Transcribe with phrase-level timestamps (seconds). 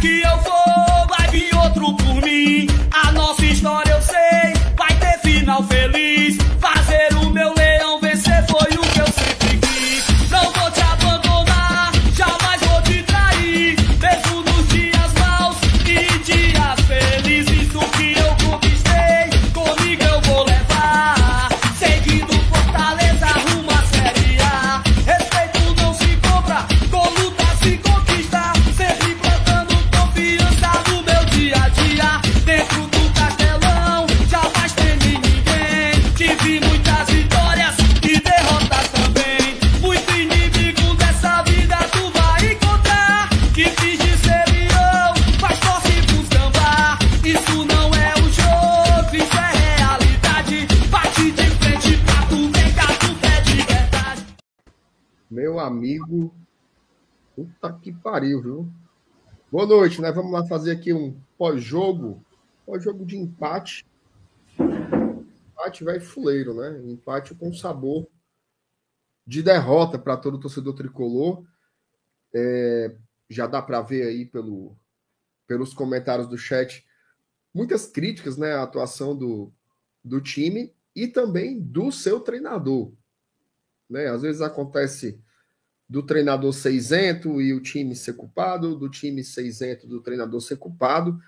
[0.00, 2.66] que eu for, vai vir outro por mim.
[58.06, 58.72] Pariu, viu?
[59.50, 60.12] Boa noite, né?
[60.12, 62.24] Vamos lá fazer aqui um pós-jogo.
[62.64, 63.84] Pós-jogo de empate.
[65.50, 66.80] Empate vai fuleiro, né?
[66.84, 68.06] Empate com sabor
[69.26, 71.44] de derrota para todo torcedor tricolor.
[72.32, 72.94] É,
[73.28, 74.76] já dá para ver aí pelo,
[75.44, 76.86] pelos comentários do chat
[77.52, 79.52] muitas críticas né, à atuação do,
[80.04, 82.92] do time e também do seu treinador.
[83.90, 84.06] Né?
[84.06, 85.20] Às vezes acontece
[85.88, 90.40] do treinador ser isento e o time ser culpado, do time ser isento do treinador
[90.40, 91.20] ser culpado.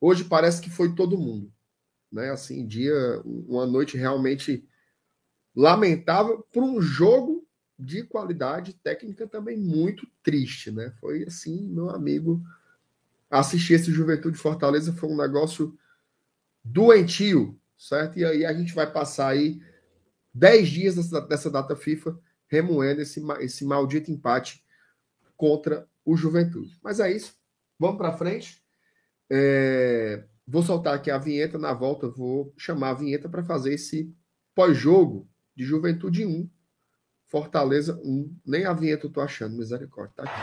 [0.00, 1.52] Hoje parece que foi todo mundo.
[2.10, 2.30] Né?
[2.30, 2.94] Assim, dia,
[3.24, 4.66] uma noite realmente
[5.54, 7.46] lamentável por um jogo
[7.78, 10.94] de qualidade técnica também muito triste, né?
[10.98, 12.42] Foi assim, meu amigo,
[13.30, 15.78] assistir esse Juventude Fortaleza foi um negócio
[16.64, 18.18] doentio, certo?
[18.18, 19.60] E aí a gente vai passar aí
[20.32, 24.62] 10 dias dessa, dessa data FIFA remoendo esse, esse maldito empate
[25.36, 26.78] contra o Juventude.
[26.82, 27.34] Mas é isso.
[27.78, 28.62] Vamos para frente.
[29.30, 31.58] É, vou soltar aqui a vinheta.
[31.58, 34.14] Na volta, vou chamar a vinheta para fazer esse
[34.54, 36.48] pós-jogo de Juventude 1,
[37.26, 38.38] Fortaleza 1.
[38.46, 40.14] Nem a vinheta eu tô achando, misericórdia.
[40.16, 40.36] Tá aqui.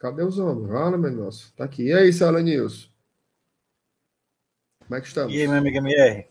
[0.00, 0.70] Cadê os homens?
[0.70, 1.52] Olha, meu nosso.
[1.54, 1.84] Tá aqui.
[1.88, 2.88] E aí, Sala Nilson?
[4.86, 5.32] Como é que estamos?
[5.32, 6.26] E aí, meu amigo MR?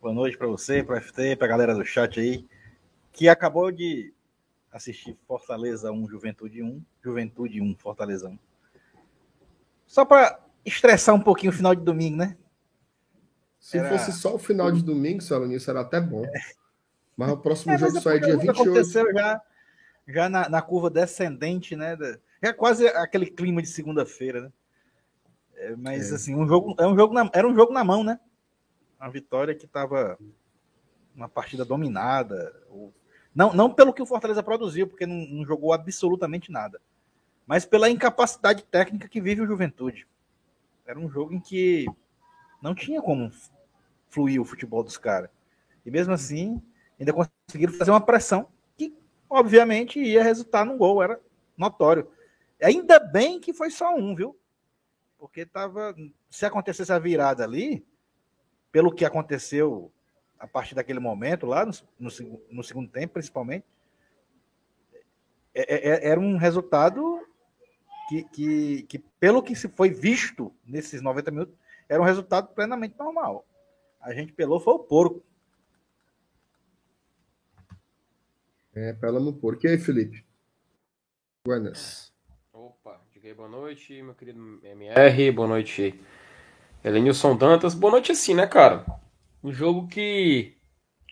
[0.00, 2.48] Boa noite para você, para o FT, para a galera do chat aí,
[3.12, 4.14] que acabou de
[4.70, 8.38] assistir Fortaleza 1, Juventude 1, Juventude 1, Fortaleza 1.
[9.84, 12.36] Só para estressar um pouquinho o final de domingo, né?
[13.58, 16.22] Se Era- fosse só o final de domingo, Sala Nilson, era até bom.
[17.16, 18.62] Mas o próximo É, jogo só é dia nunca 28.
[18.62, 19.42] aconteceu já,
[20.06, 21.96] já na, na curva descendente, né?
[21.96, 24.52] da- É quase aquele clima de segunda-feira, né?
[25.54, 26.14] É, mas É.
[26.14, 28.20] assim, um jogo, é um jogo na- era um jogo na mão, né?
[29.00, 30.18] Uma vitória que estava
[31.14, 32.54] uma partida dominada.
[32.70, 32.94] ou-
[33.34, 36.80] Não, não pelo que o Fortaleza produziu, porque não, não jogou absolutamente nada,
[37.46, 40.06] mas pela incapacidade técnica que vive o Juventude.
[40.86, 41.86] Era um jogo em que
[42.62, 43.30] não tinha como
[44.08, 45.30] fluir o futebol dos caras.
[45.84, 46.60] E mesmo assim,
[46.98, 48.96] ainda conseguiram fazer uma pressão que,
[49.28, 51.20] obviamente, ia resultar num gol, era
[51.56, 52.08] notório.
[52.60, 54.38] Ainda bem que foi só um, viu?
[55.18, 55.94] Porque tava.
[56.30, 57.86] Se acontecesse a virada ali,
[58.72, 59.92] pelo que aconteceu
[60.38, 62.10] a partir daquele momento, lá no, no,
[62.50, 63.64] no segundo tempo, principalmente,
[65.54, 67.26] é- é- é- era um resultado
[68.08, 71.54] que, que, que, pelo que se foi visto nesses 90 minutos,
[71.88, 73.44] era um resultado plenamente normal.
[74.00, 75.22] A gente pelou foi o porco.
[78.74, 79.66] É, pela no porco.
[79.66, 80.24] E aí, Felipe?
[81.44, 82.12] Buenas.
[83.34, 86.00] Boa noite, meu querido MR, boa noite,
[86.82, 87.74] Elenilson Dantas.
[87.74, 88.86] Boa noite assim, né, cara?
[89.44, 90.56] Um jogo que,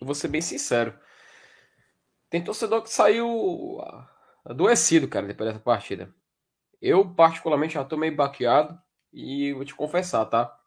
[0.00, 0.94] eu vou ser bem sincero,
[2.31, 3.78] tem torcedor que saiu
[4.44, 6.15] adoecido, cara, depois dessa partida.
[6.81, 8.79] Eu, particularmente, já tô meio baqueado
[9.12, 10.58] e vou te confessar, tá?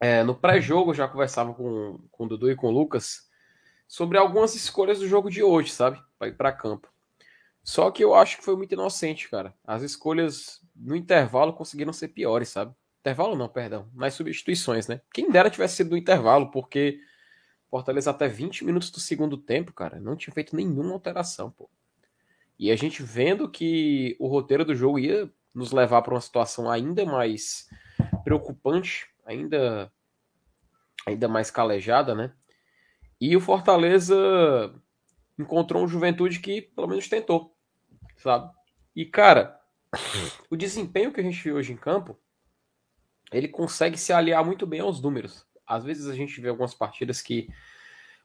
[0.00, 3.28] É, no pré-jogo, eu já conversava com, com o Dudu e com o Lucas
[3.86, 6.00] sobre algumas escolhas do jogo de hoje, sabe?
[6.18, 6.88] Pra ir pra campo.
[7.62, 9.54] Só que eu acho que foi muito inocente, cara.
[9.64, 12.74] As escolhas no intervalo conseguiram ser piores, sabe?
[13.00, 13.88] Intervalo não, perdão.
[13.94, 15.00] Nas substituições, né?
[15.12, 17.00] Quem dera tivesse sido no intervalo, porque
[17.70, 21.70] Fortaleza até 20 minutos do segundo tempo, cara, não tinha feito nenhuma alteração, pô.
[22.58, 26.70] E a gente vendo que o roteiro do jogo ia nos levar para uma situação
[26.70, 27.68] ainda mais
[28.24, 29.90] preocupante, ainda
[31.06, 32.32] ainda mais calejada, né?
[33.20, 34.74] E o Fortaleza
[35.40, 37.54] encontrou um Juventude que pelo menos tentou,
[38.16, 38.52] sabe?
[38.94, 39.60] E cara,
[40.50, 42.18] o desempenho que a gente vê hoje em campo,
[43.32, 45.46] ele consegue se aliar muito bem aos números.
[45.66, 47.48] Às vezes a gente vê algumas partidas que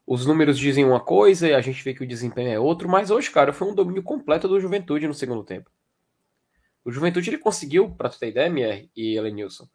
[0.06, 3.10] os números dizem uma coisa e a gente vê que o desempenho é outro, mas
[3.10, 5.72] hoje, cara, foi um domínio completo do Juventude no segundo tempo.
[6.84, 9.68] O Juventude ele conseguiu, para tu ter ideia, MR e Elenilson,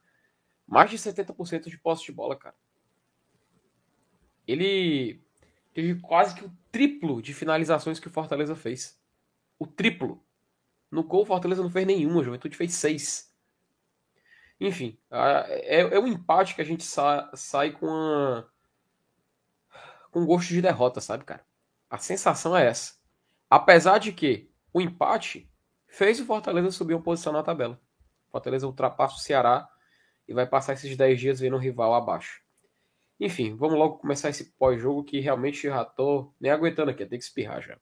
[0.67, 2.55] mais de 70% de posse de bola, cara.
[4.47, 5.21] Ele
[5.75, 8.99] teve quase que o triplo de finalizações que o Fortaleza fez.
[9.59, 10.25] O triplo.
[10.91, 13.33] No gol, o Fortaleza não fez nenhuma, o Juventude fez seis.
[14.61, 18.45] Enfim, é, é um empate que a gente sa sai com a,
[20.11, 21.45] com gosto de derrota, sabe, cara?
[21.89, 22.95] A sensação é essa.
[23.49, 25.51] Apesar de que o empate
[25.87, 27.81] fez o Fortaleza subir uma posição na tabela.
[28.29, 29.69] O Fortaleza ultrapassa o Ceará
[30.29, 32.43] e vai passar esses 10 dias vendo o rival abaixo.
[33.21, 37.25] Enfim, vamos logo começar esse pós-jogo que realmente já tô nem aguentando aqui, tem que
[37.25, 37.77] espirrar já.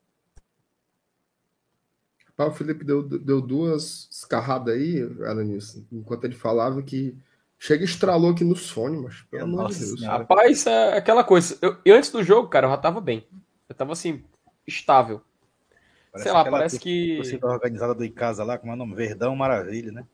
[2.36, 7.16] O Felipe deu, deu duas escarradas aí, Alanilson, enquanto ele falava que
[7.58, 10.02] chega e estralou aqui no sonho, mas pelo amor de Deus.
[10.02, 11.56] Rapaz, é aquela coisa.
[11.60, 13.26] Eu, eu, antes do jogo, cara, eu já tava bem.
[13.68, 14.24] Eu tava assim,
[14.66, 15.20] estável.
[16.12, 17.16] Parece Sei lá, parece que.
[17.16, 18.94] Torcida organizada do em casa lá, como é o nome?
[18.94, 20.04] Verdão Maravilha, né?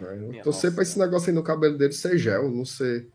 [0.00, 3.08] É, eu torcer pra esse negócio aí no cabelo dele ser gel, não sei.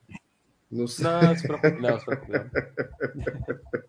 [0.70, 1.06] Não sei.
[1.06, 2.34] Não, se preocupe, não, se preocupe.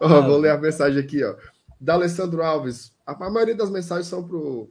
[0.00, 1.36] ó, vou ler a mensagem aqui, ó.
[1.80, 2.94] Da Alessandro Alves.
[3.06, 4.70] A, a maioria das mensagens são pro,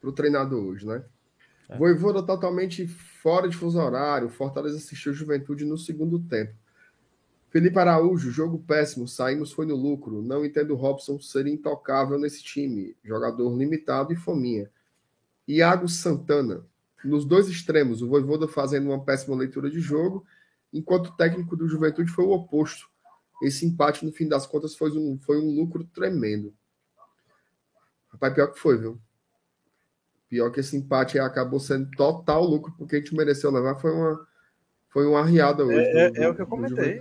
[0.00, 1.04] pro treinador hoje, né?
[1.68, 1.78] É.
[1.78, 4.28] Voivoda totalmente fora de fuso horário.
[4.28, 6.54] Fortaleza assistiu Juventude no segundo tempo.
[7.50, 9.06] Felipe Araújo, jogo péssimo.
[9.06, 10.22] Saímos foi no lucro.
[10.22, 12.96] Não entendo o Robson ser intocável nesse time.
[13.04, 14.68] Jogador limitado e fominha.
[15.46, 16.64] Iago Santana.
[17.04, 20.24] Nos dois extremos, o Voivoda fazendo uma péssima leitura de jogo,
[20.72, 22.88] enquanto o técnico do Juventude foi o oposto.
[23.42, 26.54] Esse empate, no fim das contas, foi um, foi um lucro tremendo.
[28.12, 29.00] Rapaz, pior que foi, viu?
[30.28, 33.74] Pior que esse empate acabou sendo total lucro, porque a gente mereceu levar.
[33.76, 34.26] Foi uma,
[34.88, 35.78] foi uma arriada hoje.
[35.78, 37.00] É, do, é, é o que eu comentei.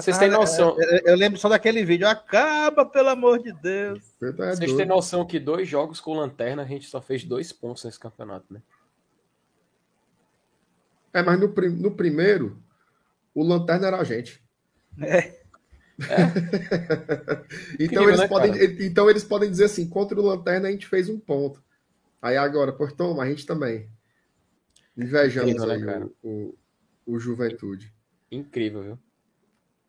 [0.00, 0.76] Vocês têm noção.
[0.78, 2.06] É, é, eu lembro só daquele vídeo.
[2.06, 4.00] Acaba, pelo amor de Deus.
[4.22, 7.84] É Vocês têm noção que dois jogos com lanterna a gente só fez dois pontos
[7.84, 8.62] nesse campeonato, né?
[11.12, 12.58] É, mas no, no primeiro,
[13.34, 14.42] o lanterna era a gente.
[15.00, 15.18] É.
[15.18, 15.42] é.
[17.78, 18.52] então, Incrível, eles né, podem,
[18.86, 21.62] então eles podem dizer assim: contra o lanterna a gente fez um ponto.
[22.20, 23.90] Aí agora, por toma, a gente também.
[24.96, 26.08] Invejamos Incrível, né?
[26.22, 27.92] O, o, o, Juventude.
[28.30, 28.98] Incrível, viu?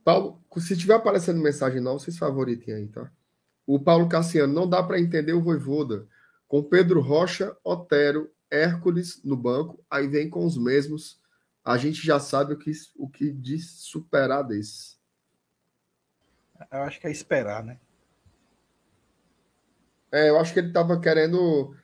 [0.04, 3.12] Paulo, se tiver aparecendo mensagem não, vocês favoritem aí, tá?
[3.66, 6.08] O Paulo Cassiano, não dá para entender o Voivoda.
[6.48, 11.20] Com Pedro Rocha, Otero, Hércules no banco, aí vem com os mesmos.
[11.64, 14.98] A gente já sabe o que, o que de superar desse.
[16.72, 17.80] Eu acho que é esperar, né?
[20.12, 21.76] É, eu acho que ele estava querendo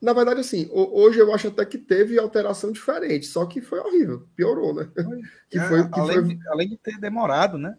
[0.00, 4.28] na verdade, assim, hoje eu acho até que teve alteração diferente, só que foi horrível,
[4.36, 4.88] piorou, né?
[5.50, 7.76] que foi, que além, foi, de, além de ter demorado, né?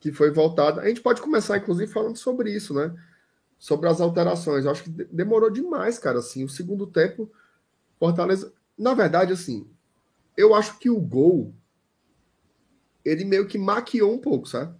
[0.00, 0.80] Que foi voltado.
[0.80, 2.92] A gente pode começar, inclusive, falando sobre isso, né?
[3.56, 4.64] Sobre as alterações.
[4.64, 6.18] Eu acho que demorou demais, cara.
[6.18, 7.30] Assim, o segundo tempo,
[8.00, 8.52] Fortaleza.
[8.76, 9.70] Na verdade, assim,
[10.36, 11.54] eu acho que o gol
[13.04, 14.74] ele meio que maquiou um pouco, sabe?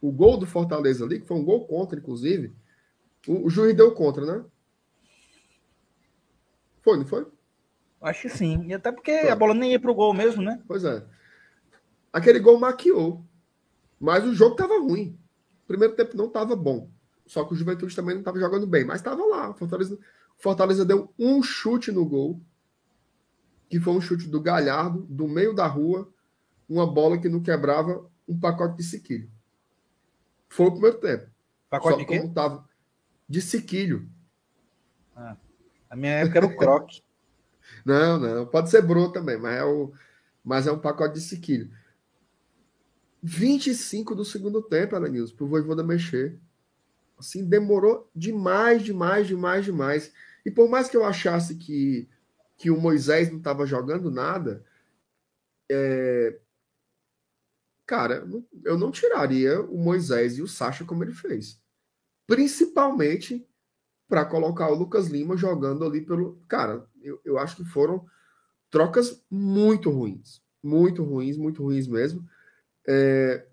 [0.00, 2.54] O gol do Fortaleza ali, que foi um gol contra, inclusive,
[3.26, 4.44] o, o juiz deu contra, né?
[6.82, 7.26] Foi, não foi?
[8.00, 8.66] Acho que sim.
[8.66, 9.30] E até porque foi.
[9.30, 10.62] a bola nem ia pro gol mesmo, né?
[10.66, 11.04] Pois é.
[12.12, 13.24] Aquele gol maquiou.
[13.98, 15.18] Mas o jogo tava ruim.
[15.64, 16.90] O primeiro tempo não tava bom.
[17.26, 18.84] Só que o Juventude também não tava jogando bem.
[18.84, 19.54] Mas tava lá.
[19.54, 19.98] Fortaleza,
[20.36, 22.40] Fortaleza deu um chute no gol.
[23.68, 26.12] Que foi um chute do Galhardo, do meio da rua.
[26.68, 29.30] Uma bola que não quebrava um pacote de sequilho.
[30.48, 31.26] Foi o primeiro tempo.
[31.68, 32.30] Pacote Só de quê?
[32.34, 32.68] Tava
[33.28, 34.08] de sequilho.
[35.16, 35.36] Ah.
[35.90, 37.02] A minha época era o croque.
[37.84, 38.46] não, não.
[38.46, 39.92] Pode ser bro também, mas é, o,
[40.42, 41.70] mas é um pacote de sequilho.
[43.22, 46.38] 25 do segundo tempo, Alanils, pro Voivoda mexer.
[47.18, 50.12] Assim, demorou demais, demais, demais, demais.
[50.44, 52.08] E por mais que eu achasse que,
[52.56, 54.64] que o Moisés não estava jogando nada,
[55.70, 56.38] é...
[57.86, 58.26] cara,
[58.64, 61.60] eu não tiraria o Moisés e o Sacha como ele fez.
[62.26, 63.46] Principalmente
[64.08, 66.40] para colocar o Lucas Lima jogando ali pelo.
[66.48, 68.06] Cara, eu, eu acho que foram
[68.70, 70.42] trocas muito ruins.
[70.62, 72.26] Muito ruins, muito ruins mesmo.
[72.86, 73.46] É...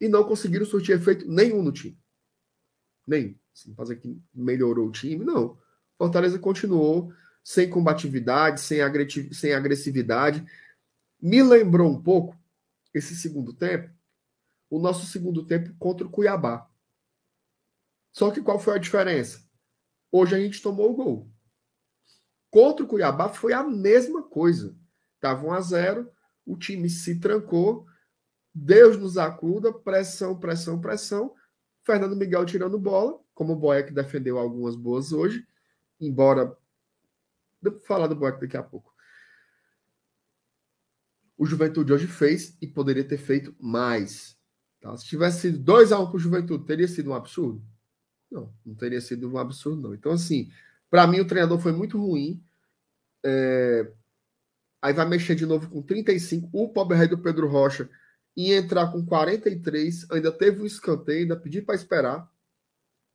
[0.00, 1.98] E não conseguiram surtir efeito nenhum no time.
[3.06, 3.38] Nem.
[3.54, 5.56] Assim, fazer que melhorou o time, não.
[5.96, 7.12] Fortaleza continuou
[7.44, 8.80] sem combatividade, sem,
[9.32, 10.44] sem agressividade.
[11.20, 12.36] Me lembrou um pouco
[12.92, 13.92] esse segundo tempo,
[14.70, 16.68] o nosso segundo tempo contra o Cuiabá.
[18.10, 19.44] Só que qual foi a diferença?
[20.10, 21.30] Hoje a gente tomou o gol.
[22.50, 24.76] Contra o Cuiabá foi a mesma coisa.
[25.16, 26.14] Estava 1 a 0
[26.46, 27.86] o time se trancou,
[28.54, 31.34] Deus nos acuda, pressão, pressão, pressão.
[31.82, 35.46] Fernando Miguel tirando bola, como o Boeck defendeu algumas boas hoje,
[36.00, 36.56] embora.
[37.70, 38.92] Vou falar do Boeck daqui a pouco.
[41.36, 44.36] O Juventude hoje fez e poderia ter feito mais.
[44.80, 44.96] Tá?
[44.96, 47.62] Se tivesse sido 2 a 1 um para o Juventude, teria sido um absurdo?
[48.30, 49.94] Não, não teria sido um absurdo, não.
[49.94, 50.50] Então, assim,
[50.90, 52.42] para mim o treinador foi muito ruim.
[53.24, 53.90] É...
[54.82, 56.50] Aí vai mexer de novo com 35.
[56.52, 57.88] O pobre rei do Pedro Rocha
[58.36, 60.10] ia entrar com 43.
[60.10, 62.30] Ainda teve um escanteio, ainda pedi para esperar.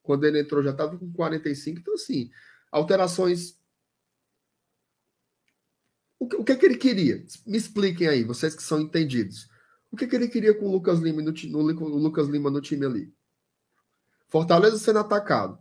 [0.02, 1.80] Quando ele entrou, já estava com 45.
[1.80, 2.32] Então, assim,
[2.72, 3.59] alterações.
[6.20, 7.24] O que, o que, é que ele queria?
[7.48, 9.50] Me expliquem aí, vocês que são entendidos.
[9.90, 12.62] O que, é que ele queria com o Lucas Lima no, no, Lucas Lima no
[12.62, 13.14] time ali?
[14.28, 15.58] Fortaleza sendo atacado.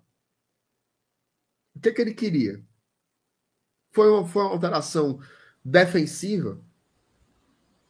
[1.75, 2.63] O que, é que ele queria?
[3.93, 5.21] Foi uma, foi uma alteração
[5.65, 6.61] defensiva?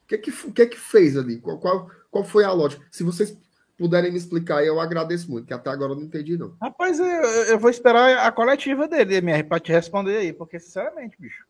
[0.05, 1.41] O que, é que, o que é que fez ali?
[1.41, 2.87] Qual, qual, qual foi a lógica?
[2.91, 3.37] Se vocês
[3.79, 6.57] puderem me explicar, eu agradeço muito, que até agora eu não entendi, não.
[6.61, 11.17] Rapaz, eu, eu vou esperar a coletiva dele, MR, para te responder aí, porque, sinceramente,
[11.19, 11.48] bicho.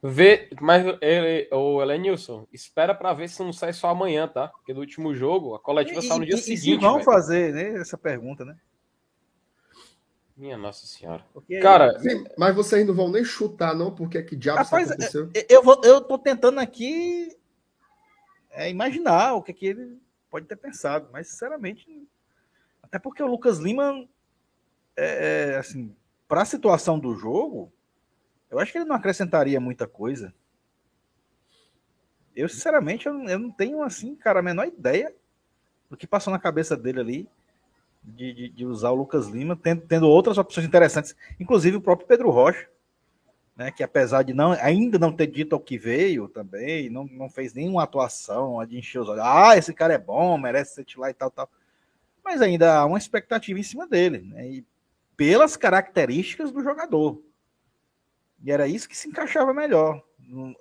[0.00, 4.48] Vê, mas ele, o Elenilson, espera para ver se não sai só amanhã, tá?
[4.48, 6.70] Porque no último jogo, a coletiva saiu no dia e, seguinte.
[6.70, 7.04] E vão véio.
[7.04, 8.56] fazer né, essa pergunta, né?
[10.36, 11.24] Minha Nossa Senhora.
[11.34, 14.88] Porque, Cara, sim, mas vocês não vão nem chutar, não, porque é que diabo Rapaz,
[14.88, 15.30] aconteceu?
[15.34, 17.36] É, eu, vou, eu tô tentando aqui
[18.50, 20.00] é, imaginar o que, que ele
[20.30, 22.06] pode ter pensado, mas sinceramente,
[22.80, 24.06] até porque o Lucas Lima,
[24.96, 25.92] é, é assim,
[26.28, 27.72] para a situação do jogo,
[28.50, 30.32] eu acho que ele não acrescentaria muita coisa.
[32.34, 35.14] Eu, sinceramente, eu, eu não tenho, assim, cara, a menor ideia
[35.90, 37.28] do que passou na cabeça dele ali
[38.02, 42.06] de, de, de usar o Lucas Lima, tendo, tendo, outras opções interessantes, inclusive o próprio
[42.06, 42.68] Pedro Rocha,
[43.56, 47.28] né, que apesar de não, ainda não ter dito ao que veio também, não, não
[47.28, 49.24] fez nenhuma atuação de encher os olhos.
[49.24, 51.50] Ah, esse cara é bom, merece ser titular e tal, tal.
[52.24, 54.64] Mas ainda há uma expectativa em cima dele, né, e
[55.16, 57.20] pelas características do jogador.
[58.42, 60.02] E era isso que se encaixava melhor.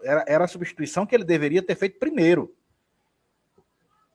[0.04, 2.56] Era, era a substituição que ele deveria ter feito primeiro.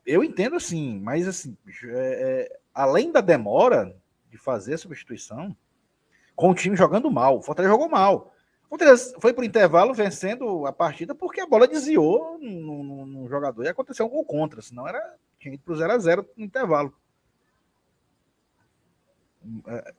[0.04, 3.94] Eu entendo assim, mas assim, é, é, além da demora
[4.28, 5.56] de fazer a substituição,
[6.34, 8.34] com o time jogando mal, o Fortaleza jogou mal.
[8.64, 13.06] O Fortaleza foi para o intervalo vencendo a partida porque a bola desviou no, no,
[13.06, 16.44] no jogador e aconteceu um gol contra, senão era, tinha ido para o 0x0 no
[16.44, 16.92] intervalo.
[19.66, 19.94] É,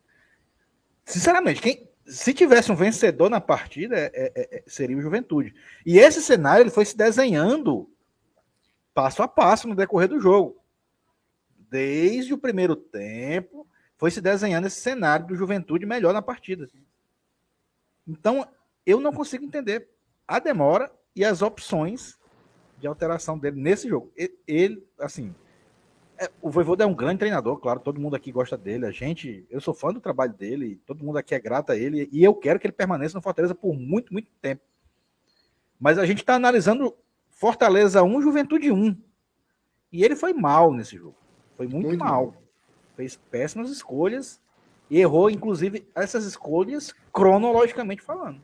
[1.05, 5.55] sinceramente, quem, se tivesse um vencedor na partida, é, é, é, seria o Juventude.
[5.85, 7.89] E esse cenário ele foi se desenhando
[8.93, 10.61] passo a passo no decorrer do jogo.
[11.69, 13.67] Desde o primeiro tempo,
[13.97, 16.69] foi se desenhando esse cenário do Juventude melhor na partida.
[18.07, 18.47] Então,
[18.85, 19.89] eu não consigo entender
[20.27, 22.17] a demora e as opções
[22.77, 24.11] de alteração dele nesse jogo.
[24.45, 25.33] Ele, assim,
[26.17, 28.85] é, o Voivoda é um grande treinador, claro, todo mundo aqui gosta dele.
[28.85, 32.07] A gente, eu sou fã do trabalho dele, todo mundo aqui é grato a ele
[32.11, 34.61] e eu quero que ele permaneça no Fortaleza por muito, muito tempo.
[35.79, 36.95] Mas a gente está analisando
[37.29, 38.95] Fortaleza 1, Juventude 1.
[39.91, 41.15] E ele foi mal nesse jogo.
[41.57, 42.27] Foi muito, muito mal.
[42.27, 42.35] mal.
[42.95, 44.39] Fez péssimas escolhas
[44.89, 48.41] e errou, inclusive, essas escolhas cronologicamente falando.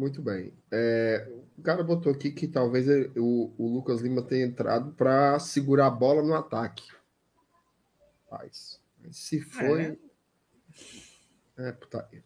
[0.00, 0.54] Muito bem.
[0.72, 2.86] É, o cara botou aqui que talvez
[3.18, 6.84] o, o Lucas Lima tenha entrado para segurar a bola no ataque.
[8.30, 8.80] Mas,
[9.10, 9.98] se foi.
[11.58, 12.24] É, é putaria.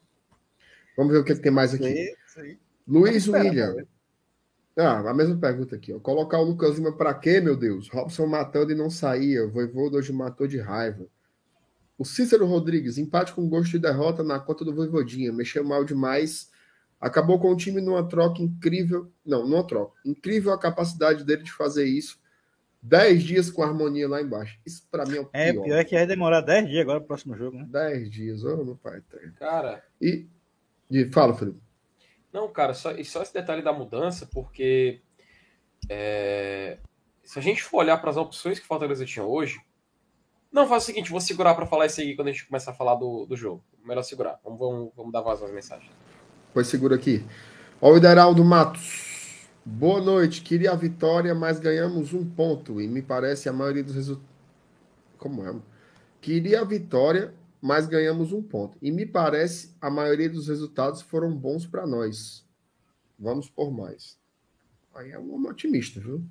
[0.96, 1.92] Vamos ver o que, é que tem mais aqui.
[1.92, 2.58] Sim, sim.
[2.86, 3.74] Luiz William.
[4.76, 5.92] Ah, a mesma pergunta aqui.
[5.92, 5.98] Ó.
[5.98, 7.88] Colocar o Lucas Lima para quê, meu Deus?
[7.88, 9.44] Robson matando e não saía.
[9.44, 11.08] O Voivoda hoje matou de raiva.
[11.98, 15.32] O Cícero Rodrigues, empate com gosto de derrota na conta do Voivodinha.
[15.32, 16.53] Mexeu mal demais
[17.04, 19.12] Acabou com o time numa troca incrível.
[19.26, 19.92] Não, numa troca.
[20.06, 22.18] Incrível a capacidade dele de fazer isso.
[22.80, 24.58] Dez dias com harmonia lá embaixo.
[24.64, 25.60] Isso para mim é o é, pior.
[25.60, 27.66] É, pior é que vai demorar dez dias agora pro próximo jogo, né?
[27.68, 29.02] Dez dias, ô oh, meu pai.
[29.38, 29.84] Cara.
[30.00, 30.26] E,
[30.90, 31.60] e fala, Felipe.
[32.32, 35.02] Não, cara, só, e só esse detalhe da mudança, porque
[35.90, 36.78] é,
[37.22, 39.60] se a gente for olhar para as opções que o Fortaleza tinha hoje,
[40.50, 42.74] não, faz o seguinte, vou segurar para falar isso aí quando a gente começar a
[42.74, 43.62] falar do, do jogo.
[43.84, 44.40] Melhor segurar.
[44.42, 45.92] Vamos, vamos, vamos dar voz às mensagens.
[46.54, 47.26] Pois segura aqui.
[47.80, 49.48] Ó, o Ideraldo Matos.
[49.64, 50.40] Boa noite.
[50.40, 52.80] Queria a vitória, mas ganhamos um ponto.
[52.80, 54.30] E me parece a maioria dos resultados.
[55.18, 55.52] Como é?
[56.20, 58.78] Queria a vitória, mas ganhamos um ponto.
[58.80, 62.46] E me parece a maioria dos resultados foram bons para nós.
[63.18, 64.16] Vamos por mais.
[64.94, 66.24] Aí é um homem otimista, viu?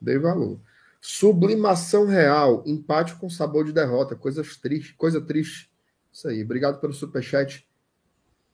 [0.00, 0.58] Dei valor.
[1.02, 5.70] Sublimação real, empate com sabor de derrota, coisas tristes, coisa triste.
[6.10, 7.68] Isso aí, obrigado pelo superchat.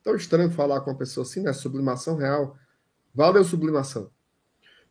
[0.03, 1.53] Tão estranho falar com uma pessoa assim, né?
[1.53, 2.57] Sublimação real.
[3.13, 4.09] Valeu, sublimação.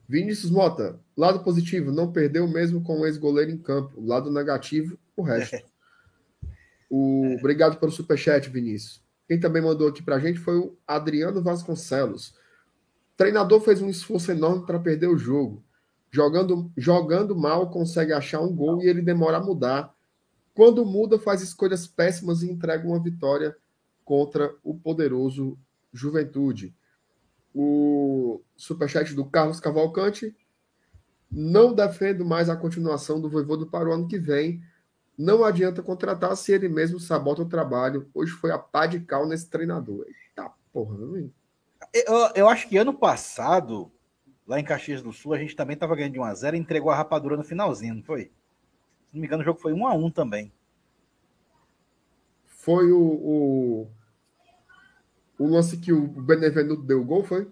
[0.08, 4.00] Vinícius Mota, lado positivo, não perdeu mesmo com o ex-goleiro em campo.
[4.00, 5.56] Lado negativo, o resto.
[6.90, 7.36] O...
[7.38, 9.04] Obrigado pelo superchat, Vinícius.
[9.26, 12.28] Quem também mandou aqui pra gente foi o Adriano Vasconcelos.
[12.28, 15.62] O treinador fez um esforço enorme para perder o jogo.
[16.10, 19.94] Jogando, jogando mal, consegue achar um gol e ele demora a mudar.
[20.54, 23.54] Quando muda, faz escolhas péssimas e entrega uma vitória
[24.08, 25.58] contra o poderoso
[25.92, 26.74] Juventude.
[27.54, 30.34] O superchat do Carlos Cavalcante.
[31.30, 34.62] Não defendo mais a continuação do Voivodo para o ano que vem.
[35.18, 38.08] Não adianta contratar se ele mesmo sabota o trabalho.
[38.14, 40.06] Hoje foi a pá de cal nesse treinador.
[40.06, 41.30] Eita porra, não
[41.92, 43.92] eu, eu acho que ano passado
[44.46, 46.96] lá em Caxias do Sul, a gente também estava ganhando de 1x0 e entregou a
[46.96, 48.24] rapadura no finalzinho, não foi?
[48.24, 50.50] Se não me engano, o jogo foi 1x1 também.
[52.46, 53.90] Foi o, o,
[55.38, 57.48] o lance que o Benevenuto deu o gol, foi?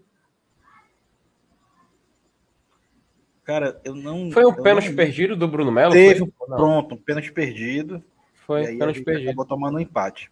[3.45, 4.31] Cara, eu não.
[4.33, 4.97] Foi um pênalti não...
[4.97, 5.93] perdido do Bruno Melo?
[5.93, 6.49] Teve, foi?
[6.49, 8.03] pronto, um pênalti perdido.
[8.45, 9.29] Foi, aí pênalti perdido.
[9.29, 10.31] Acabou tomando um empate.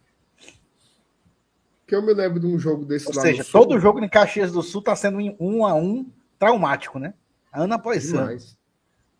[1.87, 3.21] Que eu me lembro de um jogo desse Ou lá.
[3.21, 7.13] Ou seja, todo jogo em Caxias do Sul está sendo um a um traumático, né?
[7.53, 8.43] Ano após Demais.
[8.43, 8.57] ano.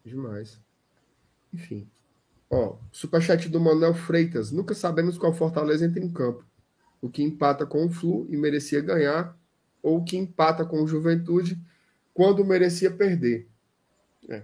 [0.03, 0.59] Demais.
[1.53, 1.87] Enfim.
[2.49, 4.51] Ó, superchat do Manuel Freitas.
[4.51, 6.45] Nunca sabemos qual Fortaleza entra em campo.
[7.05, 9.37] O que empata com o Flu e merecia ganhar,
[9.81, 11.59] ou o que empata com o Juventude
[12.13, 13.47] quando merecia perder.
[14.27, 14.43] É.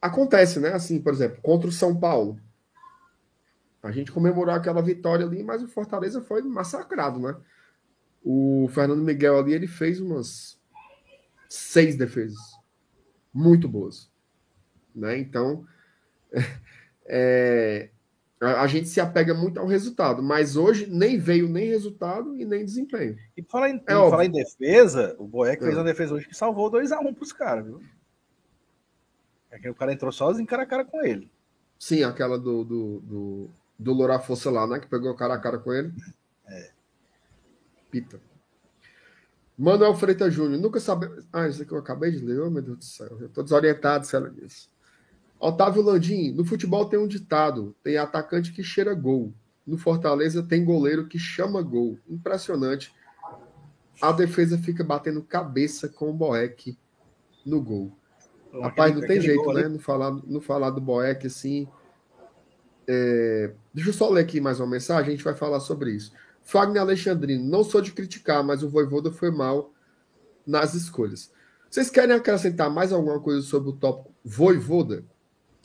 [0.00, 0.72] Acontece, né?
[0.72, 2.38] Assim, por exemplo, contra o São Paulo.
[3.82, 7.36] A gente comemorou aquela vitória ali, mas o Fortaleza foi massacrado, né?
[8.24, 10.60] O Fernando Miguel ali, ele fez umas
[11.48, 12.38] seis defesas
[13.32, 14.10] muito boas.
[14.94, 15.18] Né?
[15.18, 15.66] Então,
[17.06, 17.90] é,
[18.40, 22.44] a, a, gente se apega muito ao resultado, mas hoje nem veio nem resultado e
[22.44, 23.16] nem desempenho.
[23.36, 25.78] E falar em, é falar em defesa, o Boeck fez é.
[25.78, 27.80] uma defesa hoje que salvou 2x1 um para os caras, viu?
[29.50, 31.30] É que o cara entrou sozinho cara a cara com ele.
[31.78, 34.78] Sim, aquela do, do, do, do Loura Força lá, né?
[34.78, 35.92] Que pegou cara a cara com ele.
[36.46, 36.70] É.
[37.90, 38.20] Pita.
[39.56, 41.08] Manuel Freitas Júnior, nunca sabe.
[41.32, 43.16] Ah, isso aqui eu acabei de ler, oh, meu Deus do céu.
[43.18, 44.68] Eu tô desorientado se ela disse.
[45.38, 49.32] Otávio Landim, no futebol tem um ditado: tem atacante que cheira gol.
[49.66, 51.98] No Fortaleza tem goleiro que chama gol.
[52.08, 52.94] Impressionante.
[54.00, 56.78] A defesa fica batendo cabeça com o Boeck
[57.44, 57.92] no gol.
[58.52, 59.68] Rapaz, não tem jeito, né?
[59.68, 61.68] Não falar, não falar do Boeck assim.
[62.86, 63.52] É...
[63.74, 66.12] Deixa eu só ler aqui mais uma mensagem, a gente vai falar sobre isso.
[66.42, 69.72] Fagner Alexandrino, não sou de criticar, mas o Voivoda foi mal
[70.46, 71.32] nas escolhas.
[71.68, 75.04] Vocês querem acrescentar mais alguma coisa sobre o tópico Voivoda?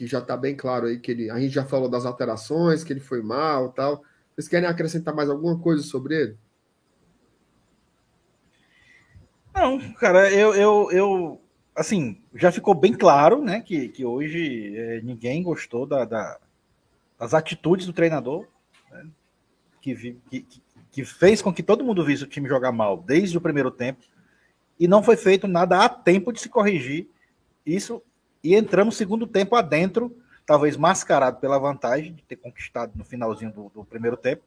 [0.02, 2.92] Que já está bem claro aí que ele, a gente já falou das alterações, que
[2.92, 4.04] ele foi mal tal.
[4.34, 6.38] Vocês querem acrescentar mais alguma coisa sobre ele?
[9.54, 11.42] Não, cara, eu, eu, eu
[11.76, 16.40] assim, já ficou bem claro, né, que, que hoje é, ninguém gostou da, da,
[17.20, 18.48] das atitudes do treinador,
[18.90, 19.08] né,
[19.84, 20.48] que, que,
[20.90, 24.02] que fez com que todo mundo visse o time jogar mal desde o primeiro tempo
[24.80, 27.08] e não foi feito nada a tempo de se corrigir
[27.64, 28.02] isso
[28.44, 33.70] e entramos segundo tempo adentro, talvez mascarado pela vantagem de ter conquistado no finalzinho do,
[33.70, 34.44] do primeiro tempo.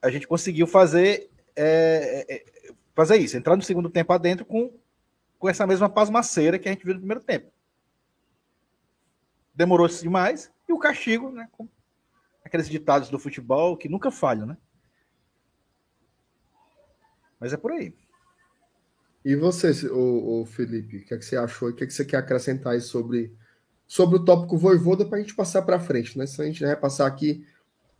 [0.00, 2.44] A gente conseguiu fazer é, é, é
[2.94, 4.72] fazer isso, entrar no segundo tempo adentro com,
[5.38, 7.50] com essa mesma pasmaceira que a gente viu no primeiro tempo.
[9.54, 11.48] Demorou-se demais e o castigo, né?
[12.44, 14.56] Aqueles ditados do futebol que nunca falham, né?
[17.38, 17.94] Mas é por aí.
[19.24, 21.68] E você, o, o Felipe, o que, é que você achou?
[21.68, 23.34] O que, é que você quer acrescentar aí sobre,
[23.86, 26.26] sobre o tópico Voivoda para a gente passar para frente, né?
[26.26, 27.46] Se a gente vai passar aqui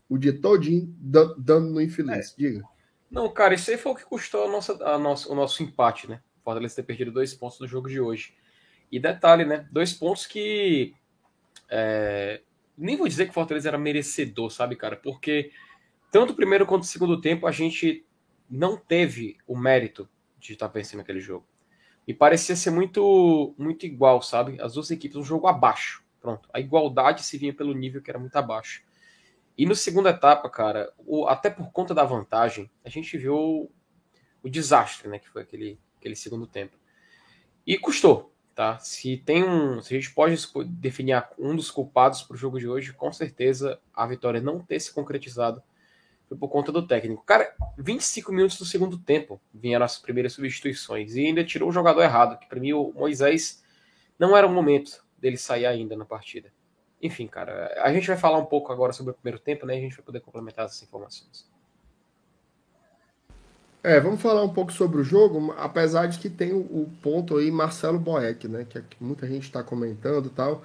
[0.09, 2.33] o dia todinho dando no infeliz.
[2.33, 2.35] É.
[2.37, 2.64] Diga.
[3.11, 6.09] Não, cara, isso aí foi o que custou a nossa, a nossa, o nosso empate,
[6.09, 6.20] né?
[6.42, 8.35] Fortaleza ter perdido dois pontos no jogo de hoje.
[8.90, 9.68] E detalhe, né?
[9.70, 10.94] Dois pontos que.
[11.68, 12.40] É...
[12.78, 14.96] Nem vou dizer que o Fortaleza era merecedor, sabe, cara?
[14.96, 15.52] Porque
[16.11, 18.06] tanto o primeiro quanto o segundo tempo a gente
[18.50, 20.09] não teve o mérito
[20.40, 21.46] de estar vencendo aquele jogo.
[22.07, 24.61] E parecia ser muito, muito igual, sabe?
[24.61, 26.03] As duas equipes, um jogo abaixo.
[26.20, 26.48] Pronto.
[26.53, 28.83] A igualdade se vinha pelo nível que era muito abaixo.
[29.57, 33.70] E no segunda etapa, cara, o, até por conta da vantagem, a gente viu o,
[34.42, 35.18] o desastre, né?
[35.18, 36.76] Que foi aquele, aquele segundo tempo.
[37.66, 38.79] E custou, tá?
[38.79, 39.81] Se tem um.
[39.83, 43.79] Se a gente pode definir um dos culpados para o jogo de hoje, com certeza
[43.94, 45.62] a vitória não ter se concretizado
[46.30, 47.24] foi por conta do técnico.
[47.24, 52.02] Cara, 25 minutos do segundo tempo vieram as primeiras substituições e ainda tirou o jogador
[52.02, 53.64] errado, que para mim o Moisés
[54.16, 56.52] não era o momento dele sair ainda na partida.
[57.02, 59.74] Enfim, cara, a gente vai falar um pouco agora sobre o primeiro tempo, né?
[59.74, 61.50] A gente vai poder complementar essas informações.
[63.82, 67.50] É, vamos falar um pouco sobre o jogo, apesar de que tem o, ponto aí
[67.50, 68.64] Marcelo Boeck, né?
[68.68, 70.62] Que, que muita gente está comentando e tal.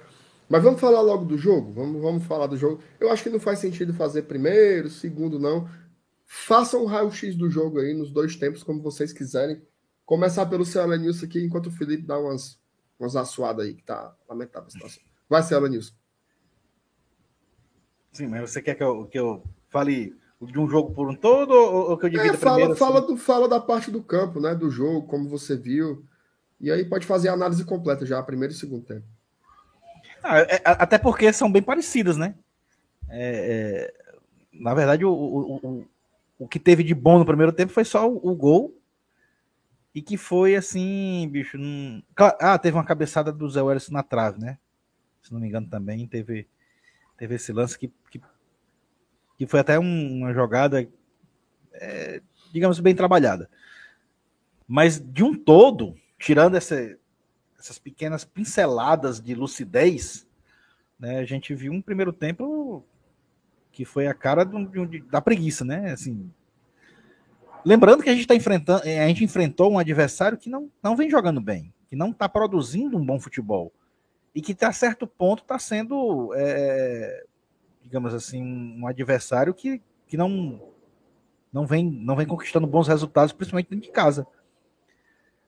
[0.48, 1.72] Mas vamos falar logo do jogo?
[1.72, 2.80] Vamos, vamos falar do jogo.
[3.00, 5.68] Eu acho que não faz sentido fazer primeiro, segundo, não.
[6.24, 9.60] Façam um raio-x do jogo aí nos dois tempos, como vocês quiserem.
[10.04, 12.60] Começar pelo seu Alanilson aqui, enquanto o Felipe dá umas,
[12.98, 15.02] umas assuadas aí, que tá lamentável a situação.
[15.28, 15.94] Vai, ser Alanilson.
[18.12, 21.52] Sim, mas você quer que eu, que eu fale de um jogo por um todo
[21.52, 22.76] ou que eu divida é, fala, primeiro?
[22.76, 23.06] Fala, assim?
[23.08, 24.54] do, fala da parte do campo, né?
[24.54, 26.04] Do jogo, como você viu.
[26.60, 29.06] E aí pode fazer a análise completa já, primeiro e segundo tempo.
[30.26, 32.34] Ah, é, até porque são bem parecidas, né?
[33.08, 34.16] É, é,
[34.52, 35.84] na verdade, o, o, o,
[36.40, 38.76] o, que teve de bom no primeiro tempo foi só o, o gol.
[39.94, 41.56] E que foi assim, bicho.
[42.16, 44.58] Ah, teve uma cabeçada do Zé Welles na trave, né?
[45.22, 46.46] Se não me engano, também teve,
[47.16, 48.20] teve esse lance que, que
[49.36, 50.86] que foi até um, uma jogada,
[51.74, 53.48] é, digamos, bem trabalhada.
[54.66, 56.98] Mas de um todo, tirando essa,
[57.66, 60.26] essas pequenas pinceladas de lucidez,
[60.98, 62.84] né, a gente viu um primeiro tempo
[63.72, 64.66] que foi a cara do,
[65.10, 65.92] da preguiça, né?
[65.92, 66.30] Assim,
[67.64, 71.10] lembrando que a gente está enfrentando, a gente enfrentou um adversário que não, não vem
[71.10, 73.70] jogando bem, que não está produzindo um bom futebol
[74.34, 77.24] e que a certo ponto está sendo é,
[77.82, 80.60] digamos assim, um adversário que, que não,
[81.52, 84.26] não, vem, não vem conquistando bons resultados, principalmente dentro de casa.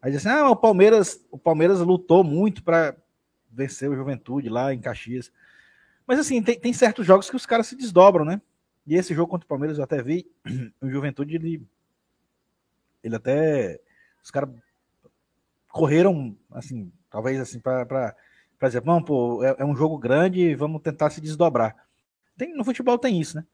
[0.00, 2.96] Aí diz assim, ah, o Palmeiras, o Palmeiras lutou muito para
[3.50, 5.32] vencer o Juventude lá em Caxias.
[6.06, 8.40] Mas assim, tem, tem certos jogos que os caras se desdobram, né?
[8.86, 10.30] E esse jogo contra o Palmeiras eu até vi,
[10.80, 11.66] o Juventude, ele,
[13.02, 13.80] ele até.
[14.22, 14.50] Os caras
[15.70, 18.14] correram, assim, talvez assim, para
[18.62, 21.76] dizer, não, pô, é, é, um jogo grande, vamos tentar se desdobrar.
[22.36, 23.44] Tem, no futebol tem isso, né?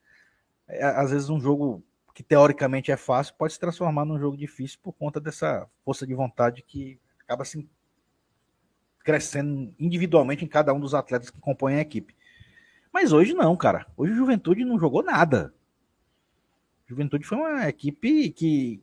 [0.68, 1.82] É, às vezes um jogo
[2.14, 6.14] que teoricamente é fácil pode se transformar num jogo difícil por conta dessa força de
[6.14, 7.68] vontade que acaba assim
[9.00, 12.16] crescendo individualmente em cada um dos atletas que compõem a equipe.
[12.92, 13.86] Mas hoje não, cara.
[13.96, 15.52] Hoje o Juventude não jogou nada.
[16.86, 18.82] Juventude foi uma equipe que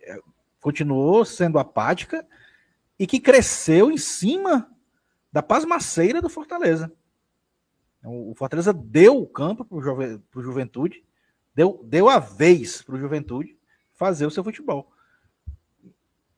[0.00, 0.18] é,
[0.60, 2.24] continuou sendo apática
[2.98, 4.70] e que cresceu em cima
[5.32, 6.92] da pasmaceira do Fortaleza.
[8.04, 11.04] O Fortaleza deu o campo para o Juve, Juventude,
[11.54, 13.56] deu, deu a vez para o Juventude
[13.94, 14.90] fazer o seu futebol.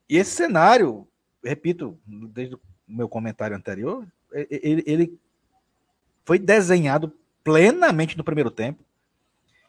[0.09, 1.09] E esse cenário,
[1.42, 5.20] repito, desde o meu comentário anterior, ele, ele
[6.25, 8.85] foi desenhado plenamente no primeiro tempo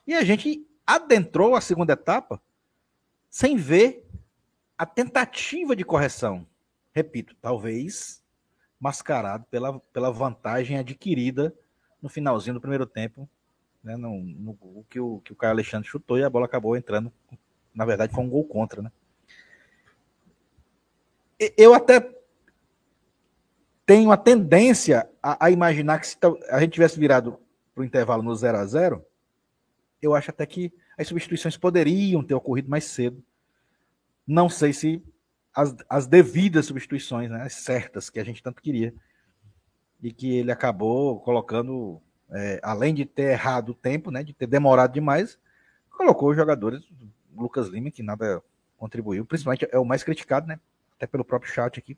[0.06, 2.42] e a gente adentrou a segunda etapa
[3.30, 4.06] sem ver
[4.78, 6.46] a tentativa de correção.
[6.94, 8.22] Repito, talvez
[8.80, 11.56] mascarado pela, pela vantagem adquirida
[12.02, 13.30] no finalzinho do primeiro tempo,
[13.84, 16.78] né, no, no, o que o, que o Caio Alexandre chutou e a bola acabou
[16.78, 17.12] entrando.
[17.74, 18.91] Na verdade, foi um gol contra, né?
[21.58, 22.00] Eu até
[23.86, 26.17] tenho a tendência a, a imaginar que se
[26.50, 27.38] a gente tivesse virado
[27.74, 29.06] para o intervalo no 0 a 0
[30.02, 33.24] eu acho até que as substituições poderiam ter ocorrido mais cedo.
[34.28, 35.04] Não sei se
[35.56, 38.93] as, as devidas substituições, né, as certas que a gente tanto queria
[40.02, 42.02] e que ele acabou colocando,
[42.34, 45.38] é, além de ter errado o tempo, né, de ter demorado demais,
[45.89, 46.84] colocou os jogadores,
[47.36, 48.41] Lucas Lima, que nada
[48.78, 50.60] contribuiu, principalmente é o mais criticado, né,
[50.96, 51.98] até pelo próprio chat aqui.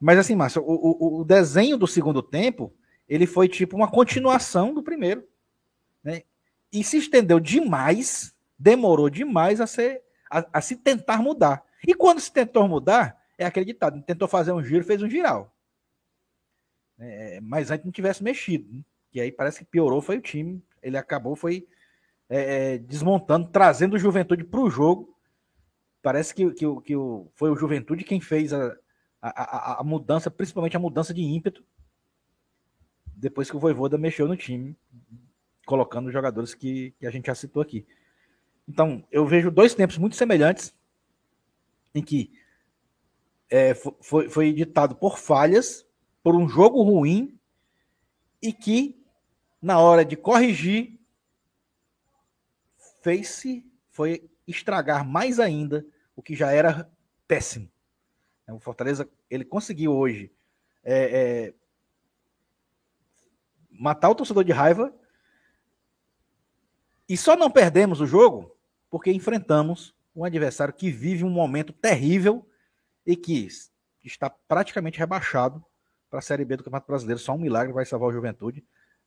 [0.00, 2.72] Mas assim, Márcio, o, o, o desenho do segundo tempo,
[3.08, 5.26] ele foi tipo uma continuação do primeiro,
[6.02, 6.22] né,
[6.72, 11.64] e se estendeu demais, demorou demais a, ser, a, a se tentar mudar.
[11.86, 15.52] E quando se tentou mudar, é acreditado, tentou fazer um giro, fez um giral.
[16.98, 18.72] É, mas antes não tivesse mexido.
[18.72, 18.82] Né?
[19.12, 20.62] E aí parece que piorou foi o time.
[20.82, 21.66] Ele acabou foi
[22.28, 25.16] é, é desmontando, trazendo o Juventude para o jogo.
[26.02, 28.76] Parece que, que, que o, foi o Juventude quem fez a,
[29.20, 31.64] a, a, mudança, principalmente a mudança de ímpeto,
[33.06, 34.76] depois que o Voivoda mexeu no time,
[35.64, 37.86] colocando os jogadores que, que a gente já citou aqui.
[38.68, 40.74] Então, eu vejo dois tempos muito semelhantes,
[41.94, 42.32] em que
[43.48, 45.86] é, foi, foi ditado por falhas
[46.22, 47.38] por um jogo ruim
[48.40, 49.01] e que,
[49.62, 50.98] na hora de corrigir,
[53.00, 56.90] fez-se, foi estragar mais ainda o que já era
[57.28, 57.70] péssimo.
[58.48, 60.30] O Fortaleza, ele conseguiu hoje
[60.82, 61.54] é, é,
[63.70, 64.92] matar o torcedor de raiva
[67.08, 68.54] e só não perdemos o jogo
[68.90, 72.46] porque enfrentamos um adversário que vive um momento terrível
[73.06, 73.48] e que
[74.04, 75.64] está praticamente rebaixado
[76.10, 77.18] para a Série B do Campeonato Brasileiro.
[77.18, 78.62] Só um milagre vai salvar o Juventude.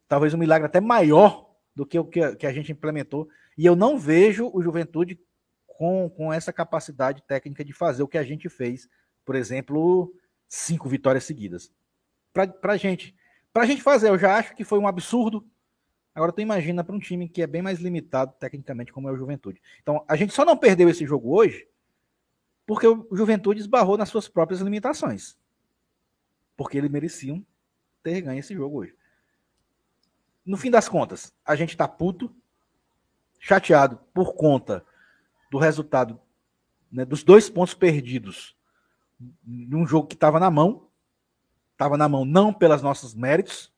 [0.08, 3.28] Talvez um milagre até maior do que o que a gente implementou.
[3.58, 5.20] E eu não vejo o Juventude
[5.66, 8.88] com, com essa capacidade técnica de fazer o que a gente fez.
[9.24, 10.14] Por exemplo,
[10.48, 11.72] cinco vitórias seguidas.
[12.34, 13.16] Para a gente.
[13.52, 15.46] Para a gente fazer, eu já acho que foi um absurdo.
[16.14, 19.18] Agora tu imagina para um time que é bem mais limitado tecnicamente como é o
[19.18, 19.62] Juventude.
[19.82, 21.68] Então, a gente só não perdeu esse jogo hoje
[22.66, 25.38] porque o Juventude esbarrou nas suas próprias limitações.
[26.58, 27.46] Porque eles mereciam
[28.02, 28.96] ter ganho esse jogo hoje.
[30.46, 32.34] No fim das contas, a gente tá puto,
[33.40, 34.86] chateado por conta
[35.52, 36.20] do resultado,
[36.92, 38.56] né, dos dois pontos perdidos
[39.44, 40.88] num jogo que estava na mão.
[41.72, 43.74] Estava na mão não pelos nossos méritos,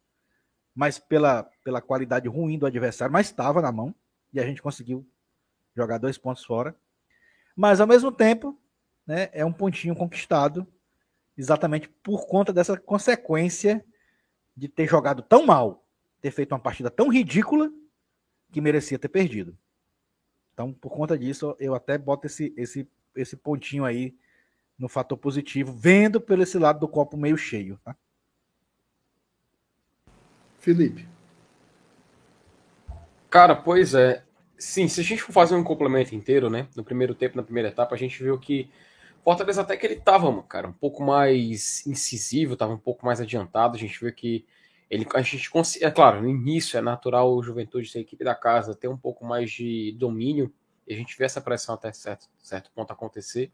[0.76, 3.96] mas pela, pela qualidade ruim do adversário, mas estava na mão
[4.32, 5.08] e a gente conseguiu
[5.76, 6.76] jogar dois pontos fora.
[7.56, 8.60] Mas ao mesmo tempo,
[9.06, 10.68] né, é um pontinho conquistado
[11.36, 13.84] exatamente por conta dessa consequência
[14.56, 15.87] de ter jogado tão mal,
[16.22, 17.72] ter feito uma partida tão ridícula
[18.52, 19.58] que merecia ter perdido.
[20.54, 24.16] Então, por conta disso, eu até boto esse, esse, esse pontinho aí
[24.78, 27.80] no fator positivo, vendo pelo esse lado do copo meio cheio.
[27.84, 27.96] Tá?
[30.60, 31.08] Felipe.
[33.30, 34.24] Cara, pois é.
[34.58, 36.68] Sim, se a gente for fazer um complemento inteiro, né?
[36.76, 38.72] No primeiro tempo, na primeira etapa, a gente viu que
[39.28, 43.76] Fortaleza até que ele tava, cara, um pouco mais incisivo, tava um pouco mais adiantado.
[43.76, 44.46] A gente viu que
[44.90, 45.50] ele, a gente
[45.82, 48.98] é claro, no início é natural o Juventude ser a equipe da casa ter um
[48.98, 50.54] pouco mais de domínio.
[50.88, 53.52] E a gente vê essa pressão até certo, certo ponto acontecer.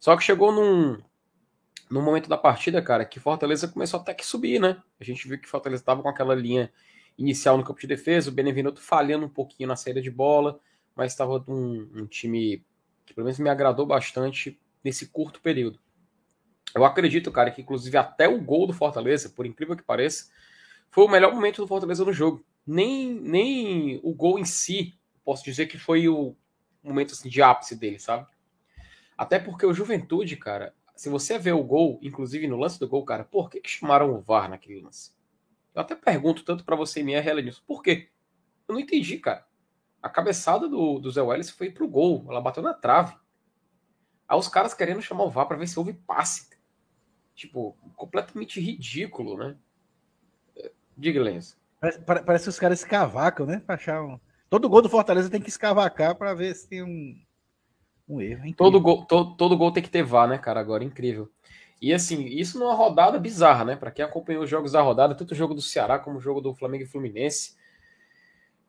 [0.00, 0.98] Só que chegou num,
[1.88, 4.82] num momento da partida, cara, que Fortaleza começou até que subir, né?
[4.98, 6.72] A gente viu que Fortaleza estava com aquela linha
[7.16, 10.58] inicial no campo de defesa, o Benevenuto falhando um pouquinho na saída de bola,
[10.96, 12.64] mas estava um, um time
[13.06, 15.78] que pelo menos me agradou bastante nesse curto período.
[16.74, 20.30] Eu acredito, cara, que inclusive até o gol do Fortaleza, por incrível que pareça,
[20.94, 22.46] foi o melhor momento do Fortaleza no jogo.
[22.64, 26.36] Nem, nem o gol em si, posso dizer que foi o
[26.84, 28.28] momento assim, de ápice dele, sabe?
[29.18, 33.04] Até porque o Juventude, cara, se você vê o gol, inclusive no lance do gol,
[33.04, 35.12] cara, por que, que chamaram o VAR naquele lance?
[35.74, 37.52] Eu até pergunto tanto para você, minha Helen.
[37.66, 38.10] Por quê?
[38.68, 39.44] Eu não entendi, cara.
[40.00, 43.16] A cabeçada do, do Zé Welles foi pro gol, ela bateu na trave.
[44.28, 46.50] Aí os caras querendo chamar o VAR para ver se houve passe.
[47.34, 49.58] Tipo, completamente ridículo, né?
[50.96, 51.56] Diga, Lenz.
[51.80, 53.62] Parece, parece que os caras escavacam, né?
[53.64, 54.18] Pra achar um...
[54.48, 57.16] Todo gol do Fortaleza tem que escavacar para ver se tem um,
[58.08, 58.46] um erro.
[58.46, 60.60] É todo, gol, todo, todo gol tem que ter VAR, né, cara?
[60.60, 61.30] Agora, incrível.
[61.82, 63.76] E assim, isso numa rodada bizarra, né?
[63.76, 66.40] Para quem acompanhou os jogos da rodada, tanto o jogo do Ceará como o jogo
[66.40, 67.56] do Flamengo e Fluminense.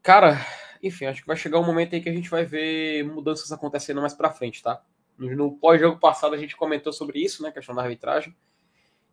[0.02, 0.38] Cara,
[0.82, 4.02] enfim, acho que vai chegar um momento aí que a gente vai ver mudanças acontecendo
[4.02, 4.82] mais para frente, tá?
[5.18, 7.52] No pós-jogo passado a gente comentou sobre isso, né?
[7.52, 8.36] Questão da arbitragem.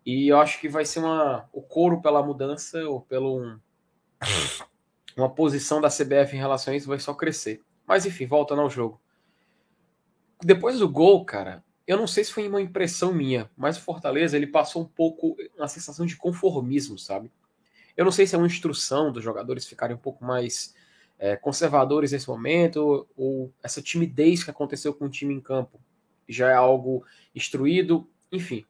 [0.04, 3.60] E eu acho que vai ser uma, o coro pela mudança ou pelo um,
[5.16, 7.62] uma posição da CBF em relação a isso vai só crescer.
[7.86, 9.00] Mas enfim, voltando ao jogo.
[10.42, 14.36] Depois do gol, cara, eu não sei se foi uma impressão minha, mas o Fortaleza
[14.36, 17.30] ele passou um pouco uma sensação de conformismo, sabe?
[17.96, 20.74] Eu não sei se é uma instrução dos jogadores ficarem um pouco mais
[21.18, 25.80] é, conservadores nesse momento, ou essa timidez que aconteceu com o time em campo
[26.28, 28.64] já é algo instruído, enfim.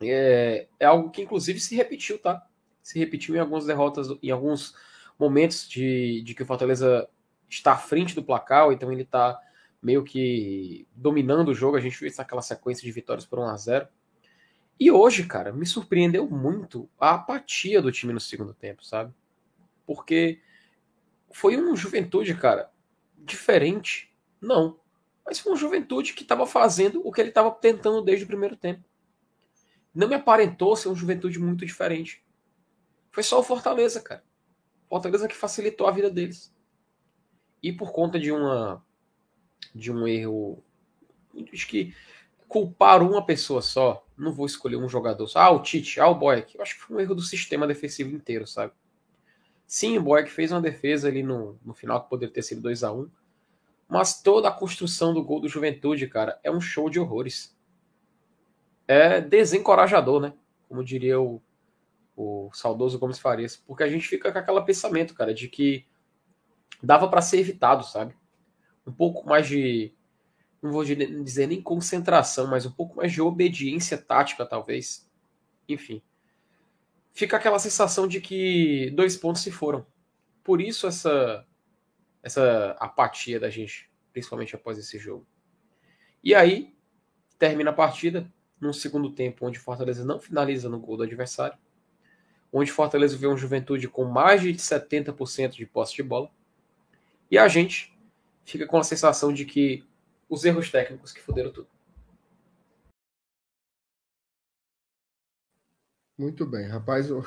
[0.00, 2.46] É, é algo que inclusive se repetiu, tá?
[2.82, 4.74] Se repetiu em algumas derrotas, em alguns
[5.18, 7.08] momentos de, de que o Fortaleza
[7.48, 9.38] está à frente do placar, então ele está
[9.82, 11.76] meio que dominando o jogo.
[11.76, 13.88] A gente viu isso naquela sequência de vitórias por 1 a 0
[14.78, 19.12] E hoje, cara, me surpreendeu muito a apatia do time no segundo tempo, sabe?
[19.86, 20.40] Porque
[21.30, 22.70] foi uma juventude, cara,
[23.24, 24.12] diferente.
[24.40, 24.78] Não
[25.28, 28.56] mas foi uma juventude que estava fazendo o que ele estava tentando desde o primeiro
[28.56, 28.82] tempo.
[29.94, 32.24] Não me aparentou ser uma juventude muito diferente.
[33.10, 34.24] Foi só o Fortaleza, cara.
[34.88, 36.54] Fortaleza que facilitou a vida deles.
[37.62, 38.84] E por conta de uma
[39.74, 40.62] de um erro,
[41.52, 41.94] acho que
[42.48, 45.40] culpar uma pessoa só, não vou escolher um jogador só.
[45.40, 46.56] Ah, o Tite, ah, o Boeck.
[46.56, 48.72] Eu acho que foi um erro do sistema defensivo inteiro, sabe?
[49.66, 52.82] Sim, o Boeck fez uma defesa ali no, no final que poderia ter sido 2
[52.82, 53.10] a 1 um,
[53.86, 57.56] mas toda a construção do gol do Juventude, cara, é um show de horrores.
[58.88, 60.32] É desencorajador, né?
[60.66, 61.42] Como diria o,
[62.16, 63.56] o saudoso Gomes Farias.
[63.56, 65.86] Porque a gente fica com aquele pensamento, cara, de que
[66.82, 68.16] dava para ser evitado, sabe?
[68.86, 69.94] Um pouco mais de.
[70.62, 75.08] Não vou dizer nem concentração, mas um pouco mais de obediência tática, talvez.
[75.68, 76.02] Enfim.
[77.12, 79.86] Fica aquela sensação de que dois pontos se foram.
[80.42, 81.44] Por isso essa
[82.22, 85.26] essa apatia da gente, principalmente após esse jogo.
[86.22, 86.74] E aí,
[87.38, 91.56] termina a partida, num segundo tempo onde Fortaleza não finaliza no gol do adversário,
[92.52, 96.30] onde Fortaleza vê um Juventude com mais de 70% de posse de bola,
[97.30, 97.96] e a gente
[98.44, 99.86] fica com a sensação de que
[100.28, 101.68] os erros técnicos que fuderam tudo.
[106.16, 107.08] Muito bem, rapaz.
[107.08, 107.22] Eu...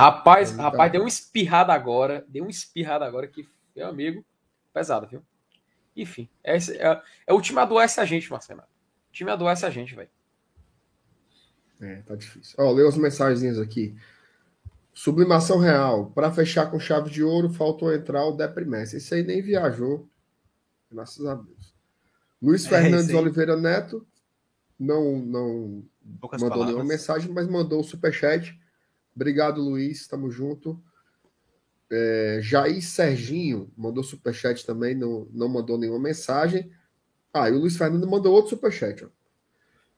[0.00, 4.24] Rapaz, rapaz, deu uma espirrada agora, deu uma espirrada agora que, meu amigo,
[4.72, 5.22] pesado, viu?
[5.96, 8.62] Enfim, é, é, é o time adoece a gente, Marcelo.
[9.14, 10.08] O time adoece a gente, velho.
[11.80, 12.56] É, tá difícil.
[12.58, 13.96] Ó, leu as mensagens aqui.
[14.92, 16.10] Sublimação real.
[16.10, 18.96] Para fechar com chave de ouro, faltou entrar o Deprimessa.
[18.96, 20.08] Esse aí nem viajou.
[20.90, 21.72] Graças a Deus.
[22.42, 24.04] Luiz é, Fernandes é Oliveira Neto
[24.76, 25.84] não, não
[26.20, 26.74] Poucas mandou palavras.
[26.74, 28.60] nenhuma mensagem, mas mandou o superchat.
[29.14, 30.00] Obrigado, Luiz.
[30.00, 30.82] Estamos junto.
[31.88, 36.68] É, Jair Serginho mandou superchat também, não, não mandou nenhuma mensagem.
[37.34, 39.04] Ah, e o Luiz Fernando mandou outro superchat.
[39.04, 39.08] Ó.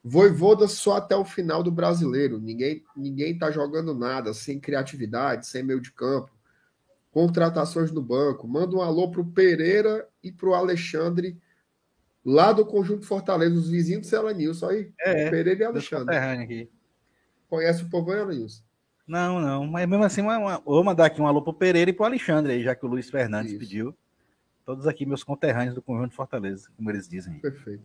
[0.03, 2.41] Voivoda só até o final do brasileiro.
[2.41, 6.31] Ninguém ninguém tá jogando nada, sem criatividade, sem meio de campo.
[7.11, 8.49] Contratações no banco.
[8.49, 11.39] Manda um alô pro Pereira e pro Alexandre,
[12.25, 14.93] lá do Conjunto Fortaleza, os vizinhos do Celanilson aí.
[15.01, 16.17] É, Pereira e Alexandre.
[16.17, 16.71] Aqui.
[17.49, 18.63] Conhece o povo, Elenilson?
[19.07, 19.67] Não, não.
[19.67, 22.55] Mas mesmo assim, uma, uma, vou mandar aqui um alô pro Pereira e pro Alexandre
[22.55, 23.61] aí, já que o Luiz Fernandes Isso.
[23.61, 23.97] pediu.
[24.67, 27.39] Todos aqui meus conterrâneos do Conjunto Fortaleza, como eles dizem.
[27.39, 27.85] Perfeito.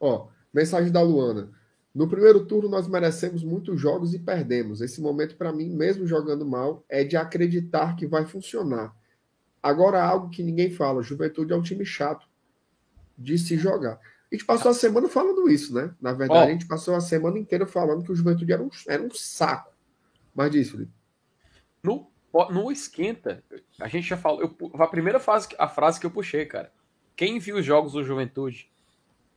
[0.00, 1.50] Ó, Mensagem da Luana.
[1.94, 4.80] No primeiro turno, nós merecemos muitos jogos e perdemos.
[4.80, 8.94] Esse momento, para mim, mesmo jogando mal, é de acreditar que vai funcionar.
[9.62, 12.26] Agora, algo que ninguém fala: Juventude é um time chato
[13.16, 14.00] de se jogar.
[14.30, 15.94] A gente passou a semana falando isso, né?
[16.00, 16.48] Na verdade, oh.
[16.48, 19.72] a gente passou a semana inteira falando que o Juventude era um, era um saco.
[20.34, 20.92] Mas disso, Felipe.
[21.82, 22.10] No,
[22.50, 23.42] no esquenta,
[23.80, 24.42] a gente já falou.
[24.42, 26.72] Eu, a primeira fase, a frase que eu puxei, cara.
[27.16, 28.70] Quem viu os jogos do Juventude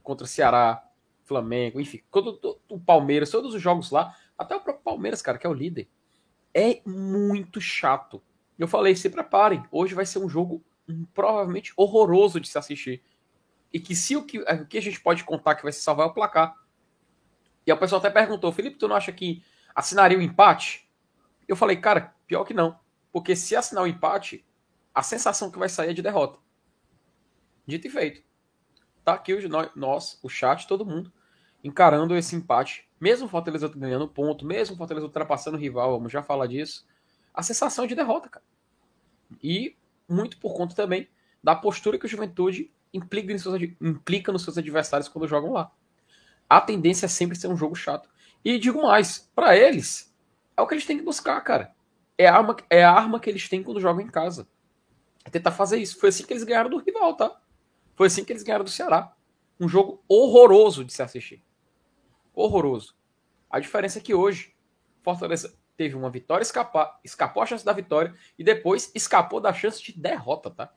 [0.04, 0.84] contra Ceará,
[1.24, 5.48] Flamengo, enfim, todo, o Palmeiras, todos os jogos lá, até o próprio Palmeiras, cara, que
[5.48, 5.88] é o líder,
[6.54, 8.22] é muito chato.
[8.60, 13.02] Eu falei, se preparem, hoje vai ser um jogo um, provavelmente horroroso de se assistir.
[13.74, 16.08] E que se o que, o que a gente pode contar que vai se salvar
[16.08, 16.56] é o placar.
[17.66, 19.42] E o pessoal até perguntou, Felipe, tu não acha que
[19.74, 20.90] assinaria o um empate?
[21.48, 22.80] Eu falei, cara, pior que não.
[23.12, 24.46] Porque se assinar o empate,
[24.96, 26.40] a sensação que vai sair é de derrota.
[27.68, 28.24] Dito e feito.
[29.04, 31.12] Tá aqui o, nós, o chat, todo mundo
[31.64, 36.12] encarando esse empate, mesmo o Fortaleza ganhando ponto, mesmo o Fortaleza ultrapassando o rival, vamos
[36.12, 36.88] já falar disso,
[37.32, 38.46] a sensação de derrota, cara.
[39.44, 39.76] E
[40.10, 41.08] muito por conta também
[41.44, 45.72] da postura que o Juventude implica, seus, implica nos seus adversários quando jogam lá.
[46.50, 48.10] A tendência é sempre ser um jogo chato.
[48.44, 50.12] E digo mais, para eles,
[50.58, 51.76] é o que eles têm que buscar, cara.
[52.22, 54.48] É a, arma, é a arma que eles têm quando jogam em casa.
[55.24, 56.00] É tentar fazer isso.
[56.00, 57.40] Foi assim que eles ganharam do rival, tá?
[57.96, 59.16] Foi assim que eles ganharam do Ceará.
[59.60, 61.44] Um jogo horroroso de se assistir
[62.34, 62.96] horroroso.
[63.50, 64.56] A diferença é que hoje,
[65.02, 69.82] Fortaleza teve uma vitória, escapar, escapou a chance da vitória e depois escapou da chance
[69.82, 70.74] de derrota, tá?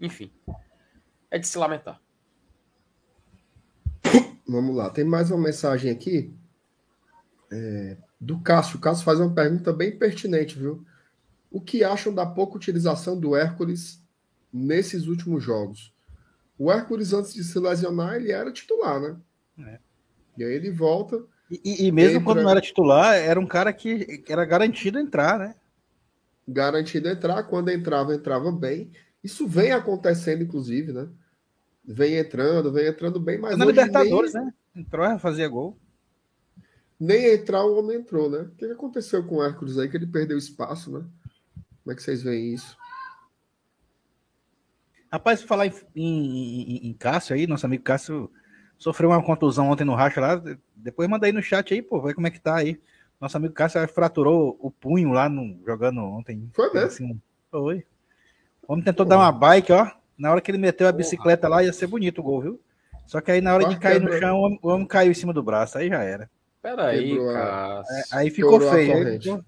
[0.00, 0.32] Enfim,
[1.30, 2.00] é de se lamentar.
[4.46, 6.34] Vamos lá, tem mais uma mensagem aqui
[7.50, 8.78] é, do Cássio.
[8.78, 10.84] O Cássio faz uma pergunta bem pertinente, viu?
[11.50, 14.02] O que acham da pouca utilização do Hércules
[14.52, 15.92] nesses últimos jogos?
[16.58, 19.16] O Hércules, antes de se lesionar, ele era titular, né?
[19.58, 19.78] É.
[20.38, 21.22] E aí ele volta.
[21.50, 22.24] E, e mesmo entra...
[22.24, 25.54] quando não era titular, era um cara que, era garantido entrar, né?
[26.46, 27.42] Garantido entrar.
[27.44, 28.90] Quando entrava, entrava bem.
[29.22, 31.08] Isso vem acontecendo, inclusive, né?
[31.84, 33.56] Vem entrando, vem entrando bem, mas.
[33.56, 34.44] Na Libertadores, nem...
[34.44, 34.54] né?
[34.74, 35.78] Entrou, fazia gol.
[36.98, 38.38] Nem entrar o homem entrou, né?
[38.38, 39.88] O que aconteceu com o Hércules aí?
[39.88, 41.04] Que ele perdeu espaço, né?
[41.82, 42.76] Como é que vocês veem isso?
[45.10, 48.30] Rapaz, falar em, em, em, Cássio aí, nosso amigo Cássio
[48.76, 50.42] sofreu uma contusão ontem no racha lá.
[50.74, 52.80] Depois manda aí no chat aí, pô, vai como é que tá aí.
[53.20, 56.50] Nosso amigo Cássio fraturou o punho lá no, jogando ontem.
[56.52, 56.88] Foi mesmo?
[56.88, 57.84] Assim, foi.
[58.66, 59.10] O homem tentou pô.
[59.10, 59.88] dar uma bike, ó.
[60.16, 62.60] Na hora que ele meteu a bicicleta lá, ia ser bonito o gol, viu?
[63.06, 65.14] Só que aí na hora de cair no chão, o homem, o homem caiu em
[65.14, 66.30] cima do braço, aí já era.
[66.64, 67.82] Peraí, cara.
[67.90, 68.96] É, aí ficou feio.
[68.96, 69.44] Aí ficou,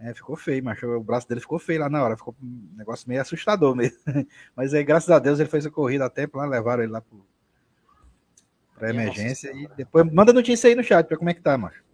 [0.00, 2.16] é, ficou feio, mas o braço dele ficou feio lá na hora.
[2.16, 3.96] Ficou um negócio meio assustador mesmo.
[4.56, 7.00] Mas aí, graças a Deus, ele fez a corrida a tempo lá, levaram ele lá
[7.00, 7.24] pro,
[8.74, 9.52] para emergência.
[9.54, 11.84] E depois manda notícia aí no chat para como é que tá, macho.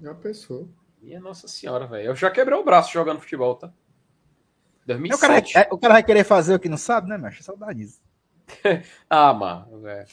[0.00, 0.66] Já pensou.
[1.02, 2.06] Minha Nossa Senhora, velho.
[2.06, 3.70] Eu já quebrei o braço jogando futebol, tá?
[4.86, 5.14] 2007.
[5.14, 7.42] O cara, vai, o cara vai querer fazer o que não sabe, né, macho?
[7.42, 8.00] Saudade disso.
[9.10, 10.06] ah, mano, velho.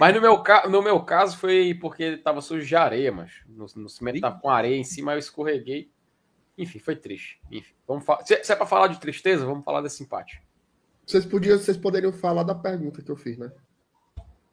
[0.00, 3.86] Mas no meu, no meu caso foi porque tava sujo de areia, mas no, no
[3.86, 5.92] cimento tava com areia em cima, eu escorreguei.
[6.56, 7.38] Enfim, foi triste.
[7.50, 10.42] Enfim, vamos se, se é para falar de tristeza, vamos falar desse empate.
[11.06, 13.52] Vocês podiam, vocês poderiam falar da pergunta que eu fiz, né?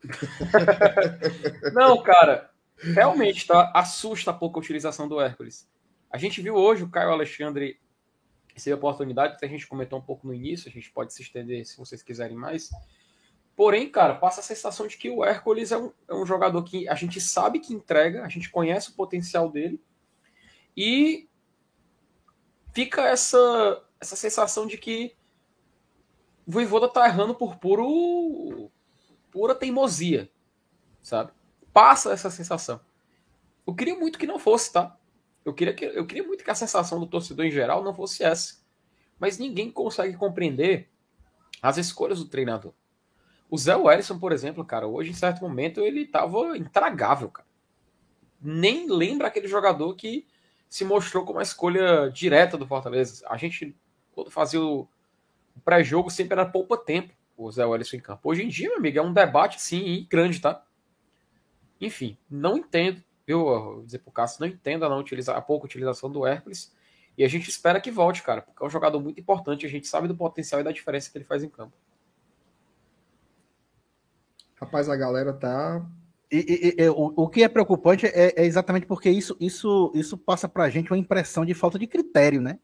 [1.73, 5.65] Não, cara, realmente tá, assusta a pouca utilização do Hércules.
[6.11, 7.79] A gente viu hoje o Caio Alexandre
[8.53, 11.21] receber a oportunidade, que a gente comentou um pouco no início, a gente pode se
[11.21, 12.69] estender se vocês quiserem mais.
[13.57, 16.87] Porém, cara, passa a sensação de que o Hércules é um, é um jogador que
[16.87, 19.81] a gente sabe que entrega, a gente conhece o potencial dele,
[20.77, 21.27] e
[22.71, 25.15] fica essa, essa sensação de que
[26.45, 28.69] o Voivoda tá errando por puro
[29.31, 30.31] pura teimosia,
[31.01, 31.31] sabe?
[31.73, 32.79] Passa essa sensação.
[33.65, 34.95] Eu queria muito que não fosse, tá?
[35.43, 38.23] Eu queria, que, eu queria muito que a sensação do torcedor em geral não fosse
[38.23, 38.63] essa.
[39.19, 40.91] Mas ninguém consegue compreender
[41.59, 42.71] as escolhas do treinador.
[43.49, 47.47] O Zé Wellison, por exemplo, cara, hoje em certo momento ele estava intragável, cara.
[48.41, 50.27] Nem lembra aquele jogador que
[50.69, 53.25] se mostrou como a escolha direta do Fortaleza.
[53.29, 53.75] A gente,
[54.11, 54.87] quando fazia o
[55.63, 58.29] pré-jogo, sempre era poupa tempo o Zé Wellison em campo.
[58.29, 60.63] Hoje em dia, meu amigo, é um debate, sim, grande, tá?
[61.79, 65.65] Enfim, não entendo, eu vou dizer pro Cássio, não entendo a, não utilizar, a pouca
[65.65, 66.75] utilização do Hércules.
[67.17, 69.87] E a gente espera que volte, cara, porque é um jogador muito importante, a gente
[69.87, 71.73] sabe do potencial e da diferença que ele faz em campo.
[74.59, 75.85] Rapaz, a galera tá.
[76.31, 80.17] E, e, e, o, o que é preocupante é, é, exatamente porque isso, isso, isso
[80.17, 82.59] passa pra gente uma impressão de falta de critério, né?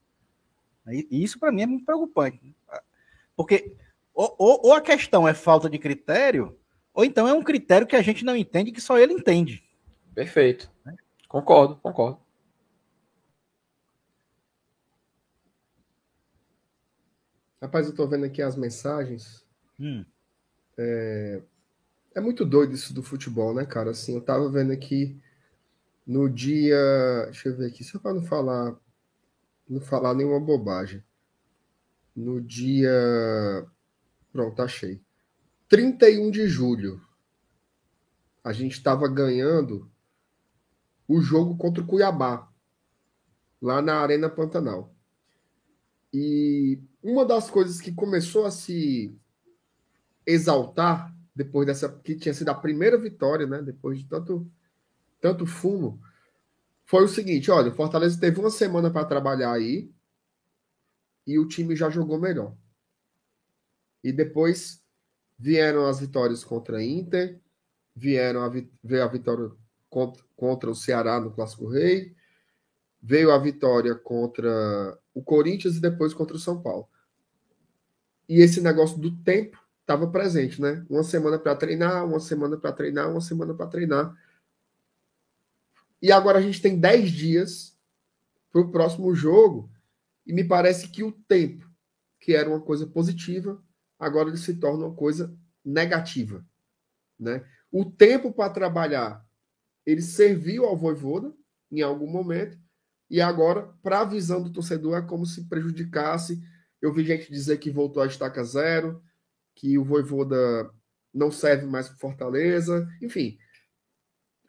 [0.85, 2.53] E isso para mim é muito preocupante.
[3.37, 3.75] Porque
[4.13, 6.59] ou, ou, ou, a questão é falta de critério,
[6.93, 9.63] ou então é um critério que a gente não entende que só ele entende.
[10.13, 10.69] Perfeito.
[10.85, 10.95] Né?
[11.27, 12.19] Concordo, concordo.
[17.61, 19.45] Rapaz, eu tô vendo aqui as mensagens.
[19.79, 20.05] Hum.
[20.77, 21.41] É...
[22.15, 23.91] é muito doido isso do futebol, né, cara?
[23.91, 25.19] Assim, eu tava vendo aqui
[26.05, 26.77] no dia.
[27.25, 28.75] Deixa eu ver aqui, só para não falar.
[29.67, 31.03] Não falar nenhuma bobagem.
[32.15, 32.91] No dia
[34.33, 34.99] Pronto, achei.
[35.69, 36.99] 31 de julho.
[38.43, 39.89] A gente estava ganhando
[41.07, 42.51] o jogo contra o Cuiabá,
[43.61, 44.91] lá na Arena Pantanal.
[46.11, 49.15] E uma das coisas que começou a se
[50.25, 54.49] exaltar depois dessa que tinha sido a primeira vitória, né, depois de tanto
[55.19, 56.01] tanto fumo,
[56.83, 59.89] foi o seguinte, olha, o Fortaleza teve uma semana para trabalhar aí
[61.25, 62.53] e o time já jogou melhor.
[64.03, 64.83] E depois
[65.39, 67.39] vieram as vitórias contra a Inter,
[67.95, 69.49] vieram a, veio a vitória
[69.89, 72.13] contra, contra o Ceará no Clássico Rei,
[73.01, 76.87] veio a vitória contra o Corinthians e depois contra o São Paulo.
[78.27, 79.62] E esse negócio do tempo
[79.93, 80.85] estava presente, né?
[80.89, 84.15] Uma semana para treinar, uma semana para treinar, uma semana para treinar.
[86.01, 87.77] E agora a gente tem 10 dias
[88.51, 89.69] para o próximo jogo,
[90.25, 91.69] e me parece que o tempo,
[92.19, 93.61] que era uma coisa positiva,
[93.99, 96.45] agora ele se torna uma coisa negativa.
[97.19, 97.43] Né?
[97.71, 99.25] O tempo para trabalhar,
[99.85, 101.33] ele serviu ao Voivoda
[101.71, 102.57] em algum momento,
[103.09, 106.41] e agora, para a visão do torcedor, é como se prejudicasse.
[106.81, 109.01] Eu vi gente dizer que voltou a estaca zero,
[109.55, 110.69] que o Voivoda
[111.13, 113.37] não serve mais para Fortaleza, enfim.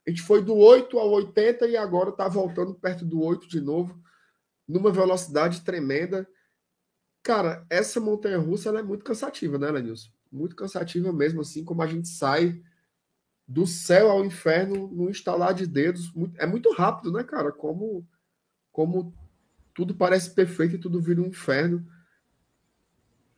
[0.06, 3.60] A gente foi do 8 ao 80 e agora está voltando perto do 8 de
[3.60, 3.98] novo,
[4.66, 6.28] numa velocidade tremenda.
[7.22, 10.10] Cara, essa montanha russa é muito cansativa, né, Lenilson?
[10.30, 12.62] Muito cansativa mesmo, assim como a gente sai
[13.46, 16.12] do céu ao inferno no instalar de dedos.
[16.36, 17.52] É muito rápido, né, cara?
[17.52, 18.06] Como,
[18.72, 19.14] como
[19.74, 21.86] tudo parece perfeito e tudo vira um inferno.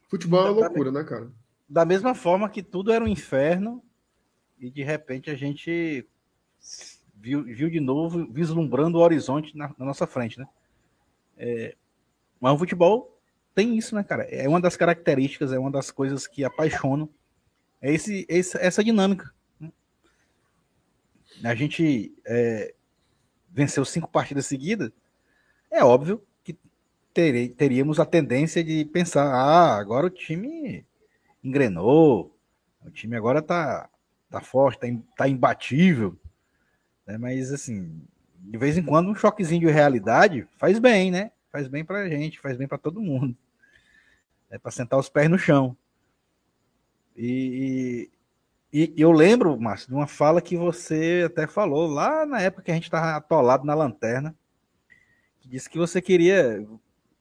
[0.08, 1.30] Futebol é uma loucura, né, cara?
[1.68, 3.82] Da mesma forma que tudo era um inferno
[4.58, 6.08] e de repente a gente
[7.14, 10.46] viu, viu de novo vislumbrando o horizonte na, na nossa frente, né?
[11.36, 11.76] É,
[12.40, 13.18] mas o futebol
[13.54, 14.24] tem isso, né, cara?
[14.24, 17.08] É uma das características, é uma das coisas que apaixonam.
[17.80, 19.32] É esse, esse essa dinâmica.
[19.58, 19.72] Né?
[21.44, 22.74] A gente é,
[23.50, 24.90] venceu cinco partidas seguidas.
[25.70, 26.56] É óbvio que
[27.12, 30.84] terei, teríamos a tendência de pensar: ah, agora o time
[31.46, 32.36] engrenou,
[32.84, 33.88] o time agora tá,
[34.30, 34.86] tá forte, tá,
[35.16, 36.18] tá imbatível.
[37.06, 37.18] Né?
[37.18, 38.02] Mas, assim,
[38.34, 41.30] de vez em quando um choquezinho de realidade faz bem, né?
[41.50, 43.36] Faz bem pra gente, faz bem para todo mundo.
[44.50, 45.76] É para sentar os pés no chão.
[47.16, 48.10] E,
[48.72, 52.62] e, e eu lembro, Márcio, de uma fala que você até falou lá na época
[52.62, 54.36] que a gente estava atolado na lanterna,
[55.40, 56.66] que disse que você queria,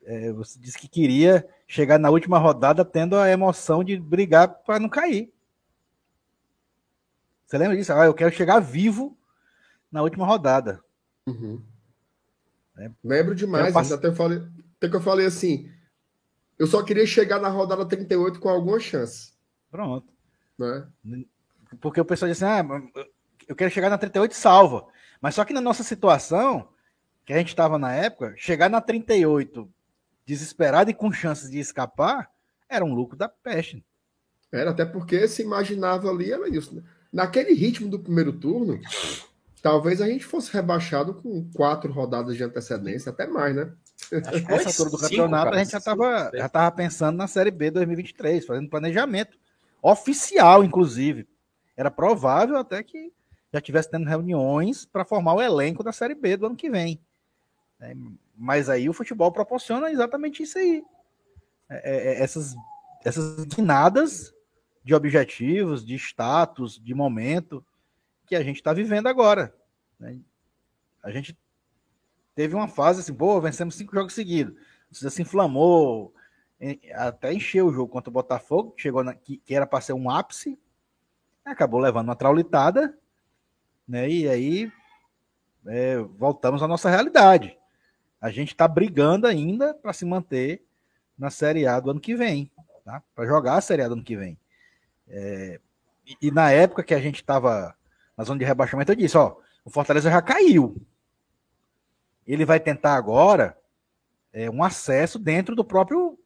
[0.06, 4.80] é, você disse que queria chegar na última rodada tendo a emoção de brigar para
[4.80, 5.34] não cair.
[7.46, 7.94] Você lembra disso?
[7.94, 9.18] Ah, eu quero chegar vivo
[9.92, 10.84] na última rodada.
[11.28, 11.62] Uhum.
[12.78, 13.74] É, Lembro demais.
[13.74, 13.94] Passe...
[13.94, 14.42] Até, falei,
[14.78, 15.72] até que eu falei assim:
[16.58, 19.34] eu só queria chegar na rodada 38 com alguma chance.
[19.72, 20.14] Pronto.
[20.58, 20.88] Né?
[21.82, 23.06] porque o pessoal diz assim: ah,
[23.48, 24.86] eu quero chegar na 38 salva.
[25.22, 26.68] Mas só que na nossa situação,
[27.26, 29.70] que a gente estava na época, chegar na 38
[30.26, 32.30] desesperado e com chances de escapar,
[32.68, 33.86] era um lucro da peste.
[34.52, 36.76] Era até porque se imaginava ali, era isso.
[36.76, 36.84] Né?
[37.12, 38.80] Naquele ritmo do primeiro turno,
[39.62, 43.72] talvez a gente fosse rebaixado com quatro rodadas de antecedência, até mais, né?
[44.12, 47.52] Acho que altura do campeonato cara, a gente já estava já tava pensando na Série
[47.52, 49.38] B 2023, fazendo planejamento
[49.82, 51.28] oficial, inclusive.
[51.78, 53.12] Era provável até que
[53.54, 57.00] já tivesse tendo reuniões para formar o elenco da Série B do ano que vem.
[58.38, 60.84] Mas aí o futebol proporciona exatamente isso aí.
[61.70, 62.56] É, é, é essas,
[63.04, 64.34] essas guinadas
[64.84, 67.66] de objetivos, de status, de momento
[68.26, 69.56] que a gente está vivendo agora.
[70.00, 70.20] Né?
[71.02, 71.38] A gente
[72.36, 74.56] teve uma fase assim, pô, vencemos cinco jogos seguidos.
[74.92, 76.14] Você se inflamou,
[76.94, 80.10] até encheu o jogo contra o Botafogo, chegou na, que, que era para ser um
[80.10, 80.60] ápice,
[81.44, 82.98] acabou levando uma traulitada,
[83.88, 84.10] né?
[84.10, 84.72] E aí
[85.68, 87.58] é, voltamos à nossa realidade.
[88.26, 90.66] A gente está brigando ainda para se manter
[91.16, 92.50] na Série A do ano que vem,
[92.84, 93.04] tá?
[93.14, 94.36] Para jogar a Série A do ano que vem.
[95.08, 95.60] É,
[96.04, 97.76] e, e, na época que a gente estava
[98.18, 100.76] na zona de rebaixamento, eu disse: ó, o Fortaleza já caiu.
[102.26, 103.56] Ele vai tentar agora
[104.34, 106.18] é, um acesso dentro do próprio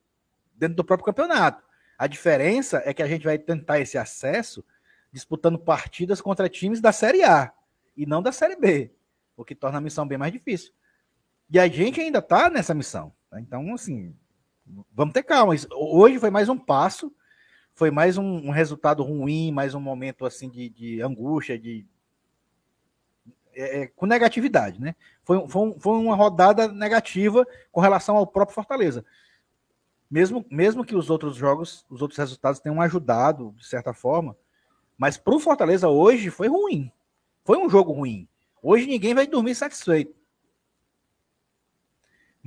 [0.56, 1.62] dentro do próprio campeonato.
[1.98, 4.64] A diferença é que a gente vai tentar esse acesso
[5.12, 7.52] disputando partidas contra times da Série A
[7.98, 8.90] e não da Série B,
[9.36, 10.72] o que torna a missão bem mais difícil.
[11.50, 13.12] E a gente ainda está nessa missão.
[13.30, 13.40] Tá?
[13.40, 14.16] Então, assim,
[14.94, 15.54] vamos ter calma.
[15.72, 17.12] Hoje foi mais um passo
[17.80, 21.88] foi mais um, um resultado ruim, mais um momento assim de, de angústia, de
[23.54, 24.94] é, é, com negatividade, né?
[25.24, 29.06] Foi, foi, foi, uma rodada negativa com relação ao próprio Fortaleza.
[30.12, 34.36] Mesmo, mesmo que os outros jogos, os outros resultados tenham ajudado, de certa forma,
[34.98, 36.92] mas para o Fortaleza hoje foi ruim.
[37.46, 38.28] Foi um jogo ruim.
[38.62, 40.19] Hoje ninguém vai dormir satisfeito.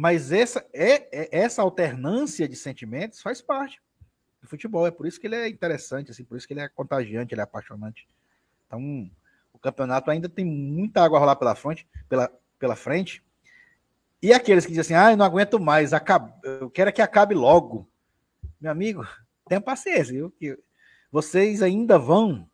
[0.03, 3.81] Mas essa, é, é essa alternância de sentimentos faz parte
[4.41, 4.85] do futebol.
[4.85, 7.41] É por isso que ele é interessante, assim, por isso que ele é contagiante, ele
[7.41, 8.09] é apaixonante.
[8.67, 9.09] Então,
[9.53, 12.29] o campeonato ainda tem muita água a rolar pela frente, pela,
[12.59, 13.23] pela frente.
[14.21, 15.93] E aqueles que dizem assim, ah, eu não aguento mais,
[16.43, 17.89] eu quero é que acabe logo.
[18.61, 19.07] Meu amigo,
[19.47, 20.33] tenha paciência, viu?
[20.33, 20.59] Que
[21.13, 22.51] vocês ainda vão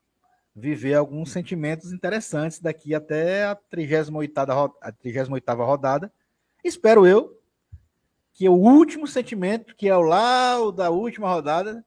[0.54, 6.12] viver alguns sentimentos interessantes daqui até a 38ª, a 38 rodada.
[6.62, 7.37] Espero eu
[8.38, 11.84] que o último sentimento, que é o lá o da última rodada,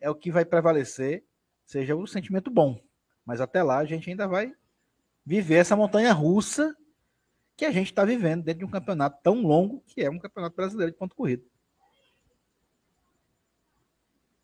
[0.00, 1.24] é o que vai prevalecer,
[1.64, 2.80] seja o sentimento bom.
[3.24, 4.54] Mas até lá a gente ainda vai
[5.24, 6.72] viver essa montanha russa
[7.56, 10.54] que a gente está vivendo dentro de um campeonato tão longo que é um campeonato
[10.54, 11.42] brasileiro de ponto corrido.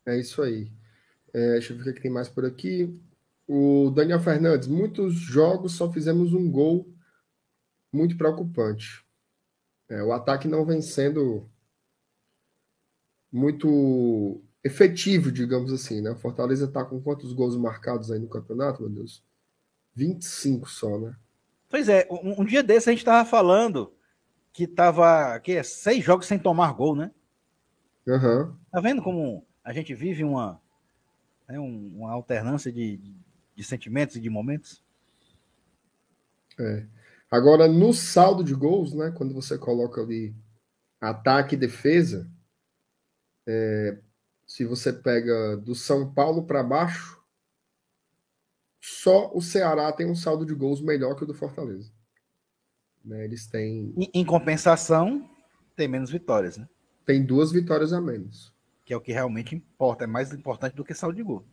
[0.05, 0.69] É isso aí.
[1.33, 3.01] É, deixa eu ver o que tem mais por aqui.
[3.47, 6.93] O Daniel Fernandes, muitos jogos só fizemos um gol
[7.93, 9.02] muito preocupante.
[9.89, 11.49] É, o ataque não vem sendo
[13.31, 16.11] muito efetivo, digamos assim, né?
[16.11, 19.23] O Fortaleza está com quantos gols marcados aí no campeonato, meu Deus?
[19.95, 21.15] 25 só, né?
[21.69, 23.93] Pois é, um, um dia desse a gente estava falando
[24.53, 27.11] que tava que é, seis jogos sem tomar gol, né?
[28.05, 28.55] Uhum.
[28.71, 30.61] Tá vendo como a gente vive uma,
[31.47, 33.15] né, uma alternância de, de,
[33.55, 34.83] de sentimentos e de momentos?
[36.59, 36.85] É.
[37.33, 40.35] Agora, no saldo de gols, né, quando você coloca ali
[41.01, 42.29] ataque e defesa,
[43.47, 43.97] é,
[44.45, 47.19] se você pega do São Paulo para baixo,
[48.79, 51.91] só o Ceará tem um saldo de gols melhor que o do Fortaleza.
[53.03, 53.91] Né, eles têm.
[53.97, 55.27] Em, em compensação,
[55.75, 56.69] tem menos vitórias, né?
[57.03, 58.53] Tem duas vitórias a menos.
[58.85, 61.43] Que é o que realmente importa, é mais importante do que saldo de gol.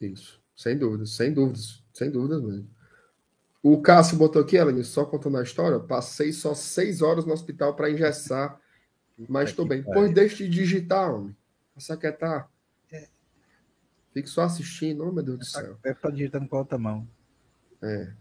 [0.00, 2.75] Isso, sem dúvidas, sem dúvidas, sem dúvidas mesmo.
[3.62, 5.80] O Cássio botou aqui, Ellen, só contando a história.
[5.80, 8.60] Passei só seis horas no hospital para engessar,
[9.28, 9.82] mas estou bem.
[9.82, 11.36] Pois deixe de digitar, homem.
[11.78, 12.48] Saquetar.
[12.90, 13.08] É.
[14.12, 15.78] Fique só assistindo, oh, meu Deus do céu.
[15.84, 17.06] É para digitando com a outra mão.
[17.82, 18.12] É.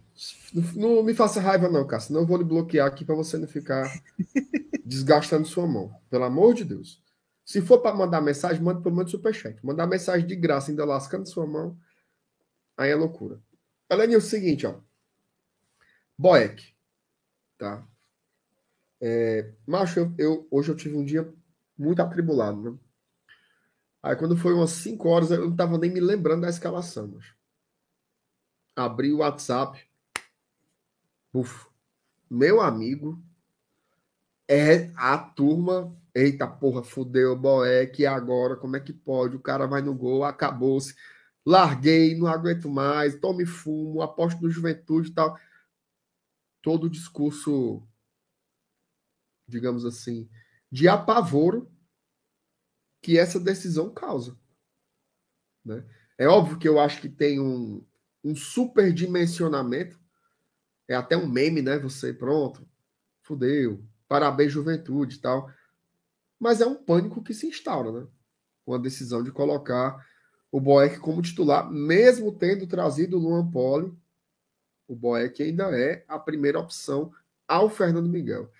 [0.54, 2.14] Não, não, me faça raiva, não, Cássio.
[2.14, 3.90] Não vou lhe bloquear aqui para você não ficar
[4.84, 5.94] desgastando sua mão.
[6.10, 7.04] Pelo amor de Deus.
[7.46, 9.64] Se for para mandar mensagem, manda pelo menos superchat.
[9.64, 11.78] Mandar mensagem de graça, ainda lascando sua mão,
[12.76, 13.40] aí é loucura.
[13.90, 14.76] Ellen, é o seguinte, ó.
[16.18, 16.74] Boeck,
[17.58, 17.88] tá?
[19.02, 21.32] É, macho, eu, eu, hoje eu tive um dia
[21.78, 22.78] muito atribulado, né?
[24.02, 27.18] Aí quando foi umas 5 horas, eu não tava nem me lembrando da escalação.
[28.76, 29.84] Abri o WhatsApp.
[31.34, 31.68] Uf,
[32.30, 33.22] meu amigo
[34.48, 35.96] é a turma.
[36.14, 39.36] Eita porra, fudeu, Boeck, agora como é que pode?
[39.36, 40.96] O cara vai no gol, acabou-se.
[41.46, 45.38] larguei, não aguento mais, tome fumo, aposto no juventude e tal.
[46.66, 47.88] Todo o discurso,
[49.48, 50.28] digamos assim,
[50.72, 51.72] de apavoro
[53.04, 54.36] que essa decisão causa.
[55.64, 55.86] Né?
[56.18, 57.86] É óbvio que eu acho que tem um,
[58.24, 60.00] um superdimensionamento,
[60.88, 61.78] é até um meme, né?
[61.78, 62.68] Você, pronto,
[63.22, 65.52] fudeu, parabéns, juventude e tal.
[66.40, 68.08] Mas é um pânico que se instaura, né?
[68.66, 70.04] Com a decisão de colocar
[70.52, 73.96] o Boeck como titular, mesmo tendo trazido o Luan Poli,
[74.88, 77.12] o Boeck ainda é a primeira opção
[77.48, 78.52] ao Fernando Miguel.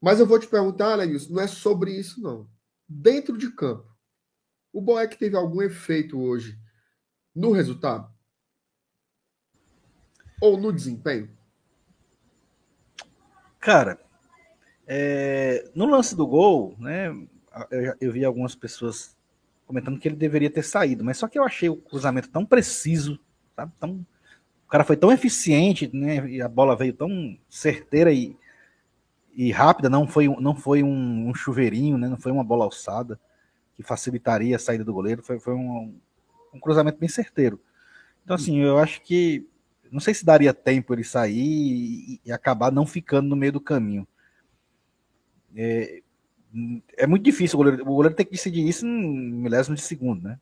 [0.00, 2.48] Mas eu vou te perguntar, Lenilson, não é sobre isso, não.
[2.88, 3.86] Dentro de campo,
[4.72, 6.58] o Boeck teve algum efeito hoje
[7.34, 8.10] no resultado?
[10.40, 11.30] Ou no desempenho?
[13.58, 14.00] Cara,
[14.86, 17.08] é, no lance do gol, né?
[17.70, 19.16] Eu, eu vi algumas pessoas
[19.66, 23.18] comentando que ele deveria ter saído, mas só que eu achei o cruzamento tão preciso,
[23.54, 23.72] sabe?
[23.78, 24.06] Tão,
[24.68, 26.28] o cara foi tão eficiente, né?
[26.28, 28.36] E a bola veio tão certeira e,
[29.34, 32.06] e rápida, não foi, não foi um, um chuveirinho, né?
[32.06, 33.18] Não foi uma bola alçada
[33.74, 35.98] que facilitaria a saída do goleiro, foi, foi um,
[36.52, 37.58] um cruzamento bem certeiro.
[38.22, 39.48] Então, assim, eu acho que
[39.90, 43.62] não sei se daria tempo ele sair e, e acabar não ficando no meio do
[43.62, 44.06] caminho.
[45.56, 46.02] É,
[46.98, 50.24] é muito difícil, o goleiro, o goleiro tem que decidir isso em milésimo de segundo,
[50.24, 50.38] né?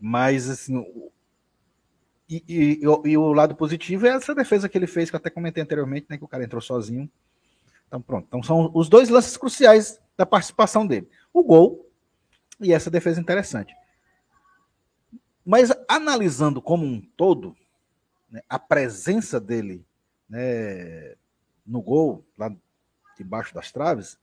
[0.00, 0.82] Mas, assim,
[2.32, 5.28] e, e, e, o lado positivo é essa defesa que ele fez, que eu até
[5.28, 6.16] comentei anteriormente, né?
[6.16, 7.10] Que o cara entrou sozinho.
[7.86, 8.24] Então, pronto.
[8.26, 11.90] Então, são os dois lances cruciais da participação dele: o gol
[12.60, 13.74] e essa defesa interessante.
[15.44, 17.54] Mas, analisando como um todo,
[18.30, 19.84] né, a presença dele
[20.28, 21.14] né,
[21.66, 22.54] no gol, lá
[23.18, 24.18] debaixo das traves,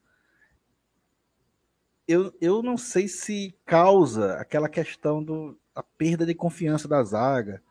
[2.08, 7.62] eu, eu não sei se causa aquela questão do a perda de confiança da zaga,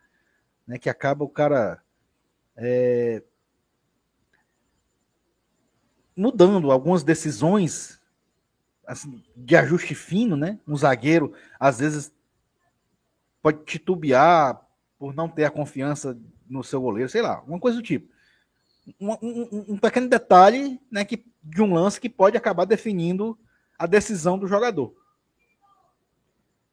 [0.68, 1.82] né, que acaba o cara
[2.54, 3.22] é,
[6.14, 7.98] mudando algumas decisões
[8.86, 10.60] assim, de ajuste fino, né?
[10.68, 12.12] Um zagueiro às vezes
[13.40, 14.60] pode titubear
[14.98, 18.12] por não ter a confiança no seu goleiro, sei lá, alguma coisa do tipo.
[19.00, 23.38] Um, um, um pequeno detalhe né, que, de um lance que pode acabar definindo
[23.78, 24.94] a decisão do jogador.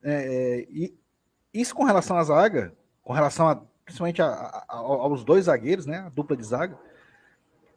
[0.01, 0.97] É, é, e
[1.53, 5.99] isso com relação à zaga, com relação a, principalmente a, a, aos dois zagueiros, né,
[5.99, 6.77] a dupla de zaga,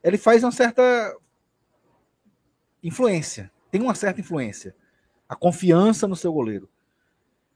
[0.02, 0.82] ele faz uma certa
[2.82, 4.74] influência, tem uma certa influência,
[5.28, 6.68] a confiança no seu goleiro.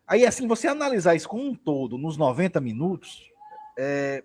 [0.06, 3.30] Aí, assim, você analisar isso como um todo, nos 90 minutos,
[3.78, 4.22] é,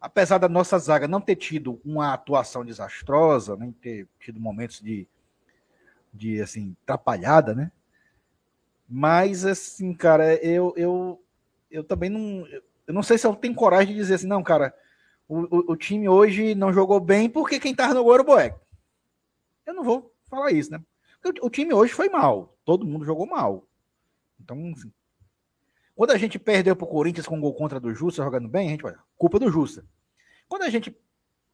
[0.00, 5.08] apesar da nossa zaga não ter tido uma atuação desastrosa, nem ter tido momentos de
[6.16, 7.72] de assim, atrapalhada, né?
[8.88, 11.20] Mas assim, cara, eu eu,
[11.70, 12.46] eu também não
[12.86, 14.74] eu não sei se eu tenho coragem de dizer assim, não, cara,
[15.28, 18.26] o, o, o time hoje não jogou bem porque quem tava no gol era o
[18.26, 18.58] Boeck.
[19.66, 20.82] Eu não vou falar isso, né?
[21.24, 23.66] O, o, time hoje foi mal, todo mundo jogou mal.
[24.38, 24.92] Então, assim,
[25.94, 28.70] quando a gente perdeu pro Corinthians com um gol contra do Justa jogando bem, a
[28.72, 29.84] gente vai, culpa do Justa.
[30.48, 30.94] Quando a gente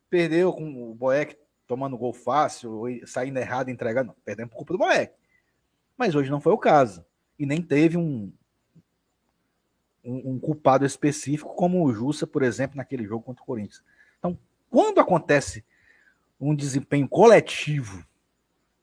[0.09, 5.15] perdeu com o Boeck tomando gol fácil, saindo errado, entregando, perdendo por culpa do moleque.
[5.97, 7.05] Mas hoje não foi o caso.
[7.39, 8.33] E nem teve um,
[10.05, 13.83] um, um culpado específico, como o Jussa, por exemplo, naquele jogo contra o Corinthians.
[14.19, 14.39] Então,
[14.69, 15.65] quando acontece
[16.41, 18.05] um desempenho coletivo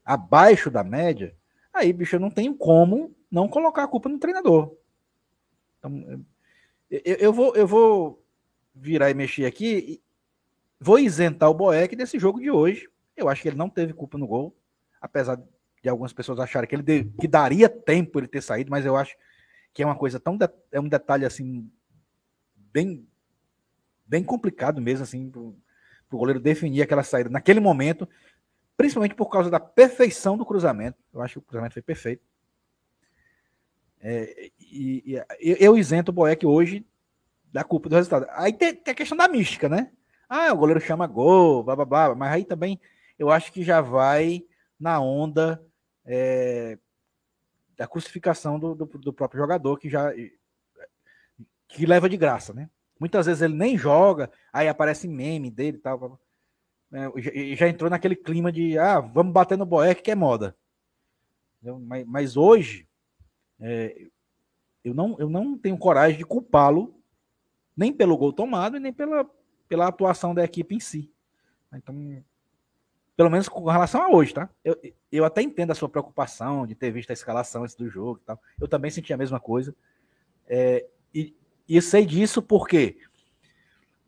[0.06, 1.36] abaixo da média,
[1.74, 4.76] aí, bicho, eu não tenho como não colocar a culpa no treinador.
[5.80, 6.24] Então,
[6.90, 8.24] eu, eu, vou, eu vou
[8.74, 10.02] virar e mexer aqui
[10.80, 12.88] Vou isentar o Boeck desse jogo de hoje.
[13.16, 14.56] Eu acho que ele não teve culpa no gol,
[15.02, 15.42] apesar
[15.82, 18.96] de algumas pessoas acharem que ele de, que daria tempo ele ter saído, mas eu
[18.96, 19.16] acho
[19.74, 21.72] que é uma coisa tão de, é um detalhe assim
[22.56, 23.08] bem
[24.06, 28.08] bem complicado mesmo assim para o goleiro definir aquela saída naquele momento,
[28.78, 30.98] principalmente por causa da perfeição do cruzamento.
[31.14, 32.24] Eu acho que o cruzamento foi perfeito.
[34.00, 36.86] É, e, e, eu isento o Boeck hoje
[37.52, 38.28] da culpa do resultado.
[38.32, 39.92] Aí tem, tem a questão da mística, né?
[40.30, 42.16] Ah, o goleiro chama gol, blá blá blá.
[42.16, 42.80] Mas aí também
[43.18, 44.44] eu acho que já vai
[44.80, 45.62] na onda
[46.06, 46.78] é,
[47.78, 50.12] da crucificação do, do, do, próprio jogador, que já
[51.68, 52.70] que leva de graça, né?
[53.00, 56.20] Muitas vezes ele nem joga, aí aparece meme dele e tal.
[56.92, 60.58] É, já, entrou naquele clima de ah, vamos bater no Boeck que é moda.
[61.62, 62.88] Mas, mas hoje
[63.60, 64.08] é,
[64.84, 66.96] eu, não, eu não tenho coragem de culpá-lo
[67.76, 69.30] nem pelo gol tomado e nem pela,
[69.68, 71.14] pela atuação da equipe em si.
[71.74, 72.24] Então,
[73.18, 74.48] Pelo menos com relação a hoje, tá?
[74.64, 74.80] Eu,
[75.12, 78.26] eu até entendo a sua preocupação de ter visto a escalação antes do jogo e
[78.26, 78.40] tal.
[78.62, 79.76] Eu também senti a mesma coisa.
[80.48, 81.36] É, e,
[81.68, 83.00] e sei disso por quê?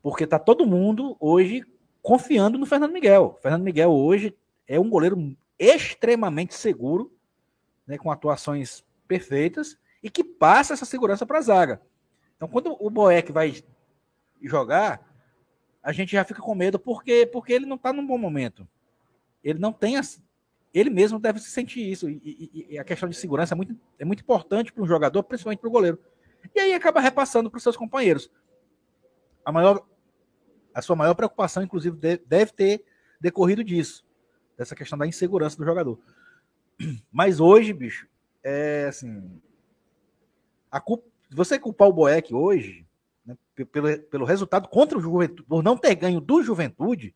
[0.01, 1.66] Porque tá todo mundo hoje
[2.03, 3.36] confiando no Fernando Miguel.
[3.36, 4.38] O Fernando Miguel hoje
[4.68, 7.12] é um goleiro extremamente seguro,
[7.88, 11.82] né, com atuações perfeitas e que passa essa segurança para a zaga.
[12.38, 13.62] Então, quando o Boeck vai
[14.41, 15.03] jogar,
[15.82, 18.68] a gente já fica com medo porque porque ele não está num bom momento.
[19.44, 20.22] Ele não tem as,
[20.74, 22.10] ele mesmo deve se sentir isso.
[22.10, 25.24] E, e, e, a questão de segurança é muito, é muito importante para um jogador,
[25.24, 26.00] principalmente para o goleiro.
[26.54, 28.32] E aí acaba repassando para os seus companheiros.
[29.44, 29.86] A maior
[30.74, 32.84] a sua maior preocupação, inclusive, deve ter
[33.20, 34.06] decorrido disso,
[34.58, 36.00] dessa questão da insegurança do jogador.
[37.12, 38.08] Mas hoje, bicho,
[38.44, 39.42] é assim.
[40.72, 42.86] A culpa, você culpar o Boeck hoje,
[43.26, 43.38] né,
[43.72, 47.14] pelo, pelo resultado contra o Juventude, por não ter ganho do Juventude,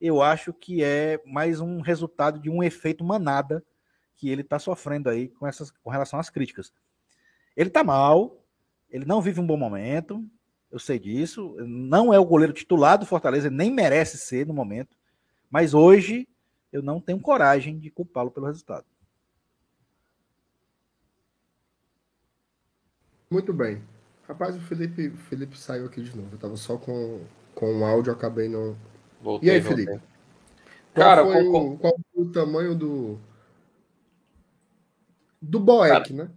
[0.00, 3.64] eu acho que é mais um resultado de um efeito manada
[4.16, 6.72] que ele está sofrendo aí com, essas, com relação às críticas.
[7.56, 8.44] Ele está mal,
[8.90, 10.24] ele não vive um bom momento,
[10.70, 11.56] eu sei disso.
[11.60, 14.96] Não é o goleiro titular do Fortaleza, nem merece ser no momento.
[15.50, 16.28] Mas hoje
[16.72, 18.86] eu não tenho coragem de culpá-lo pelo resultado.
[23.30, 23.82] Muito bem.
[24.26, 26.28] Rapaz, o Felipe, Felipe saiu aqui de novo.
[26.32, 27.20] Eu tava só com,
[27.54, 28.76] com o áudio, acabei não.
[29.20, 29.90] Voltei, e aí, Felipe?
[29.90, 30.08] Voltei.
[30.94, 33.18] Qual Cara, foi qual, o, qual foi o tamanho do.
[35.40, 36.30] Do Boeck, né?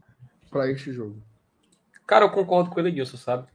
[0.50, 1.22] Para este jogo.
[2.06, 3.48] Cara, eu concordo com ele disso, sabe?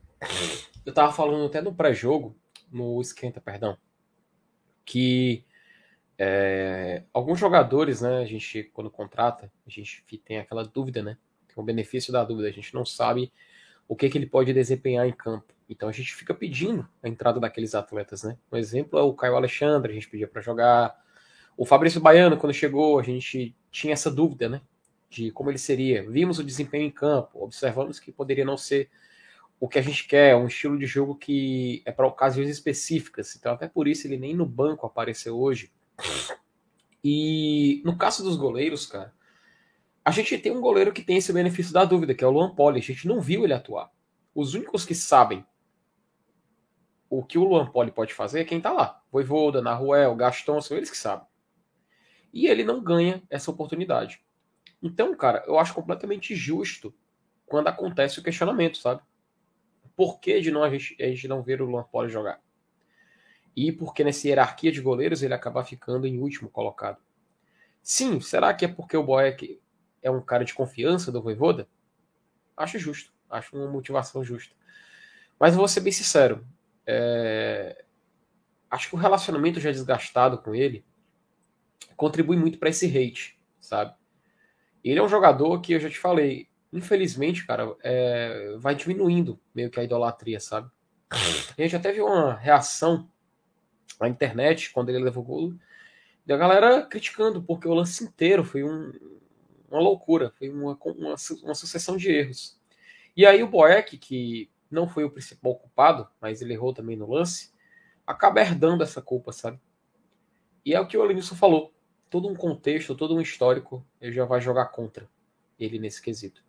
[0.85, 2.35] Eu tava falando até no pré-jogo,
[2.71, 3.77] no esquenta, perdão,
[4.83, 5.45] que
[6.17, 11.17] é, alguns jogadores, né, a gente, quando contrata, a gente tem aquela dúvida, né?
[11.47, 13.31] Tem o benefício da dúvida, a gente não sabe
[13.87, 15.53] o que, que ele pode desempenhar em campo.
[15.69, 18.37] Então a gente fica pedindo a entrada daqueles atletas, né?
[18.51, 20.95] Um exemplo é o Caio Alexandre, a gente pedia para jogar.
[21.55, 24.61] O Fabrício Baiano, quando chegou, a gente tinha essa dúvida, né?
[25.09, 26.09] De como ele seria.
[26.09, 28.89] Vimos o desempenho em campo, observamos que poderia não ser
[29.59, 33.35] o que a gente quer, um estilo de jogo que é para ocasiões específicas.
[33.35, 35.71] Então, até por isso, ele nem no banco apareceu hoje.
[37.03, 39.13] E no caso dos goleiros, cara,
[40.07, 42.55] a gente tem um goleiro que tem esse benefício da dúvida, que é o Luan
[42.55, 42.79] Poli.
[42.79, 43.91] A gente não viu ele atuar.
[44.33, 45.45] Os únicos que sabem
[47.09, 49.03] o que o Luan Poli pode fazer é quem tá lá.
[49.11, 51.27] Voivoda, Naruel, Gaston, são eles que sabem.
[52.31, 54.21] E ele não ganha essa oportunidade.
[54.81, 56.95] Então, cara, eu acho completamente justo
[57.45, 59.01] quando acontece o questionamento, sabe?
[59.97, 62.39] por que de não a gente, a gente não ver o Luan Poli jogar?
[63.55, 67.01] E porque nessa hierarquia de goleiros ele acaba ficando em último colocado.
[67.81, 69.59] Sim, será que é porque o Boeck
[70.07, 71.67] é um cara de confiança do Voivoda?
[72.55, 74.55] Acho justo, acho uma motivação justa.
[75.39, 76.45] Mas vou ser bem sincero,
[76.85, 77.85] é...
[78.71, 80.83] acho que o relacionamento já desgastado com ele
[81.95, 83.93] contribui muito para esse hate, sabe?
[84.83, 89.69] Ele é um jogador que eu já te falei, infelizmente, cara, é, vai diminuindo meio
[89.69, 90.69] que a idolatria, sabe?
[91.09, 93.09] A gente até viu uma reação
[93.99, 95.53] na internet quando ele levou o gol
[96.25, 98.91] da galera criticando, porque o lance inteiro foi um,
[99.69, 102.59] uma loucura, foi uma, uma, uma, sucessão de erros.
[103.15, 107.09] E aí o Boeck, que não foi o principal culpado, mas ele errou também no
[107.09, 107.51] lance,
[108.05, 109.59] acaba herdando essa culpa, sabe?
[110.65, 111.73] E é o que o Alenilson falou.
[112.09, 115.09] Todo um contexto, todo um histórico, ele já vai jogar contra
[115.59, 116.43] ele nesse quesito.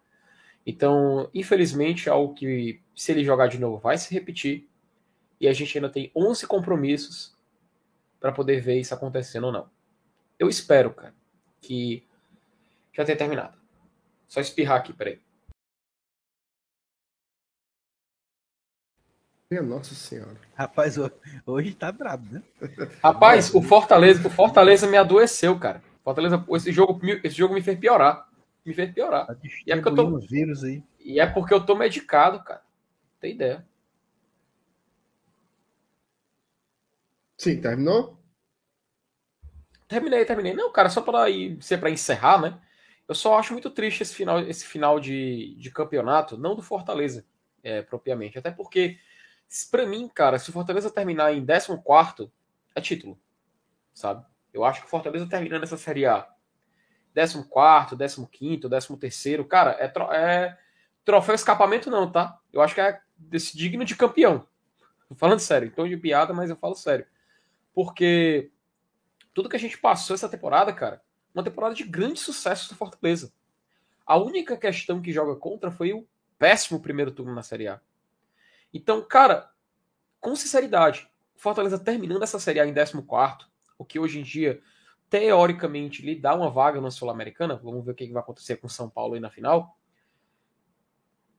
[0.67, 4.69] Então, infelizmente, é algo que, se ele jogar de novo, vai se repetir.
[5.41, 7.37] E a gente ainda tem 11 compromissos
[8.21, 9.71] para poder ver isso acontecendo ou não.
[10.39, 11.15] Eu espero, cara,
[11.61, 12.08] que
[12.99, 13.57] já tenha terminado.
[14.27, 15.21] Só espirrar aqui, peraí.
[19.51, 20.37] Minha Nossa Senhora.
[20.55, 20.97] Rapaz,
[21.47, 22.43] hoje tá brabo, né?
[23.03, 25.83] Rapaz, o Fortaleza, o Fortaleza me adoeceu, cara.
[26.05, 28.29] Fortaleza, esse jogo, esse jogo me fez piorar
[28.69, 29.27] me fez piorar.
[29.27, 29.37] Tá
[29.67, 30.83] e é porque eu tô vírus aí.
[31.01, 32.63] E é porque eu tô medicado, cara.
[33.19, 33.67] Tem ideia.
[37.37, 38.19] Sim, terminou?
[39.87, 40.55] Terminei, terminei.
[40.55, 42.61] Não, cara, só para ir ser para encerrar, né?
[43.09, 47.25] Eu só acho muito triste esse final, esse final de, de campeonato, não do Fortaleza,
[47.63, 48.39] é, propriamente.
[48.39, 48.99] Até porque,
[49.71, 52.31] para mim, cara, se o Fortaleza terminar em 14,
[52.75, 53.19] é título.
[53.95, 54.25] Sabe?
[54.53, 56.29] Eu acho que o Fortaleza terminando essa Série A
[57.15, 59.45] 14, 15, 13.
[59.45, 60.59] Cara, é, tro é
[61.05, 62.39] troféu escapamento, não, tá?
[62.53, 64.47] Eu acho que é desse digno de campeão.
[65.09, 67.07] Tô falando sério, então de piada, mas eu falo sério.
[67.73, 68.51] Porque
[69.33, 71.03] tudo que a gente passou essa temporada, cara,
[71.35, 73.33] uma temporada de grande sucesso do Fortaleza.
[74.07, 76.07] A única questão que joga contra foi o
[76.39, 77.81] péssimo primeiro turno na Série A.
[78.73, 79.51] Então, cara,
[80.21, 83.05] com sinceridade, Fortaleza terminando essa Série A em 14,
[83.77, 84.61] o que hoje em dia,
[85.09, 88.89] teoricamente, lhe dá uma vaga na Sul-Americana, vamos ver o que vai acontecer com São
[88.91, 89.79] Paulo aí na final,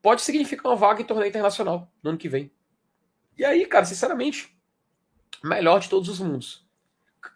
[0.01, 2.51] pode significar uma vaga em torneio internacional no ano que vem.
[3.37, 4.57] E aí, cara, sinceramente,
[5.43, 6.67] melhor de todos os mundos.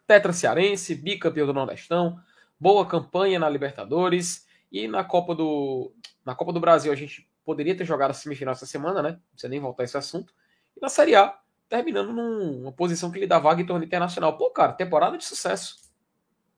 [0.07, 2.19] Tetra Cearense, bicampeão do Nordestão,
[2.63, 5.93] boa campanha na Libertadores e na Copa do
[6.25, 9.09] na Copa do Brasil a gente poderia ter jogado a semifinal essa semana, né?
[9.11, 10.33] Não precisa nem voltar a esse assunto.
[10.73, 11.37] E na Série A,
[11.67, 14.37] terminando numa posição que lhe dá vaga em torneio internacional.
[14.37, 15.75] Pô, cara, temporada de sucesso.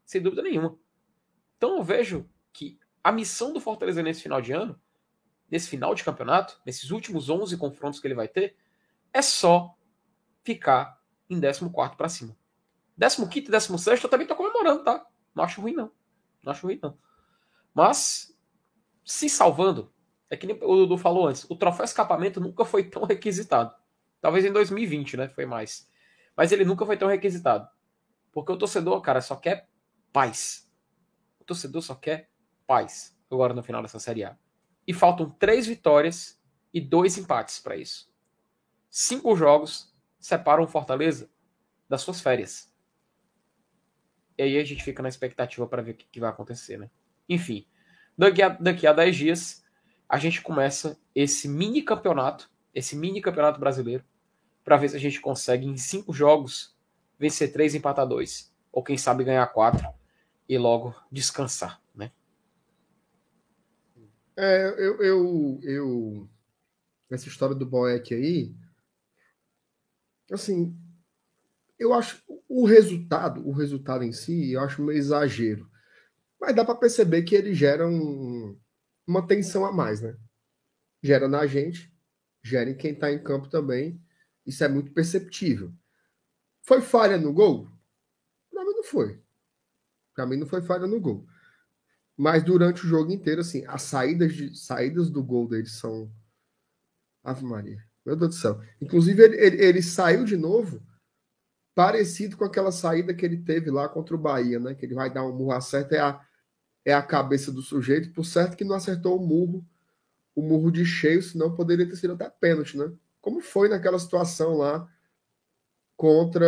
[0.06, 0.78] Sem dúvida nenhuma.
[1.58, 4.80] Então eu vejo que a missão do Fortaleza nesse final de ano,
[5.49, 8.56] nesse final de campeonato, nesses últimos 11 confrontos que ele vai ter,
[9.12, 9.76] é só
[10.43, 12.38] ficar em 14 para cima.
[12.99, 15.03] 15 e 16 eu também tô comemorando, tá?
[15.36, 15.91] Não acho ruim, não.
[16.41, 16.97] Não acho ruim, não.
[17.73, 18.36] Mas,
[19.03, 19.93] se salvando,
[20.29, 23.75] é que nem o Dudu falou antes, o troféu escapamento nunca foi tão requisitado.
[24.21, 25.27] Talvez em 2020, né?
[25.27, 25.88] Foi mais.
[26.36, 27.67] Mas ele nunca foi tão requisitado.
[28.31, 29.69] Porque o torcedor, cara, só quer
[30.11, 30.71] paz.
[31.39, 32.29] O torcedor só quer
[32.65, 34.38] paz agora no final dessa Série A.
[34.88, 36.41] E faltam três vitórias
[36.73, 38.11] e dois empates para isso.
[38.89, 41.29] Cinco jogos separam Fortaleza
[41.88, 42.73] das suas férias.
[44.38, 46.89] E aí a gente fica na expectativa para ver o que, que, vai acontecer, né?
[47.27, 47.65] Enfim,
[48.17, 49.65] daqui a, daqui a 10 dias
[50.07, 54.03] a gente começa esse mini campeonato, esse mini campeonato brasileiro,
[54.63, 56.75] para ver se a gente consegue em cinco jogos
[57.17, 59.88] vencer três, empatar dois, ou quem sabe ganhar quatro
[60.47, 62.11] e logo descansar, né?
[64.38, 66.29] É, eu, eu, eu
[67.09, 68.53] essa história do Boeck aí,
[70.31, 70.77] assim,
[71.78, 75.69] eu acho o resultado, o resultado em si, eu acho um exagero.
[76.39, 78.57] Mas dá para perceber que ele gera um,
[79.05, 80.17] uma tensão a mais, né?
[81.01, 81.93] Gera na gente,
[82.43, 84.01] gera em quem está em campo também.
[84.45, 85.73] Isso é muito perceptível.
[86.63, 87.69] Foi falha no gol?
[88.51, 89.21] Para mim não foi.
[90.13, 91.28] Para mim não foi falha no gol.
[92.17, 96.11] Mas durante o jogo inteiro, assim, as saídas, de, saídas do gol dele são.
[97.23, 97.84] Ave Maria.
[98.05, 98.61] Meu Deus do céu.
[98.80, 100.82] Inclusive, ele, ele, ele saiu de novo
[101.76, 104.73] parecido com aquela saída que ele teve lá contra o Bahia, né?
[104.73, 106.26] Que ele vai dar um murro acerto, é a,
[106.86, 109.63] é a cabeça do sujeito, por certo que não acertou o murro,
[110.34, 112.91] o murro de cheio, senão poderia ter sido até pênalti, né?
[113.21, 114.89] Como foi naquela situação lá
[115.97, 116.47] contra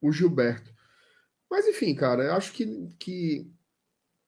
[0.00, 0.72] o Gilberto.
[1.50, 3.50] Mas enfim, cara, eu acho que, que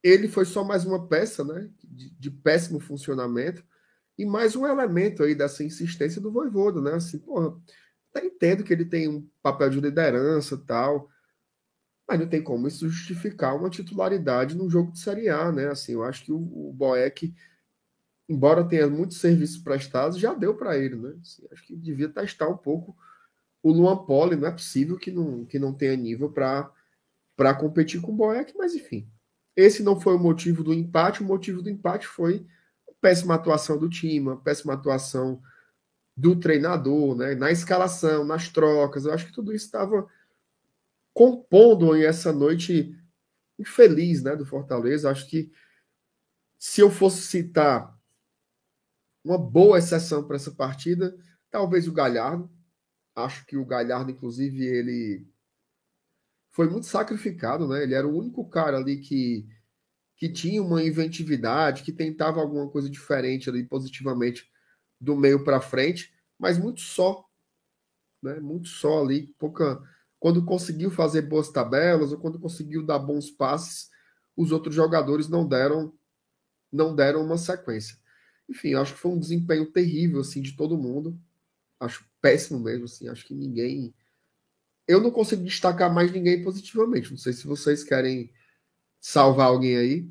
[0.03, 1.70] ele foi só mais uma peça, né?
[1.83, 3.64] De, de péssimo funcionamento
[4.18, 6.95] e mais um elemento aí dessa insistência do Voivoda, né?
[6.95, 7.57] Assim, porra,
[8.15, 11.09] até entendo que ele tem um papel de liderança tal,
[12.07, 15.69] mas não tem como isso justificar uma titularidade num jogo de Série A, né?
[15.69, 17.35] Assim, eu acho que o, o Boeck,
[18.29, 21.17] embora tenha muitos serviços prestados, já deu para ele, né?
[21.21, 22.95] Assim, acho que devia testar um pouco
[23.63, 28.13] o Luan Poli, não é possível que não, que não tenha nível para competir com
[28.13, 29.09] o Boeck, mas enfim.
[29.55, 32.45] Esse não foi o motivo do empate, o motivo do empate foi
[33.01, 35.41] péssima atuação do time, péssima atuação
[36.17, 37.35] do treinador, né?
[37.35, 39.05] na escalação, nas trocas.
[39.05, 40.07] Eu acho que tudo isso estava
[41.15, 42.97] compondo essa noite
[43.59, 45.11] infeliz né, do Fortaleza.
[45.11, 45.51] Acho que
[46.59, 47.99] se eu fosse citar
[49.25, 51.17] uma boa exceção para essa partida,
[51.51, 52.51] talvez o Galhardo.
[53.15, 55.27] Acho que o Galhardo, inclusive, ele
[56.51, 57.83] foi muito sacrificado, né?
[57.83, 59.47] Ele era o único cara ali que,
[60.17, 64.51] que tinha uma inventividade, que tentava alguma coisa diferente ali positivamente
[65.03, 67.29] do meio para frente, mas muito só,
[68.23, 68.39] né?
[68.39, 69.83] Muito só ali, pouca.
[70.21, 73.91] Quando conseguiu fazer boas tabelas ou quando conseguiu dar bons passes,
[74.37, 75.93] os outros jogadores não deram
[76.71, 77.99] não deram uma sequência.
[78.49, 81.21] Enfim, acho que foi um desempenho terrível assim de todo mundo.
[81.81, 83.93] Acho péssimo mesmo assim, acho que ninguém
[84.87, 87.11] eu não consigo destacar mais ninguém positivamente.
[87.11, 88.33] Não sei se vocês querem
[89.01, 90.11] salvar alguém aí.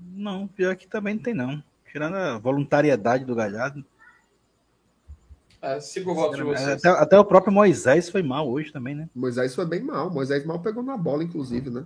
[0.00, 1.62] Não, pior que também não tem não.
[1.94, 3.84] Tirando a voluntariedade do Galhardo.
[5.62, 6.84] É, sigo o voto de vocês.
[6.84, 9.08] Até, até, o próprio Moisés foi mal hoje também, né?
[9.14, 10.10] Moisés foi bem mal.
[10.10, 11.84] Moisés mal pegou na bola, inclusive, né?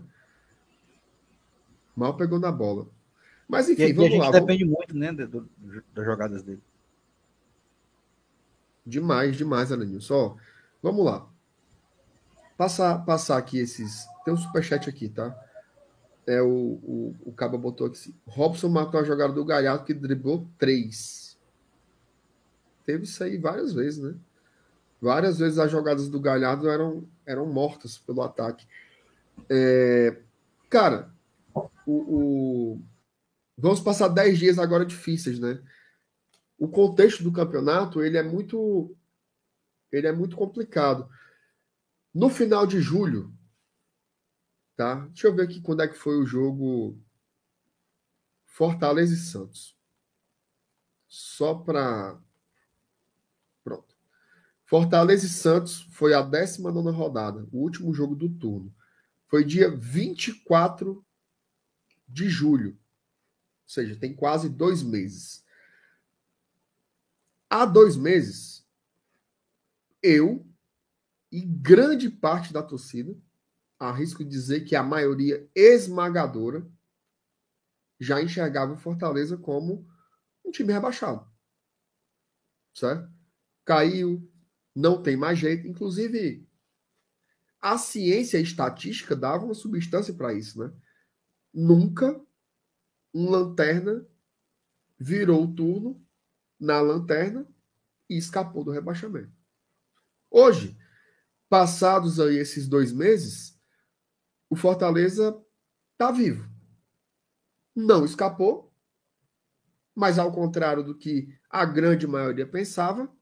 [1.94, 2.86] Mal pegou na bola.
[3.46, 4.40] Mas enfim, e, vamos e a gente lá.
[4.40, 4.78] depende vamos...
[4.78, 5.50] muito, né, do, do,
[5.94, 6.62] das jogadas dele.
[8.86, 10.00] Demais, demais, Alanil.
[10.00, 10.38] Só,
[10.82, 11.28] vamos lá.
[12.56, 14.06] Passar, passar aqui esses.
[14.24, 15.38] Tem um superchat aqui, tá?
[16.28, 18.14] É, o, o, o Caba botou aqui.
[18.26, 21.38] Robson matou a jogada do Galhardo que driblou três.
[22.84, 24.14] Teve isso aí várias vezes, né?
[25.00, 28.66] Várias vezes as jogadas do Galhardo eram, eram mortas pelo ataque.
[29.48, 30.20] É,
[30.68, 31.10] cara,
[31.54, 32.82] o, o,
[33.56, 35.58] vamos passar dez dias agora difíceis, né?
[36.58, 38.94] O contexto do campeonato ele é muito
[39.90, 41.08] ele é muito complicado.
[42.14, 43.32] No final de julho,
[44.78, 44.94] tá?
[45.08, 46.96] Deixa eu ver aqui quando é que foi o jogo
[48.44, 49.76] Fortaleza e Santos.
[51.08, 52.16] Só para
[53.64, 53.96] Pronto.
[54.64, 58.72] Fortaleza e Santos foi a 19 rodada, o último jogo do turno.
[59.26, 61.04] Foi dia 24
[62.08, 62.70] de julho.
[62.70, 65.44] Ou seja, tem quase dois meses.
[67.50, 68.64] Há dois meses,
[70.00, 70.46] eu
[71.32, 73.16] e grande parte da torcida,
[73.78, 76.66] arrisco dizer que a maioria esmagadora,
[78.00, 79.86] já enxergava o Fortaleza como
[80.44, 81.28] um time rebaixado.
[82.74, 83.10] Certo?
[83.64, 84.30] Caiu,
[84.74, 85.66] não tem mais jeito.
[85.66, 86.48] Inclusive,
[87.60, 90.72] a ciência estatística dava uma substância para isso, né?
[91.52, 92.20] Nunca
[93.12, 94.06] um lanterna
[94.98, 96.04] virou o turno
[96.58, 97.46] na lanterna
[98.08, 99.32] e escapou do rebaixamento.
[100.30, 100.76] Hoje,
[101.48, 103.57] passados aí esses dois meses,
[104.50, 105.40] o Fortaleza
[105.92, 106.48] está vivo.
[107.74, 108.74] Não escapou,
[109.94, 113.12] mas ao contrário do que a grande maioria pensava,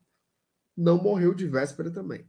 [0.77, 2.29] não morreu de véspera também.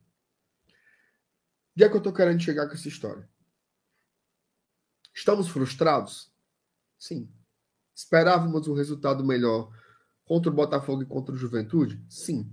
[1.75, 3.29] Onde é que eu estou querendo chegar com essa história?
[5.13, 6.31] Estamos frustrados?
[6.97, 7.31] Sim.
[7.93, 9.71] Esperávamos um resultado melhor
[10.23, 12.03] contra o Botafogo e contra o Juventude?
[12.09, 12.51] Sim.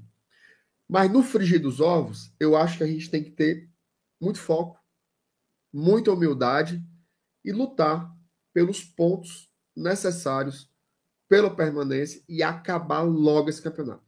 [0.89, 3.71] Mas no frigir dos ovos, eu acho que a gente tem que ter
[4.21, 4.79] muito foco,
[5.75, 6.81] muita humildade
[7.45, 8.09] e lutar
[8.53, 10.71] pelos pontos necessários
[11.29, 14.05] pela permanência e acabar logo esse campeonato.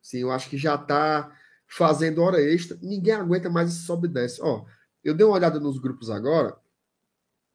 [0.00, 1.36] Sim, eu acho que já está
[1.66, 4.40] fazendo hora extra, ninguém aguenta mais esse sobe e desce.
[4.40, 4.64] Ó,
[5.02, 6.58] eu dei uma olhada nos grupos agora,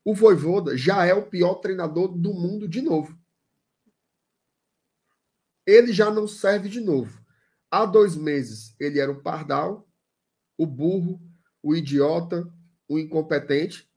[0.05, 3.17] o Voivoda já é o pior treinador do mundo de novo.
[5.65, 7.19] Ele já não serve de novo.
[7.71, 9.89] Há dois meses ele era o pardal,
[10.55, 11.19] o burro,
[11.61, 12.47] o idiota,
[12.89, 13.89] o incompetente.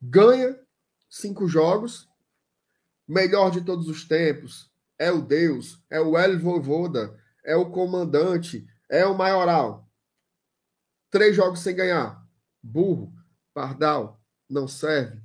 [0.00, 0.60] Ganha
[1.08, 2.08] cinco jogos,
[3.06, 4.70] melhor de todos os tempos.
[4.98, 9.88] É o Deus, é o El Voivoda, é o comandante, é o maioral.
[11.10, 12.22] Três jogos sem ganhar.
[12.62, 13.12] Burro,
[13.54, 15.22] pardal, não serve,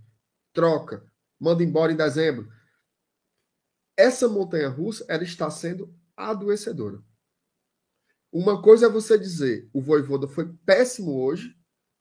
[0.53, 1.05] troca,
[1.39, 2.49] manda embora em dezembro.
[3.97, 7.03] Essa montanha russa ela está sendo adoecedora.
[8.31, 11.55] Uma coisa é você dizer o Voivoda foi péssimo hoje,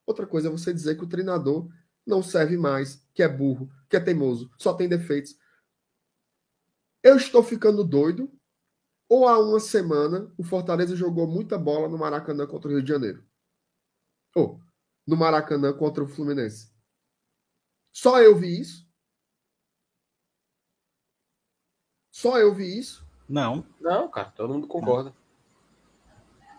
[0.07, 1.69] outra coisa é você dizer que o treinador
[2.07, 5.37] não serve mais, que é burro, que é teimoso, só tem defeitos.
[7.03, 8.33] Eu estou ficando doido,
[9.09, 12.89] ou há uma semana o Fortaleza jogou muita bola no Maracanã contra o Rio de
[12.89, 13.25] Janeiro?
[14.35, 14.61] Ou
[15.07, 16.73] no Maracanã contra o Fluminense?
[17.93, 18.89] Só eu vi isso?
[22.11, 23.07] Só eu vi isso?
[23.29, 23.67] Não.
[23.81, 25.15] Não, cara, todo mundo concorda.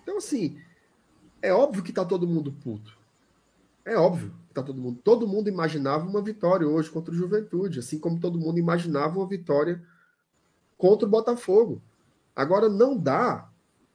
[0.02, 0.62] Então, assim,
[1.41, 2.98] é óbvio que tá todo mundo puto.
[3.86, 5.00] É óbvio que tá todo mundo.
[5.04, 9.28] Todo mundo imaginava uma vitória hoje contra o Juventude, assim como todo mundo imaginava uma
[9.28, 9.84] vitória
[10.78, 11.82] contra o Botafogo.
[12.36, 13.50] Agora, não dá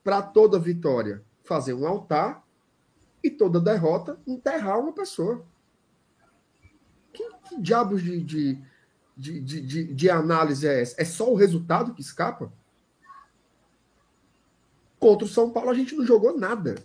[0.04, 2.44] para toda vitória fazer um altar
[3.22, 5.44] e toda derrota enterrar uma pessoa.
[7.12, 8.62] Que, que diabos de, de,
[9.16, 11.00] de, de, de análise é essa?
[11.00, 12.52] É só o resultado que escapa?
[15.00, 16.76] Contra o São Paulo, a gente não jogou nada.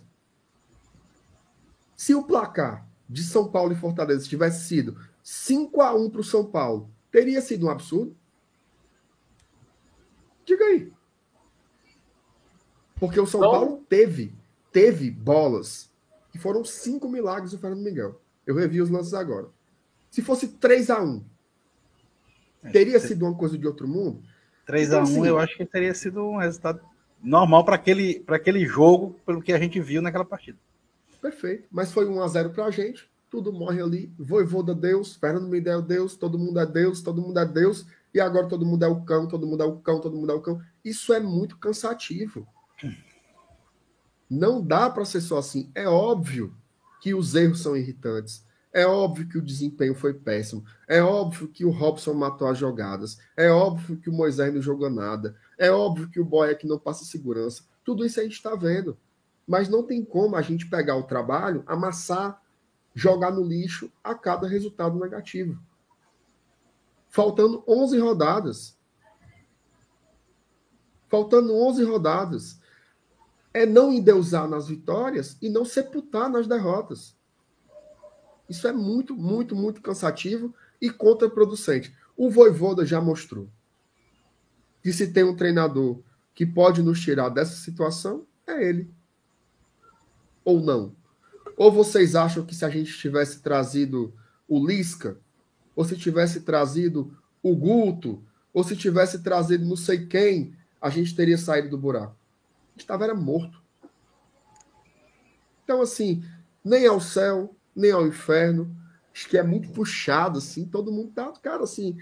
[1.96, 6.24] Se o placar de São Paulo e Fortaleza tivesse sido 5 a 1 para o
[6.24, 8.16] São Paulo, teria sido um absurdo?
[10.44, 10.92] Diga aí.
[12.96, 13.40] Porque o São.
[13.40, 14.34] Paulo teve,
[14.70, 15.90] teve bolas
[16.30, 18.20] que foram cinco milagres do Fernando Miguel.
[18.46, 19.48] Eu revi os lances agora.
[20.10, 21.24] Se fosse 3 a 1
[22.64, 24.22] é, teria sido uma coisa de outro mundo?
[24.66, 26.80] 3 então, a 1 assim, eu acho que teria sido um resultado
[27.22, 30.58] normal para aquele, aquele jogo, pelo que a gente viu naquela partida.
[31.24, 31.66] Perfeito.
[31.70, 33.10] Mas foi 1 a 0 para a gente.
[33.30, 34.12] Tudo morre ali.
[34.18, 37.86] Voivoda Deus, Fernando Miguel Deus, todo mundo é Deus, todo mundo é Deus.
[38.12, 40.34] E agora todo mundo é o cão, todo mundo é o cão, todo mundo é
[40.34, 40.60] o cão.
[40.84, 42.46] Isso é muito cansativo.
[44.28, 45.70] Não dá para ser só assim.
[45.74, 46.54] É óbvio
[47.00, 48.44] que os erros são irritantes.
[48.70, 50.62] É óbvio que o desempenho foi péssimo.
[50.86, 53.16] É óbvio que o Robson matou as jogadas.
[53.34, 55.34] É óbvio que o Moisés não jogou nada.
[55.56, 57.62] É óbvio que o Boeck não passa segurança.
[57.82, 58.98] Tudo isso a gente está vendo.
[59.46, 62.42] Mas não tem como a gente pegar o trabalho, amassar,
[62.94, 65.60] jogar no lixo a cada resultado negativo.
[67.10, 68.78] Faltando 11 rodadas.
[71.08, 72.60] Faltando 11 rodadas.
[73.52, 77.16] É não endeusar nas vitórias e não sepultar nas derrotas.
[78.48, 81.96] Isso é muito, muito, muito cansativo e contraproducente.
[82.16, 83.48] O Voivoda já mostrou
[84.82, 86.00] que se tem um treinador
[86.34, 88.90] que pode nos tirar dessa situação, é ele.
[90.44, 90.94] Ou não.
[91.56, 94.12] Ou vocês acham que se a gente tivesse trazido
[94.48, 95.18] o Lisca,
[95.74, 98.22] ou se tivesse trazido o Guto,
[98.52, 102.16] ou se tivesse trazido não sei quem, a gente teria saído do buraco?
[102.68, 103.62] A gente estava era morto.
[105.64, 106.22] Então, assim,
[106.64, 108.74] nem ao céu, nem ao inferno.
[109.12, 110.64] Acho que é muito puxado, assim.
[110.64, 111.32] Todo mundo tá.
[111.42, 111.96] Cara, assim,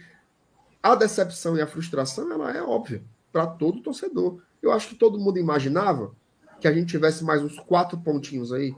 [0.82, 4.40] a decepção e a frustração, ela é óbvia para todo torcedor.
[4.60, 6.14] Eu acho que todo mundo imaginava
[6.62, 8.74] que a gente tivesse mais uns quatro pontinhos aí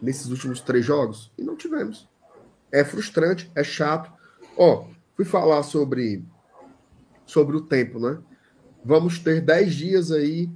[0.00, 2.08] nesses últimos três jogos e não tivemos.
[2.72, 4.10] É frustrante, é chato.
[4.56, 6.24] Ó, fui falar sobre
[7.26, 8.18] sobre o tempo, né?
[8.84, 10.48] Vamos ter dez dias aí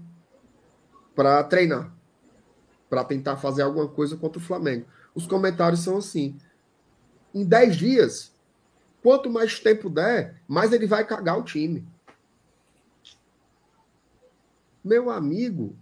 [1.14, 1.92] para treinar
[2.90, 4.84] para tentar fazer alguma coisa contra o Flamengo.
[5.14, 6.36] Os comentários são assim:
[7.32, 8.32] em 10 dias,
[9.00, 11.86] quanto mais tempo der, mais ele vai cagar o time.
[14.82, 15.76] Meu amigo,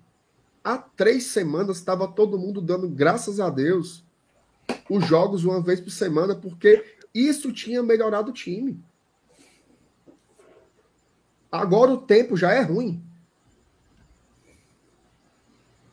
[0.63, 4.05] há três semanas estava todo mundo dando graças a Deus
[4.91, 8.83] os jogos uma vez por semana, porque isso tinha melhorado o time.
[11.51, 13.03] Agora o tempo já é ruim.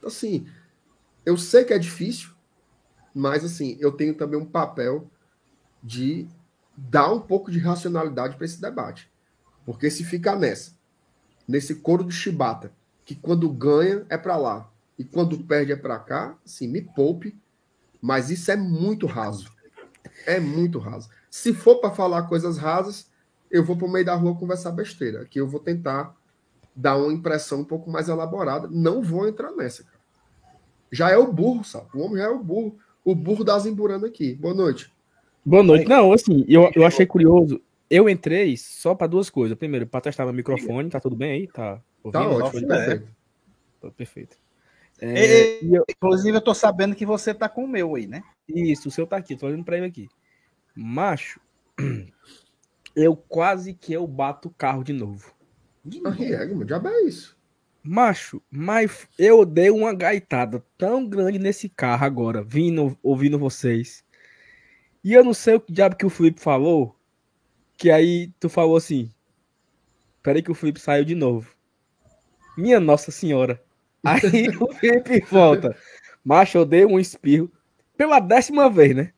[0.04, 0.48] Assim,
[1.26, 2.32] eu sei que é difícil,
[3.14, 5.10] mas assim, eu tenho também um papel
[5.82, 6.28] de
[6.76, 9.10] dar um pouco de racionalidade para esse debate.
[9.66, 10.74] Porque se ficar nessa,
[11.48, 12.72] nesse coro de chibata,
[13.06, 17.38] que quando ganha é para lá e quando perde é para cá, assim, me poupe,
[18.02, 19.54] mas isso é muito raso.
[20.26, 21.10] É muito raso.
[21.30, 23.10] Se for para falar coisas rasas,
[23.52, 26.16] eu vou para o meio da rua conversar besteira, que eu vou tentar
[26.76, 28.68] dar uma impressão um pouco mais elaborada.
[28.72, 29.96] Não vou entrar nessa, cara.
[30.92, 31.88] Já é o burro, sabe?
[31.94, 32.78] O homem já é o burro.
[33.04, 34.34] O burro da Zimburana aqui.
[34.34, 34.92] Boa noite.
[35.46, 35.88] Boa noite.
[35.88, 37.62] Não, assim, eu, eu achei curioso.
[37.90, 39.58] Eu entrei só para duas coisas.
[39.58, 40.90] Primeiro, para testar meu microfone.
[40.90, 41.48] Tá tudo bem aí?
[41.48, 41.80] Tá,
[42.12, 42.68] tá ótimo.
[42.68, 43.08] Perfeito.
[43.82, 44.38] Tá perfeito.
[45.00, 45.84] É, eu...
[45.90, 48.24] Inclusive, eu tô sabendo que você tá com o meu aí, né?
[48.48, 49.36] Isso, o seu tá aqui.
[49.36, 50.08] Tô olhando para ele aqui.
[50.76, 51.40] Macho,
[52.96, 55.34] eu quase que eu bato o carro de novo.
[55.84, 56.66] De novo.
[56.66, 57.36] Diabo é isso.
[57.84, 64.04] Macho, mas eu dei uma gaitada tão grande nesse carro agora, vindo, ouvindo vocês.
[65.04, 66.96] E eu não sei o que diabo que o Felipe falou,
[67.78, 69.12] que aí tu falou assim.
[70.24, 71.55] Peraí que o Felipe saiu de novo.
[72.58, 73.62] Minha Nossa Senhora.
[74.04, 74.20] Aí
[74.60, 75.76] o Felipe volta.
[76.24, 77.52] Macho, eu dei um espirro
[77.98, 79.12] pela décima vez, né?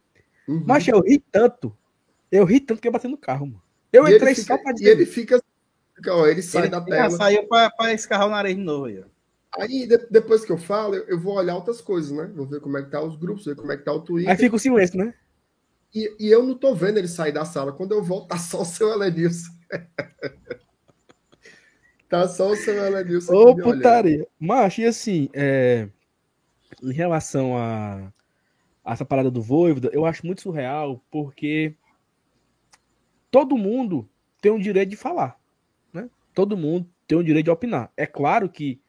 [0.48, 0.64] Uhum.
[0.66, 1.76] Macho, eu ri tanto.
[2.32, 3.62] Eu ri tanto que eu bati no carro, mano.
[3.92, 4.88] Eu e entrei só pra dizer.
[4.88, 5.42] E ele fica
[6.30, 7.10] ele sai ele da tela.
[7.10, 8.86] saiu para escarrar o nariz de novo.
[8.86, 9.04] Aí,
[9.58, 12.32] aí de, depois que eu falo, eu, eu, vou olhar outras coisas, né?
[12.36, 14.30] Vou ver como é que tá os grupos, ver como é que tá o Twitter.
[14.30, 15.14] Aí fica o silêncio, né?
[15.94, 17.72] E, e eu não tô vendo ele sair da sala.
[17.72, 19.52] Quando eu volto, tá só o seu Elenilson.
[22.10, 23.34] tá só o seu Elenilson.
[23.34, 24.28] Ô, putaria.
[24.40, 25.90] Mas, e assim, é...
[26.82, 28.12] em relação a...
[28.84, 31.76] a essa parada do Voivoda, eu acho muito surreal, porque
[33.30, 34.10] todo mundo
[34.42, 35.38] tem o direito de falar
[36.38, 37.92] todo mundo tem o direito de opinar.
[37.98, 38.80] É claro que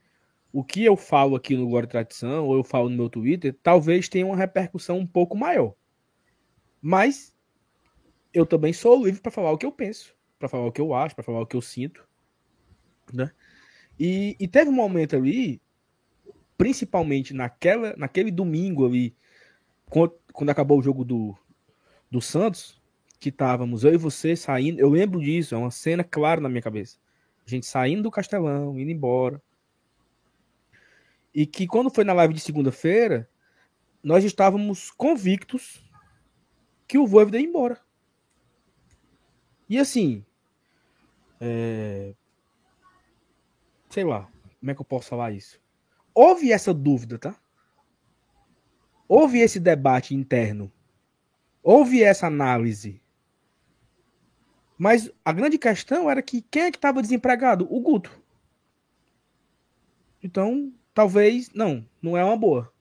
[0.53, 3.57] o que eu falo aqui no Glória e Tradição, ou eu falo no meu Twitter,
[3.63, 5.73] talvez tenha uma repercussão um pouco maior.
[6.83, 7.35] Mas
[8.35, 10.93] eu também sou livre para falar o que eu penso, para falar o que eu
[10.93, 12.07] acho, para falar o que eu sinto.
[13.13, 13.31] Né?
[13.99, 15.61] E, e, teve um momento ali,
[16.57, 19.15] principalmente naquela, naquele domingo ali,
[19.91, 21.37] quando, quando acabou o jogo do,
[22.11, 22.81] do Santos,
[23.19, 24.79] que estávamos eu e você saindo.
[24.79, 26.99] Eu lembro disso, é uma cena clara na minha cabeça
[27.49, 29.43] a gente saindo do Castelão, indo embora.
[31.35, 33.29] E que quando foi na live de segunda-feira,
[34.03, 35.83] nós estávamos convictos
[36.87, 37.81] que o Voivoda ia embora.
[39.67, 40.25] E assim,
[41.41, 42.15] é...
[43.91, 44.29] sei lá,
[44.61, 45.61] como é que eu posso falar isso?
[46.15, 47.37] Houve essa dúvida, tá?
[49.07, 50.71] Houve esse debate interno.
[51.63, 53.01] Houve essa análise
[54.79, 57.67] mas a grande questão era que quem é que estava desempregado?
[57.69, 58.17] O Guto.
[60.23, 61.51] Então, talvez.
[61.53, 62.73] Não, não é uma boa.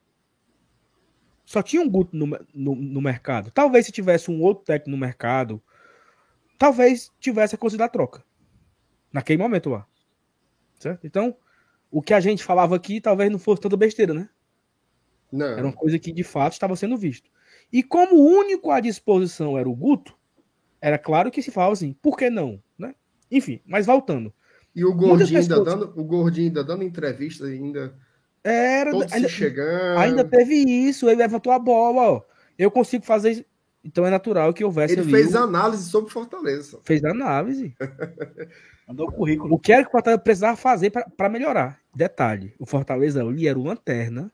[1.43, 3.49] Só tinha um Guto no, no, no mercado.
[3.49, 5.61] Talvez se tivesse um outro técnico no mercado,
[6.57, 8.23] talvez tivesse a coisa da troca.
[9.11, 9.87] Naquele momento lá.
[10.79, 11.05] Certo?
[11.05, 11.35] Então,
[11.91, 14.29] o que a gente falava aqui talvez não fosse tanta besteira, né?
[15.31, 15.45] Não.
[15.45, 17.29] Era uma coisa que de fato estava sendo visto.
[17.71, 20.15] E como o único à disposição era o Guto,
[20.79, 22.61] era claro que se falava assim, por que não?
[22.77, 22.95] Né?
[23.29, 24.33] Enfim, mas voltando.
[24.75, 25.51] E o Gordinho, pessoas...
[25.51, 27.95] ainda, dando, o Gordinho ainda dando entrevista, ainda.
[28.43, 29.97] Era, ainda, chegando.
[29.97, 32.21] ainda teve isso, ele levantou a bola, ó.
[32.57, 33.45] Eu consigo fazer isso.
[33.83, 34.93] Então é natural que houvesse.
[34.93, 35.39] Ele fez o...
[35.39, 36.79] análise sobre Fortaleza.
[36.83, 37.75] Fez análise.
[38.87, 39.53] Mandou o currículo.
[39.53, 41.81] O que era que o Fortaleza precisava fazer para melhorar?
[41.93, 44.31] Detalhe: o Fortaleza ali era o lanterna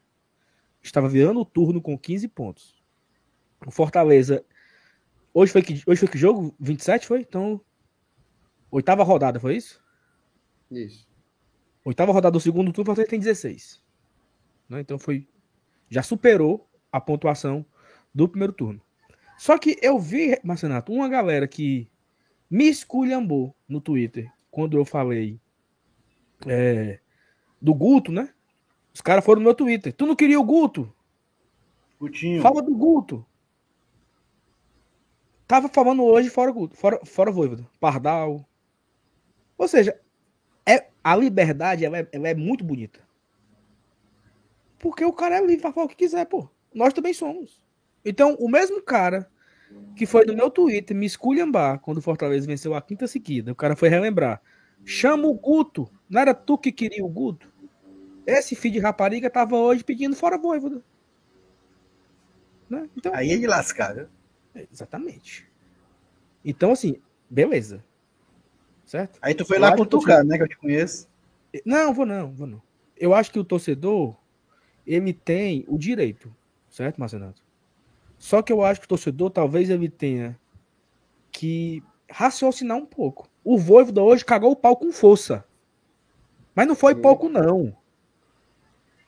[0.84, 2.84] estava virando o turno com 15 pontos.
[3.66, 4.46] O Fortaleza.
[5.34, 6.54] Hoje foi que, hoje foi que jogo?
[6.60, 7.22] 27 foi?
[7.22, 7.60] Então.
[8.70, 9.82] Oitava rodada, foi isso?
[10.70, 11.08] Isso.
[11.86, 13.82] Oitava rodada do segundo turno, o Fortaleza tem 16.
[14.70, 14.82] Né?
[14.82, 15.28] Então foi.
[15.90, 17.66] Já superou a pontuação
[18.14, 18.82] do primeiro turno.
[19.38, 21.90] Só que eu vi, Marcenato, uma galera que
[22.50, 25.42] me esculhambou no Twitter quando eu falei
[26.46, 27.00] é,
[27.60, 28.30] do Guto, né?
[28.94, 29.92] Os caras foram no meu Twitter.
[29.92, 30.94] Tu não queria o Guto?
[32.00, 32.40] Gutinho.
[32.40, 33.26] Fala do Guto.
[35.48, 37.68] Tava falando hoje fora Guto, fora, fora Voivoda.
[37.80, 38.48] Pardal.
[39.58, 40.00] Ou seja,
[40.68, 43.00] é, a liberdade ela é, ela é muito bonita.
[44.78, 46.48] Porque o cara é livre pra falar o que quiser, pô.
[46.72, 47.60] Nós também somos.
[48.06, 49.28] Então, o mesmo cara
[49.96, 53.56] que foi no meu Twitter me esculhambar quando o Fortaleza venceu a quinta seguida, o
[53.56, 54.42] cara foi relembrar.
[54.86, 55.90] Chama o Guto.
[56.10, 57.52] Não era tu que queria o Guto?
[58.26, 60.82] Esse filho de rapariga tava hoje pedindo fora Voivoda.
[62.70, 62.90] Né?
[62.98, 64.08] Então, Aí é de lascar,
[64.72, 65.48] exatamente.
[66.44, 66.96] Então, assim,
[67.30, 67.84] beleza.
[68.86, 69.20] Certo?
[69.22, 70.38] Aí tu foi Eu lá o Tucano, né?
[70.38, 71.08] Que eu te conheço.
[71.66, 72.62] Não, vou não, vou não.
[72.98, 74.16] Eu acho que o torcedor,
[74.86, 76.34] ele tem o direito,
[76.70, 77.43] certo, Marcenato?
[78.24, 80.40] Só que eu acho que o torcedor, talvez ele tenha
[81.30, 83.28] que raciocinar um pouco.
[83.44, 85.44] O Voivoda hoje cagou o pau com força.
[86.56, 87.76] Mas não foi pouco, não.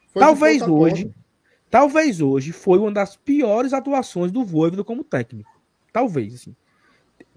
[0.09, 1.15] Foi Talvez hoje, ponta.
[1.71, 5.49] talvez hoje foi uma das piores atuações do Voivoda como técnico.
[5.93, 6.53] Talvez, assim.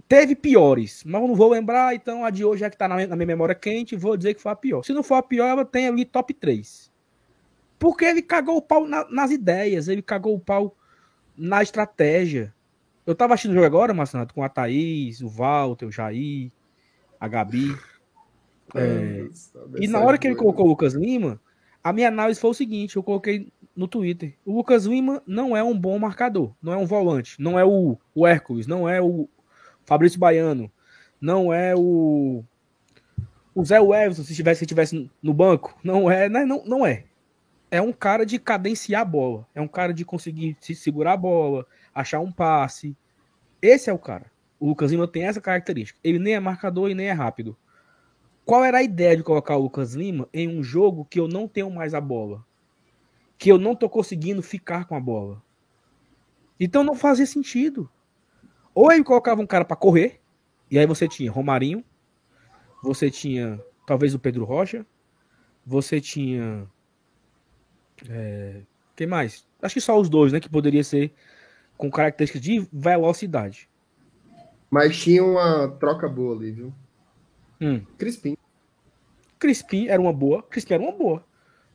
[0.09, 2.97] Teve piores, mas eu não vou lembrar, então a de hoje é que tá na
[2.97, 4.83] minha, na minha memória quente, vou dizer que foi a pior.
[4.83, 6.91] Se não for a pior, ela tem ali top 3.
[7.79, 10.75] Porque ele cagou o pau na- nas ideias, ele cagou o pau
[11.39, 12.53] na estratégia.
[13.07, 16.51] Eu tava assistindo o jogo agora, Marcelo, com a Thaís, o Walter, o Jair,
[17.19, 17.75] a Gabi.
[18.75, 19.27] É,
[19.79, 21.41] e na hora que ele colocou o Lucas Lima,
[21.83, 24.35] a minha análise foi o seguinte: eu coloquei no Twitter.
[24.45, 27.97] O Lucas Lima não é um bom marcador, não é um volante, não é o,
[28.15, 29.29] o Hércules, não é o
[29.87, 30.71] Fabrício Baiano,
[31.21, 32.45] não é o.
[33.55, 37.05] O Zé Everson, se tivesse, se tivesse no banco, não é, né, não, não é.
[37.71, 41.17] É um cara de cadenciar a bola, é um cara de conseguir se segurar a
[41.17, 42.97] bola, achar um passe.
[43.61, 44.31] Esse é o cara.
[44.59, 45.99] O Lucas Lima tem essa característica.
[46.03, 47.57] Ele nem é marcador e nem é rápido.
[48.45, 51.47] Qual era a ideia de colocar o Lucas Lima em um jogo que eu não
[51.47, 52.43] tenho mais a bola?
[53.37, 55.43] Que eu não tô conseguindo ficar com a bola.
[56.59, 57.91] Então não fazia sentido.
[58.75, 60.21] Ou ele colocava um cara para correr,
[60.71, 61.85] e aí você tinha Romarinho,
[62.83, 64.87] você tinha talvez o Pedro Rocha,
[65.65, 66.67] você tinha.
[68.09, 68.61] É,
[68.95, 69.47] quem mais?
[69.63, 70.41] Acho que só os dois, né?
[70.41, 71.13] Que poderia ser
[71.77, 73.69] com características de velocidade.
[74.71, 76.75] Mas tinha uma troca boa ali, viu?
[77.61, 77.81] Hum.
[77.97, 78.37] Crispim.
[79.39, 80.43] Crispim era uma boa.
[80.43, 81.25] Crispim era uma boa.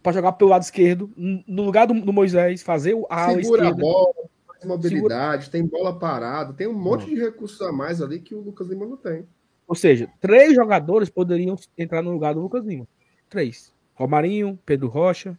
[0.02, 3.62] Pra jogar pelo lado esquerdo, no lugar do, do Moisés, fazer o- a ala Segura
[3.64, 3.82] a esquerda.
[3.82, 4.14] bola,
[4.48, 8.42] faz mobilidade, tem bola parada, tem um monte de recursos a mais ali que o
[8.42, 9.26] Lucas Lima não tem.
[9.66, 12.86] Ou seja, três jogadores poderiam entrar no lugar do Lucas Lima.
[13.30, 13.74] Três.
[13.96, 15.38] Romarinho, Pedro Rocha,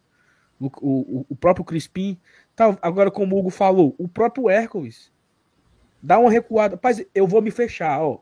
[0.60, 2.18] o, o, o próprio Crispim.
[2.55, 5.12] Tá, agora, como o Hugo falou, o próprio Hércules.
[6.02, 6.76] Dá uma recuada.
[6.76, 8.20] Rapaz, eu vou me fechar, ó.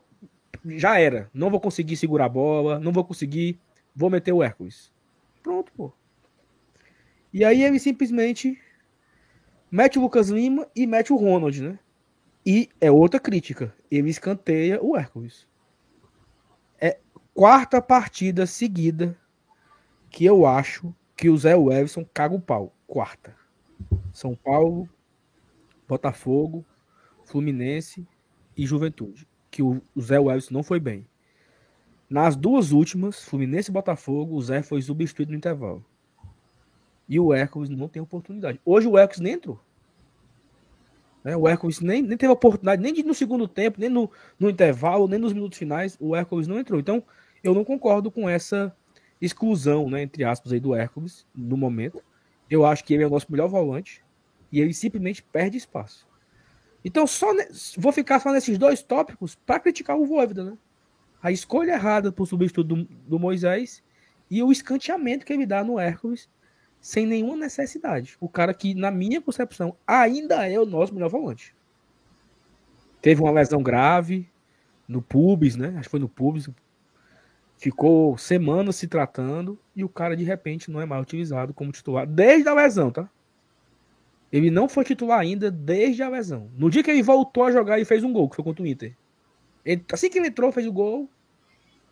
[0.65, 1.29] Já era.
[1.33, 3.59] Não vou conseguir segurar a bola, não vou conseguir.
[3.95, 4.91] Vou meter o Hércules.
[5.41, 5.91] Pronto, pô.
[7.31, 8.59] E aí ele simplesmente
[9.69, 11.79] mete o Lucas Lima e mete o Ronald, né?
[12.45, 13.73] E é outra crítica.
[13.89, 15.47] Ele escanteia o Hércules
[17.33, 19.17] quarta partida seguida
[20.09, 22.73] que eu acho que o Zé Everson caga o pau.
[22.87, 23.35] Quarta.
[24.11, 24.89] São Paulo,
[25.87, 26.65] Botafogo,
[27.25, 28.05] Fluminense
[28.55, 29.27] e Juventude.
[29.49, 31.07] Que o Zé Everson não foi bem.
[32.09, 35.83] Nas duas últimas, Fluminense e Botafogo, o Zé foi substituído no intervalo.
[37.07, 38.59] E o Hércules não tem oportunidade.
[38.63, 39.59] Hoje o Hércules nem entrou.
[41.23, 44.49] Né, O Hércules nem, nem teve oportunidade, nem de, no segundo tempo, nem no, no
[44.49, 46.79] intervalo, nem nos minutos finais, o Hércules não entrou.
[46.79, 47.03] Então,
[47.43, 48.75] eu não concordo com essa
[49.25, 52.03] exclusão, né, entre aspas, aí do Hércules, no momento.
[52.49, 54.03] Eu acho que ele é o nosso melhor volante
[54.51, 56.07] e ele simplesmente perde espaço.
[56.83, 57.47] Então, só ne-
[57.77, 60.57] vou ficar só nesses dois tópicos para criticar o Voivoda, né?
[61.21, 63.81] A escolha errada por substituto do, do Moisés
[64.29, 66.29] e o escanteamento que ele dá no Hércules
[66.81, 68.17] sem nenhuma necessidade.
[68.19, 71.55] O cara que, na minha concepção, ainda é o nosso melhor volante.
[73.01, 74.29] Teve uma lesão grave
[74.85, 75.69] no pubis, né?
[75.77, 76.49] Acho que foi no pubis.
[77.63, 82.05] Ficou semanas se tratando e o cara de repente não é mais utilizado como titular
[82.05, 83.09] desde a lesão, tá?
[84.29, 86.51] Ele não foi titular ainda desde a lesão.
[86.57, 88.67] No dia que ele voltou a jogar, ele fez um gol, que foi contra o
[88.67, 88.93] Inter.
[89.63, 91.09] Ele- assim que ele entrou, fez o gol.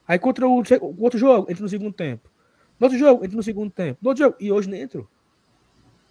[0.06, 2.30] Aí contra o, o outro jogo, entra no segundo tempo.
[2.77, 3.98] No outro jogo, entra no segundo tempo.
[4.02, 5.07] No outro jogo, e hoje nem entrou.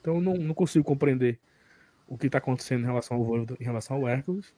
[0.01, 1.39] Então não, não consigo compreender
[2.09, 4.55] o que está acontecendo em relação ao Voivoda, em relação ao Hércules.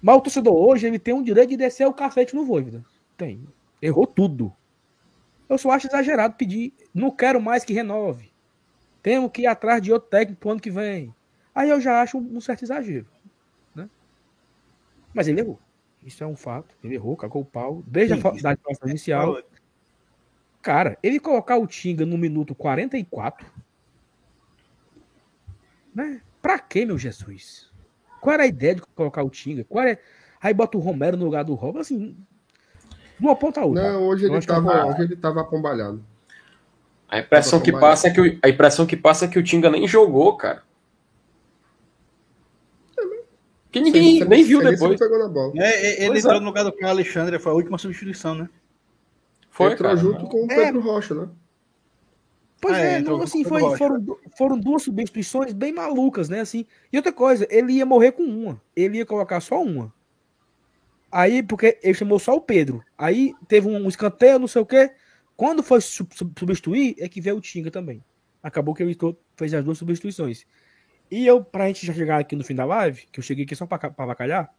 [0.00, 2.82] Mas o torcedor hoje ele tem um direito de descer o cacete no Voivoda.
[3.14, 3.46] Tem.
[3.86, 4.52] Errou tudo.
[5.48, 6.74] Eu só acho exagerado pedir.
[6.92, 8.32] Não quero mais que renove.
[9.00, 11.14] Temos que ir atrás de outro técnico pro ano que vem.
[11.54, 13.06] Aí eu já acho um, certo exagero.
[13.72, 13.88] Né?
[15.14, 15.60] Mas ele errou.
[16.02, 16.74] Isso é um fato.
[16.82, 17.84] Ele errou, cagou o pau.
[17.86, 19.40] Desde Sim, a isso fase inicial.
[20.60, 23.46] Cara, ele colocar o Tinga no minuto 44.
[25.94, 26.20] Né?
[26.42, 27.72] Pra quê, meu Jesus?
[28.20, 29.62] Qual era a ideia de colocar o Tinga?
[29.62, 30.00] Qual é...
[30.40, 32.16] Aí bota o Romero no lugar do Robin, assim.
[33.20, 36.02] Não, hoje Eu ele que é hoje ele tava acombalhado.
[37.08, 39.70] A impressão que passa é que o, a impressão que passa é que o Tinga
[39.70, 40.62] nem jogou, cara.
[43.70, 44.98] Que ninguém nem viu depois.
[44.98, 45.52] pegou na bola.
[45.56, 46.28] É, é, ele Pois é.
[46.28, 48.48] entrou no lugar do Caio Alexandre, foi a última substituição, né?
[49.50, 50.00] Foi, Entrou cara.
[50.00, 50.54] junto com o É.
[50.56, 51.28] Pedro Rocha, né?
[52.60, 56.40] Pois Ah, é, é, não, assim, foi- foram, foram duas substituições bem malucas, né?
[56.40, 56.64] Assim.
[56.90, 58.60] E outra coisa, ele ia morrer com uma.
[58.74, 59.92] Ele ia colocar só uma.
[61.18, 62.84] Aí, porque ele chamou só o Pedro.
[62.98, 64.92] Aí teve um escanteio, não sei o quê.
[65.34, 68.04] Quando foi sub- sub- substituir, é que veio o Tinga também.
[68.42, 68.94] Acabou que ele
[69.34, 70.46] fez as duas substituições.
[71.10, 73.56] E eu, pra gente já chegar aqui no fim da live, que eu cheguei aqui
[73.56, 74.52] só pra, ca- pra avacalhar,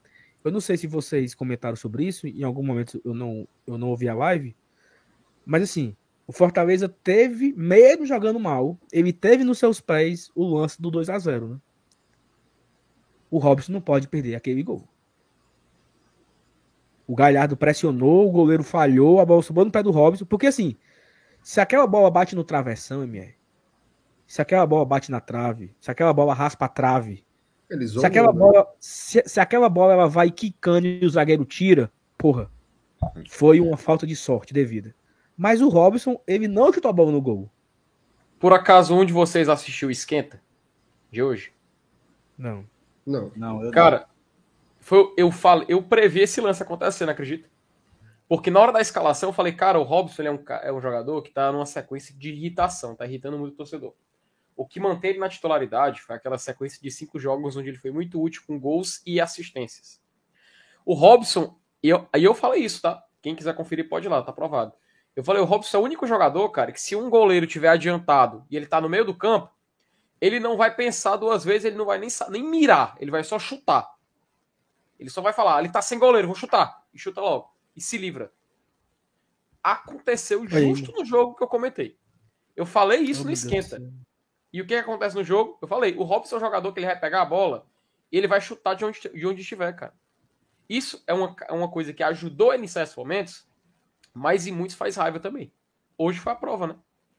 [0.44, 3.90] eu não sei se vocês comentaram sobre isso, em algum momento eu não, eu não
[3.90, 4.56] ouvi a live,
[5.46, 10.82] mas assim, o Fortaleza teve, mesmo jogando mal, ele teve nos seus pés o lance
[10.82, 11.58] do 2 a 0 né?
[13.30, 14.88] O Robson não pode perder aquele gol.
[17.08, 20.76] O Galhardo pressionou, o goleiro falhou, a bola sobrou no pé do Robson, porque assim,
[21.42, 23.34] se aquela bola bate no travessão, MR,
[24.28, 27.24] se aquela bola bate na trave, se aquela bola raspa a trave,
[27.70, 28.40] se aquela né?
[28.40, 32.52] bola, se, se aquela bola ela vai quicando e o zagueiro tira, porra,
[33.30, 34.94] foi uma falta de sorte devida.
[35.38, 37.50] Mas o Robson, ele não chutou a bola no gol.
[38.40, 40.42] Por acaso um de vocês assistiu o Esquenta
[41.12, 41.54] de hoje?
[42.38, 42.66] Não.
[43.06, 43.32] Não.
[43.36, 44.08] Não, eu Cara,
[44.88, 47.50] foi, eu falo, eu previ esse lance acontecendo, acredita?
[48.26, 51.22] Porque na hora da escalação eu falei, cara, o Robson é, um, é um jogador
[51.22, 53.94] que tá numa sequência de irritação, tá irritando muito o torcedor.
[54.56, 57.92] O que mantém ele na titularidade foi aquela sequência de cinco jogos onde ele foi
[57.92, 60.02] muito útil com gols e assistências.
[60.86, 63.04] O Robson, e eu, aí eu falei isso, tá?
[63.22, 64.72] Quem quiser conferir pode ir lá, tá aprovado.
[65.18, 68.46] Eu falei, o Robson é o único jogador, cara, que se um goleiro tiver adiantado
[68.50, 69.52] e ele tá no meio do campo,
[70.22, 73.38] ele não vai pensar duas vezes, ele não vai nem, nem mirar, ele vai só
[73.38, 73.97] chutar.
[75.00, 76.86] Ele só vai falar, "Ah, ele tá sem goleiro, vou chutar.
[76.94, 77.54] E chuta logo.
[77.76, 78.32] E se livra.
[79.64, 80.48] Aconteceu Aí.
[80.48, 81.98] justo no jogo que eu comentei.
[82.56, 83.78] Eu falei isso Oh, no Deus esquenta.
[83.78, 83.92] céu.
[84.54, 85.58] E o que acontece no jogo?
[85.62, 87.68] Eu falei, o Robson é um jogador que ele vai pegar a bola
[88.12, 89.94] e ele vai chutar de onde, de onde estiver, cara.
[90.70, 93.48] Isso é uma, é uma coisa que ajudou ele em certos momentos,
[94.14, 95.54] mas em muitos faz raiva também.
[95.98, 96.76] Hoje foi a prova, né?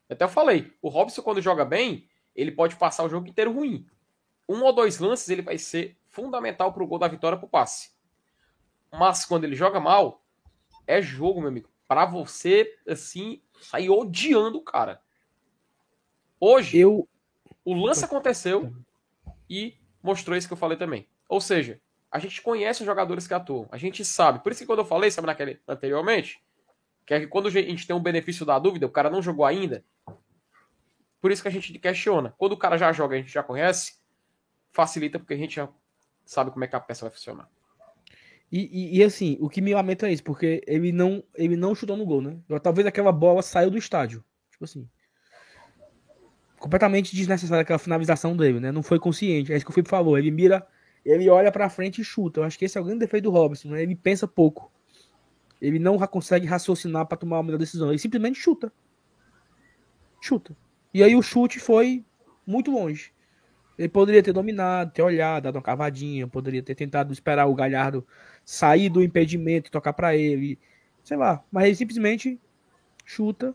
[0.08, 3.86] Até eu falei, o Robson quando joga bem, ele pode passar o jogo inteiro ruim.
[4.48, 7.92] Um ou dois lances ele vai ser fundamental pro gol da vitória pro passe.
[8.90, 10.24] Mas quando ele joga mal,
[10.84, 11.70] é jogo, meu amigo.
[11.86, 15.00] Pra você, assim, sair odiando o cara.
[16.40, 17.08] Hoje, Eu.
[17.64, 18.74] o lance aconteceu
[19.48, 21.08] e mostrou isso que eu falei também.
[21.28, 21.80] Ou seja,
[22.10, 24.40] a gente conhece os jogadores que atuam, a gente sabe.
[24.40, 26.42] Por isso que quando eu falei, sabe naquele anteriormente,
[27.06, 29.44] que é que quando a gente tem o benefício da dúvida, o cara não jogou
[29.44, 29.84] ainda.
[31.20, 32.34] Por isso que a gente questiona.
[32.38, 34.00] Quando o cara já joga, a gente já conhece,
[34.72, 35.68] facilita porque a gente já
[36.28, 37.48] sabe como é que a peça vai funcionar.
[38.52, 41.74] E, e- e, assim, o que me lamenta é isso, porque ele não, ele não
[41.74, 42.38] chutou no gol, né?
[42.62, 44.22] Talvez aquela bola saiu do estádio.
[44.50, 44.88] Tipo assim.
[46.58, 48.70] Completamente desnecessária aquela finalização dele, né?
[48.72, 49.52] Não foi consciente.
[49.52, 50.18] É isso que o Felipe falou.
[50.18, 50.66] Ele mira,
[51.04, 52.40] ele olha pra frente e chuta.
[52.40, 53.82] Eu acho que esse é o grande defeito do Robson, né?
[53.82, 54.70] Ele pensa pouco.
[55.60, 57.88] Ele não consegue raciocinar pra tomar uma melhor decisão.
[57.90, 58.72] Ele simplesmente chuta.
[60.20, 60.56] Chuta.
[60.92, 62.04] E aí o chute foi
[62.46, 63.12] muito longe.
[63.78, 68.04] Ele poderia ter dominado, ter olhado, dado uma cavadinha, poderia ter tentado esperar o Galhardo
[68.44, 70.58] sair do impedimento e tocar pra ele,
[71.04, 71.44] sei lá.
[71.52, 72.40] Mas ele simplesmente
[73.04, 73.54] chuta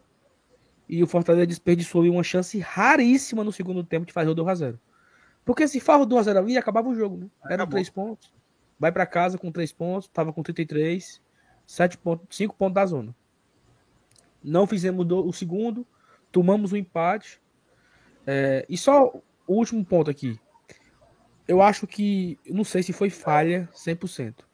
[0.88, 4.80] e o Fortaleza desperdiçou uma chance raríssima no segundo tempo de fazer o 2x0.
[5.44, 7.28] Porque se faz o 2x0 ali, acabava o jogo, né?
[7.50, 8.34] Eram três pontos.
[8.80, 11.22] Vai pra casa com três pontos, tava com 33,
[11.66, 13.16] 7 pontos, 5 pontos da zona.
[14.42, 15.86] Não fizemos o segundo,
[16.32, 17.42] tomamos o empate.
[18.26, 19.14] É, e só
[19.48, 20.40] último ponto aqui.
[21.48, 24.46] Eu acho que, não sei se foi falha 100%.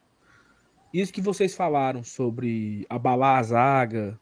[0.94, 4.20] Isso que vocês falaram sobre abalar a zaga,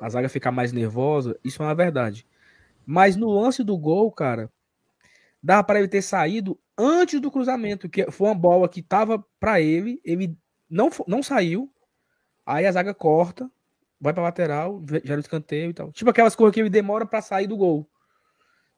[0.00, 2.26] a zaga ficar mais nervosa, isso é uma verdade.
[2.84, 4.50] Mas no lance do gol, cara,
[5.42, 9.60] dava para ele ter saído antes do cruzamento, que foi uma bola que tava para
[9.60, 10.36] ele, ele
[10.68, 11.70] não, não saiu,
[12.44, 13.50] aí a zaga corta,
[14.00, 15.92] vai para lateral, gera o escanteio e tal.
[15.92, 17.88] Tipo aquelas coisas que ele demora para sair do gol.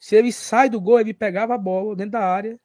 [0.01, 2.59] Se ele sai do gol, ele pegava a bola dentro da área.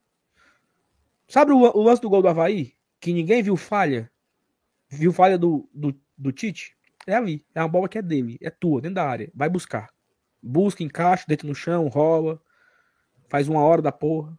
[1.28, 2.74] Sabe o, o lance do gol do Havaí?
[3.00, 4.10] Que ninguém viu falha?
[4.88, 6.78] Viu falha do, do, do Tite?
[7.06, 7.46] É ali.
[7.54, 8.38] É uma bola que é dele.
[8.42, 9.30] É tua, dentro da área.
[9.36, 9.90] Vai buscar.
[10.42, 12.42] Busca, encaixa, deita no chão, rola.
[13.28, 14.38] Faz uma hora da porra.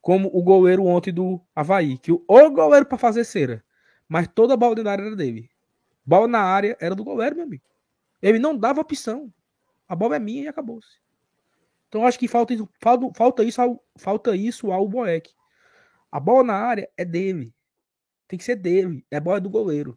[0.00, 1.98] Como o goleiro ontem do Havaí.
[1.98, 3.62] Que o, o goleiro pra fazer cera.
[4.08, 5.50] Mas toda a bola dentro da área era dele.
[6.06, 7.64] Bola na área era do goleiro, meu amigo.
[8.22, 9.30] Ele não dava opção.
[9.86, 11.03] A bola é minha e acabou-se.
[11.94, 15.30] Então acho que falta isso, falta, falta isso ao, falta isso ao Boeck.
[16.10, 17.54] A bola na área é dele.
[18.26, 19.06] Tem que ser dele.
[19.12, 19.96] É bola do goleiro.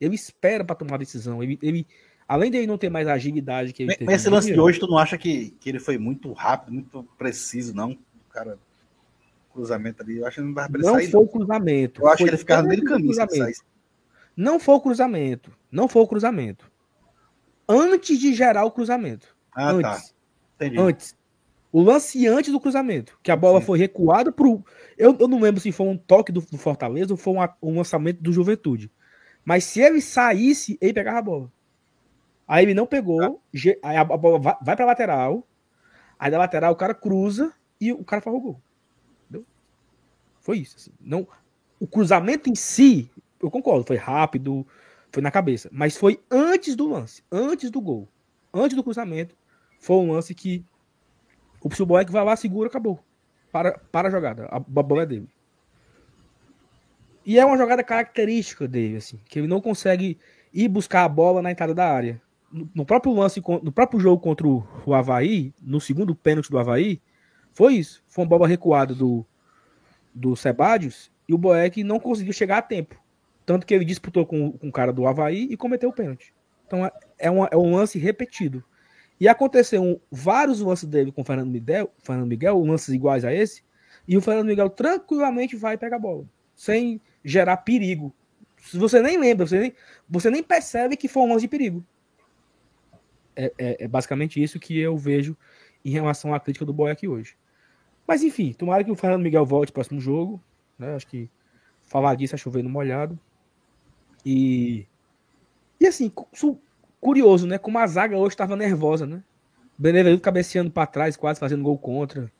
[0.00, 1.42] Ele espera para tomar a decisão.
[1.42, 1.86] Ele, ele,
[2.26, 4.12] além de ele não ter mais a agilidade que ele Mas teve.
[4.14, 7.74] esse lance de hoje, tu não acha que, que ele foi muito rápido, muito preciso,
[7.74, 7.90] não?
[7.90, 8.58] O cara,
[9.52, 11.10] cruzamento ali, eu acho que não dava pra ele Não sair.
[11.10, 11.26] foi não.
[11.26, 12.00] o cruzamento.
[12.00, 13.14] Eu acho foi que ele ficava no meio do caminho.
[14.34, 15.52] Não foi o cruzamento.
[15.70, 16.72] Não foi o cruzamento.
[17.68, 19.36] Antes de gerar o cruzamento.
[19.52, 19.92] Ah, tá.
[19.92, 20.14] antes.
[20.56, 20.80] Entendi.
[20.80, 21.23] Antes.
[21.74, 23.18] O lance antes do cruzamento.
[23.20, 23.66] Que a bola Sim.
[23.66, 24.64] foi recuada pro.
[24.96, 27.76] Eu, eu não lembro se foi um toque do, do Fortaleza ou foi uma- um
[27.78, 28.92] lançamento do Juventude.
[29.44, 31.52] Mas se ele saísse, ele pegava a bola.
[32.46, 33.42] Aí ele não pegou.
[33.52, 35.44] ge- Aí a, a bola vai, vai pra lateral.
[36.16, 38.60] Aí da lateral o cara cruza e o cara faz o gol.
[39.24, 39.44] Entendeu?
[40.40, 40.76] Foi isso.
[40.76, 40.92] assim.
[41.00, 41.26] Não,
[41.80, 43.10] o cruzamento em si,
[43.42, 44.64] eu concordo, foi rápido,
[45.10, 45.68] foi na cabeça.
[45.72, 48.08] Mas foi antes do lance, antes do gol,
[48.52, 49.34] antes do cruzamento.
[49.80, 50.64] Foi um lance que
[51.64, 53.00] o Psuboek vai lá, segura, acabou.
[53.50, 54.44] Para, para a jogada.
[54.50, 55.28] A, a bola é dele.
[57.24, 60.18] E é uma jogada característica dele, assim, que ele não consegue
[60.52, 62.20] ir buscar a bola na entrada da área.
[62.52, 66.58] No, no próprio lance, no próprio jogo contra o, o Havaí, no segundo pênalti do
[66.58, 67.00] Havaí,
[67.52, 68.04] foi isso.
[68.06, 69.24] Foi uma bola recuada do,
[70.14, 73.02] do Sebadios e o Boeck não conseguiu chegar a tempo.
[73.46, 76.34] Tanto que ele disputou com, com o cara do Havaí e cometeu o pênalti.
[76.66, 78.62] Então é, é, uma- é um lance repetido.
[79.20, 83.32] E aconteceu um- vários lances dele com o Fernando Miguel, Fernando Miguel, lances iguais a
[83.32, 83.62] esse,
[84.06, 86.24] e o Fernando Miguel tranquilamente vai pegar a bola,
[86.54, 88.12] sem gerar perigo.
[88.72, 89.72] Você nem lembra, você nem,
[90.08, 91.84] você nem percebe que foi um lance de perigo.
[93.36, 95.36] É, é- é basicamente isso que eu vejo
[95.84, 97.36] em relação à crítica do Boeck hoje.
[98.06, 100.42] Mas enfim, tomara que o Fernando Miguel volte no próximo jogo.
[100.78, 100.94] Né?
[100.94, 101.30] Acho que
[101.82, 103.18] falar disso é chover no molhado.
[104.24, 104.86] E.
[105.80, 106.10] E assim,
[107.04, 107.58] curioso, né?
[107.58, 109.22] Como a zaga hoje estava nervosa, né?
[109.78, 112.30] Benevenuto cabeceando para trás, quase fazendo gol contra.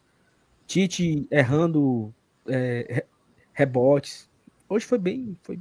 [0.67, 2.13] Tite errando
[2.49, 3.07] é, re-
[3.53, 4.29] rebotes.
[4.69, 5.37] Hoje foi bem.
[5.43, 5.59] Foi...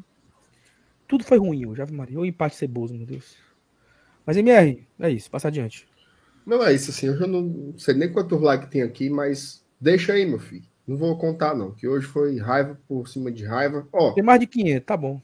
[1.08, 2.20] Tudo foi ruim hoje, Ave Maria.
[2.20, 3.36] O empate ceboso, meu Deus.
[4.26, 5.88] Mas, MR, é isso, passa adiante.
[6.46, 7.08] Não é isso, assim.
[7.08, 10.66] Eu já não sei nem quantos likes tem aqui, mas deixa aí, meu filho.
[10.88, 11.72] Não vou contar, não.
[11.72, 13.88] Que hoje foi raiva por cima de raiva.
[13.92, 15.22] Ó, Tem mais de 500, tá bom.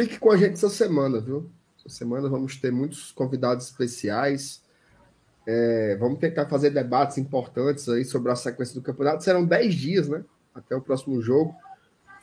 [0.00, 1.50] fique com a gente essa semana, viu?
[1.90, 4.62] Semana vamos ter muitos convidados especiais.
[5.46, 9.24] É, vamos tentar fazer debates importantes aí sobre a sequência do campeonato.
[9.24, 10.24] Serão 10 dias, né?
[10.54, 11.54] Até o próximo jogo.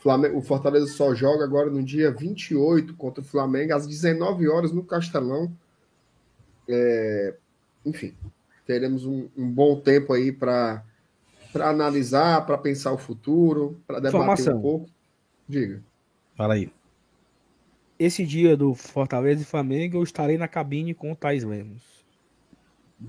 [0.00, 4.72] Flamengo, o Fortaleza só joga agora no dia 28 contra o Flamengo, às 19 horas
[4.72, 5.52] no Castelão.
[6.68, 7.34] É,
[7.84, 8.14] enfim,
[8.66, 10.84] teremos um, um bom tempo aí para
[11.54, 14.58] analisar, para pensar o futuro, para debater Informação.
[14.58, 14.90] um pouco.
[15.48, 15.82] Diga.
[16.36, 16.70] Fala aí.
[17.98, 21.82] Esse dia do Fortaleza e Flamengo, eu estarei na cabine com o Thais Lemos.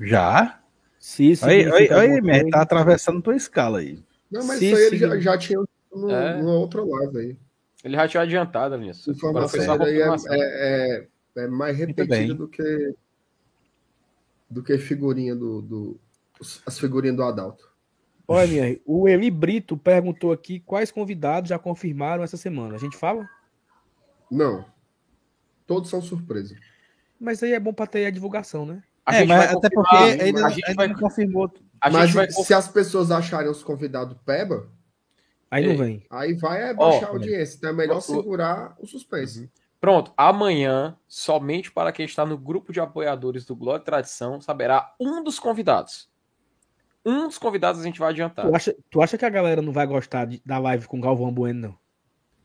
[0.02, 0.60] Já?
[1.00, 4.04] Se isso Aí, aí, aí, coisa- tá atravessando tua escala aí.
[4.32, 5.60] Não, mas Se isso aí ele já, já tinha
[5.94, 6.38] no, É.
[6.42, 7.38] numa outra live aí.
[7.84, 9.10] Ele já tinha adiantado nisso.
[9.12, 10.34] Informação a aí é, confirmação.
[10.34, 10.38] é,
[11.36, 12.94] é- é mais repetida do que
[14.50, 16.00] do que figurinha do, do
[16.66, 17.70] as figurinhas do Adalto.
[18.28, 22.76] Olha, minha, o Eli Brito perguntou aqui quais convidados já confirmaram essa semana.
[22.76, 23.28] A gente fala?
[24.30, 24.66] Não.
[25.70, 26.56] Todos são surpresa.
[27.20, 28.82] Mas aí é bom pra ter a divulgação, né?
[29.06, 31.54] A é, gente mas vai até porque ele, a gente ele vai, não confirmou.
[31.80, 34.68] a Mas gente vai se as pessoas acharem os convidados peba,
[35.52, 36.04] Aí não vem.
[36.10, 37.58] aí vai é baixar Ó, a audiência.
[37.58, 39.48] Então é melhor o- segurar o suspense.
[39.80, 44.92] Pronto, amanhã, somente para quem está no grupo de apoiadores do Glória e Tradição, saberá
[45.00, 46.10] um dos convidados.
[47.06, 48.48] Um dos convidados a gente vai adiantar.
[48.48, 51.32] Tu acha, tu acha que a galera não vai gostar de- da live com Galvão
[51.32, 51.78] Bueno, não?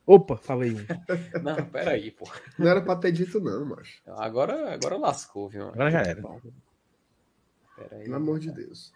[0.06, 0.76] Opa, falei um.
[1.43, 2.28] Não, peraí, pô.
[2.59, 4.02] Não era pra ter dito, não, macho.
[4.06, 5.68] Agora, agora lascou, viu?
[5.68, 6.22] Agora já era.
[7.76, 8.05] Peraí.
[8.05, 8.93] Pelo amor de Deus.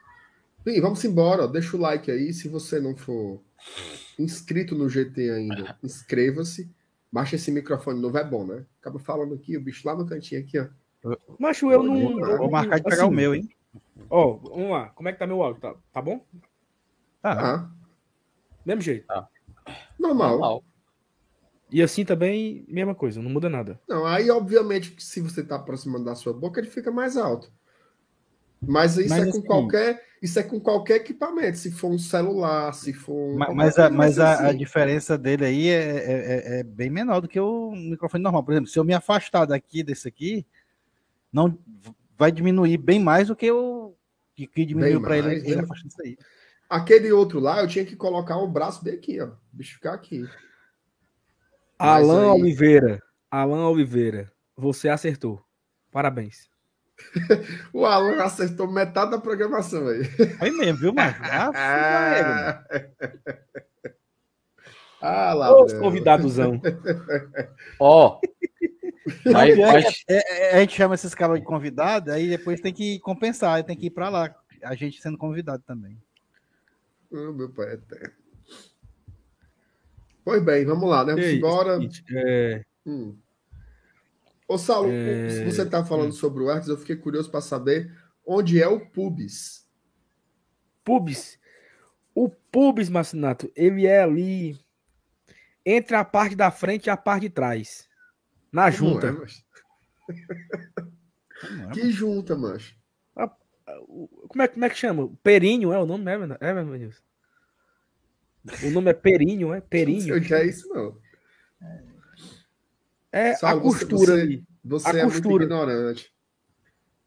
[0.65, 1.45] Bem, vamos embora.
[1.45, 1.47] ó.
[1.47, 2.33] Deixa o like aí.
[2.35, 3.41] Se você não for
[4.19, 6.71] inscrito no GT ainda, inscreva-se.
[7.11, 8.67] Baixa esse microfone novo, é bom, né?
[8.81, 10.67] Acaba falando aqui, o bicho lá no cantinho aqui, ó.
[11.39, 11.95] Macho, eu não.
[12.01, 13.49] Vou- eu Vou marcar de pegar assim, o meu, hein?
[14.11, 14.89] Ó, vamos lá.
[14.91, 15.61] Como é que tá meu áudio?
[15.63, 16.23] Tá, tá bom?
[17.23, 17.33] Tá.
[17.55, 17.71] Ah,
[18.67, 19.07] Mesmo jeito.
[19.99, 20.31] normal.
[20.33, 20.65] Normal.
[21.71, 23.79] E assim também, mesma coisa, não muda nada.
[23.89, 27.51] Não, aí, obviamente, se você tá aproximando da sua boca, ele fica mais alto.
[28.61, 31.59] Mas isso Mas é com assim- qualquer, isso é com qualquer equipamento.
[31.59, 33.13] Se for um celular, se for.
[33.15, 34.57] um Ma- qualquer Mas, a, mas vai a, assim.
[34.59, 38.43] diferença dele aí é, é, é- é bem menor do que o microfone normal.
[38.43, 40.45] Por exemplo, se eu me afastar daqui desse aqui,
[41.33, 41.57] não
[42.17, 43.95] vai diminuir bem mais do que o
[44.35, 46.17] que, que diminuiu para ele, ele afastando isso aí.
[46.69, 49.27] Aquele outro lá, eu tinha que colocar o braço bem aqui, ó.
[49.29, 50.25] O bicho ficar aqui.
[51.79, 53.03] Mas Alan aí- Oliveira.
[53.31, 54.33] Alan Oliveira.
[54.57, 55.43] Você acertou.
[55.91, 56.49] Parabéns.
[57.73, 60.05] O Alan acertou metade da programação aí.
[60.05, 61.21] Foi mesmo, viu, macho?
[61.55, 62.65] Ah,
[65.01, 66.61] Ah, ah Os convidadosão.
[67.79, 68.21] Ó.
[69.27, 72.61] mas, pior é mas- É, é, a gente chama esses caras de convidado, aí depois
[72.61, 74.35] tem que compensar, tem que ir para lá.
[74.63, 75.97] A gente sendo convidado também.
[77.13, 78.13] Oh, meu pai é eterno.
[80.29, 81.13] Pois bem, vamos lá, né?
[81.13, 81.79] Vamos Ei, embora.
[82.15, 83.17] é, Hum.
[84.47, 87.91] Ô, Saulo, É, se você está falando sobre o Hertz, eu fiquei curioso para saber
[88.27, 89.67] onde é o Pubis.
[90.85, 91.41] Pubis.
[92.15, 94.61] O Pubis, Marcinato, ele é ali
[95.65, 97.89] entre a parte da frente e a parte de trás.
[98.53, 99.07] Na Como junta.
[99.07, 99.13] é?
[101.41, 102.77] Como é, Que junta, mancho.
[104.29, 105.11] Como é, como é que chama?
[105.23, 107.03] Períneo é o nome, é, Renan- é, meu Deus.
[108.67, 110.97] O nome é Períneo, é Não sei o que é isso, não.
[113.11, 114.45] É Saulo, a costura você- ali.
[114.65, 115.45] Você A é muito costura.
[115.45, 116.13] ignorante.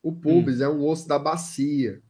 [0.02, 2.02] O pubis é um osso da bacia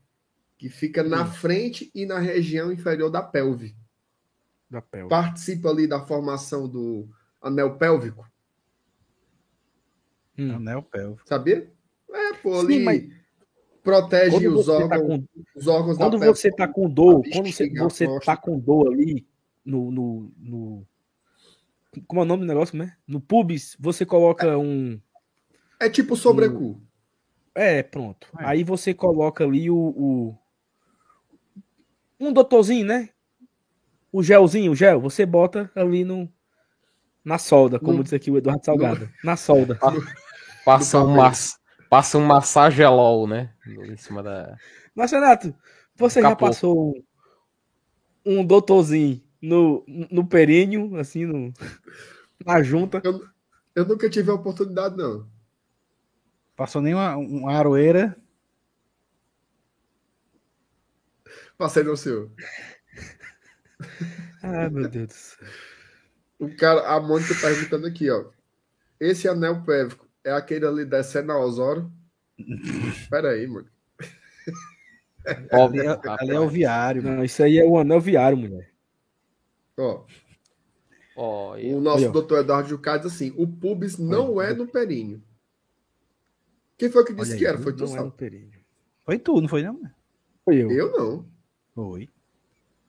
[0.58, 1.28] que fica na Hum.
[1.32, 3.76] frente e na região inferior da pelve.
[4.70, 5.10] Da pele.
[5.10, 7.10] Participa ali da formação do
[7.42, 8.26] anel pélvico,
[10.38, 10.56] Hum.
[10.56, 11.28] Anel pélvico.
[11.28, 11.70] sabia?
[12.10, 13.21] É, pô, Sim, ali mas-
[13.84, 16.40] protege Quando os tá órgãos, com os órgãos Quando da pelve.
[16.40, 19.26] você tá com dor, quando você, você tá com dor ali
[19.66, 20.88] no, no, no-
[22.08, 22.96] Como é o nome do negócio, né?
[23.08, 25.00] No pubis, você coloca um.
[25.80, 26.80] É tipo sobrecu.
[27.56, 28.28] É, pronto.
[28.40, 28.46] É.
[28.46, 30.38] Aí você coloca ali o, o-
[32.20, 33.10] Um doutorzinho, né?
[34.12, 36.32] O gelzinho, o gel, você bota ali no.
[37.24, 39.08] Na solda, como No- disse aqui o Eduardo Salgado.
[39.24, 39.78] Na solda.
[40.66, 41.56] passa, um mas,
[41.92, 43.54] passa um massagelol, né?
[43.68, 44.58] Em cima da.
[44.96, 45.54] Mas, Renato,
[45.94, 46.48] você já Capô.
[46.48, 46.96] passou
[48.26, 51.52] um, um doutorzinho no, no períneo, assim, no,
[52.46, 53.02] na junta?
[53.76, 55.30] Eu nunca tive a oportunidade, não.
[56.56, 58.16] Passou nem uma, uma aroeira.
[61.58, 62.32] Passei no seu.
[64.44, 65.48] Ah, meu Deus do céu.
[66.40, 68.26] O cara, a Mônica perguntando aqui, ó.
[69.00, 71.92] Esse anel pélvico é aquele ali descendo a Osório?
[73.10, 73.68] Pera aí, mano.
[75.52, 77.04] Ó, Ali é, ali é o viário.
[77.04, 77.18] mano.
[77.18, 78.72] Não, isso aí é o anel viário, mulher.
[79.78, 80.06] Ó,
[81.16, 84.66] Ó, e- o nosso Aí, doutor Eduardo Jucá diz assim: o pubis não é no
[84.68, 85.22] períneo.
[86.78, 87.58] Quem foi que disse Olha que aí, era?
[87.60, 88.60] Foi tu, Não é no períneo.
[89.06, 89.80] Foi tu, não foi não?
[90.44, 90.72] Foi eu.
[90.72, 91.26] Eu não.
[91.76, 92.10] Foi.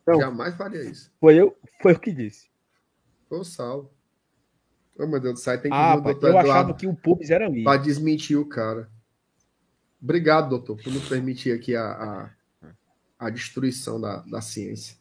[0.06, 0.18] Não.
[0.20, 1.12] Jamais faria isso.
[1.20, 2.48] Foi eu, foi eu que disse.
[3.28, 3.92] Foi o Sal.
[4.98, 7.47] Ô, meu Deus do céu, tem que Ah, pai, eu achava que o pubis era
[7.47, 7.64] ali.
[7.64, 8.90] para desmentir o cara.
[10.02, 12.31] Obrigado, doutor, por nos permitir aqui a, a,
[13.19, 14.97] a destruição da, da ciência.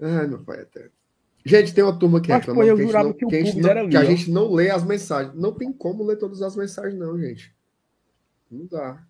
[0.00, 0.90] Ai, meu pai eterno.
[1.44, 3.24] Gente, tem uma turma que Mas, reclama pô, eu que, a gente jurava não, que
[3.24, 5.34] o que a gente não- era que a gente não lê as mensagens.
[5.34, 7.54] Não tem como ler todas as mensagens, não, gente.
[8.50, 9.06] Não dá.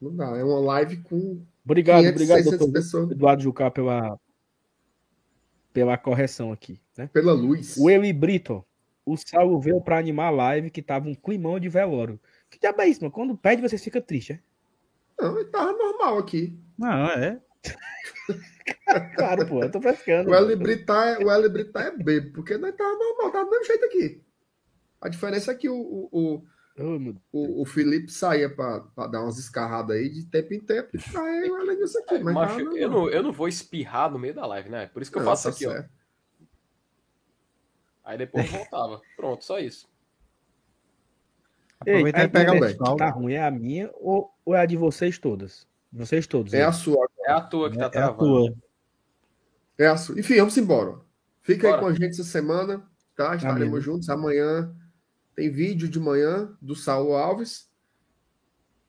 [0.00, 0.36] Não dá.
[0.36, 4.18] É uma live com Obrigado, 500, obrigado, 600 doutor pessoas Eduardo Jucá, pela,
[5.72, 6.78] pela correção aqui.
[6.96, 7.08] Né?
[7.12, 7.76] pela luz.
[7.76, 8.64] O Eli Brito,
[9.04, 12.20] o Saulo veio pra animar a live que tava um climão de velório.
[12.50, 13.12] Que diabo é isso, mano?
[13.12, 14.40] Quando pede, você fica triste, é?
[15.20, 16.58] Não, ele tava normal aqui.
[16.78, 17.40] Não, é.
[19.16, 20.30] Claro, pô, eu tô pescando.
[20.30, 23.50] O L Britar é, o L Britar é bebo, porque nós tava normal, tava do
[23.50, 24.22] mesmo jeito aqui.
[25.00, 26.42] A diferença é que o, o, o,
[26.76, 30.90] Oh, o, o Felipe saía pra, pra dar umas escarradas aí de tempo em tempo.
[31.16, 32.90] Aí o Elenilson aqui, mas Macho, tava eu, normal.
[33.06, 34.86] não, eu não vou espirrar no meio da live, né?
[34.88, 35.70] Por isso que eu Não, faço tá aqui, ó.
[35.72, 35.90] certo.
[38.04, 39.00] Aí depois voltava.
[39.16, 39.88] Pronto, só isso.
[41.86, 42.96] Ei, Aproveita a e pega o Saulo.
[42.96, 45.66] Tá ruim, é a minha ou, ou é a de vocês todas?
[45.92, 46.52] Vocês todos.
[46.52, 46.64] É né?
[46.64, 47.08] a sua.
[47.24, 48.18] É a tua que tá É a travando.
[48.18, 48.54] tua.
[49.78, 50.18] É a sua.
[50.18, 51.00] Enfim, vamos embora.
[51.42, 51.82] Fica aí Bora.
[51.82, 52.86] com a gente essa semana,
[53.16, 53.36] tá?
[53.36, 53.80] Estaremos Amém.
[53.80, 54.08] juntos.
[54.08, 54.74] Amanhã
[55.34, 57.70] tem vídeo de manhã do Saulo Alves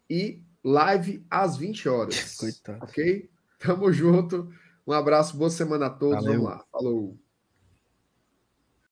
[0.10, 2.36] e live às 20 horas.
[2.38, 2.84] Coitado.
[2.84, 3.30] Ok?
[3.60, 4.52] Tamo junto.
[4.88, 6.24] Um abraço, boa semana a todos.
[6.24, 6.42] Valeu.
[6.42, 6.66] Vamos lá.
[6.72, 7.18] Falou.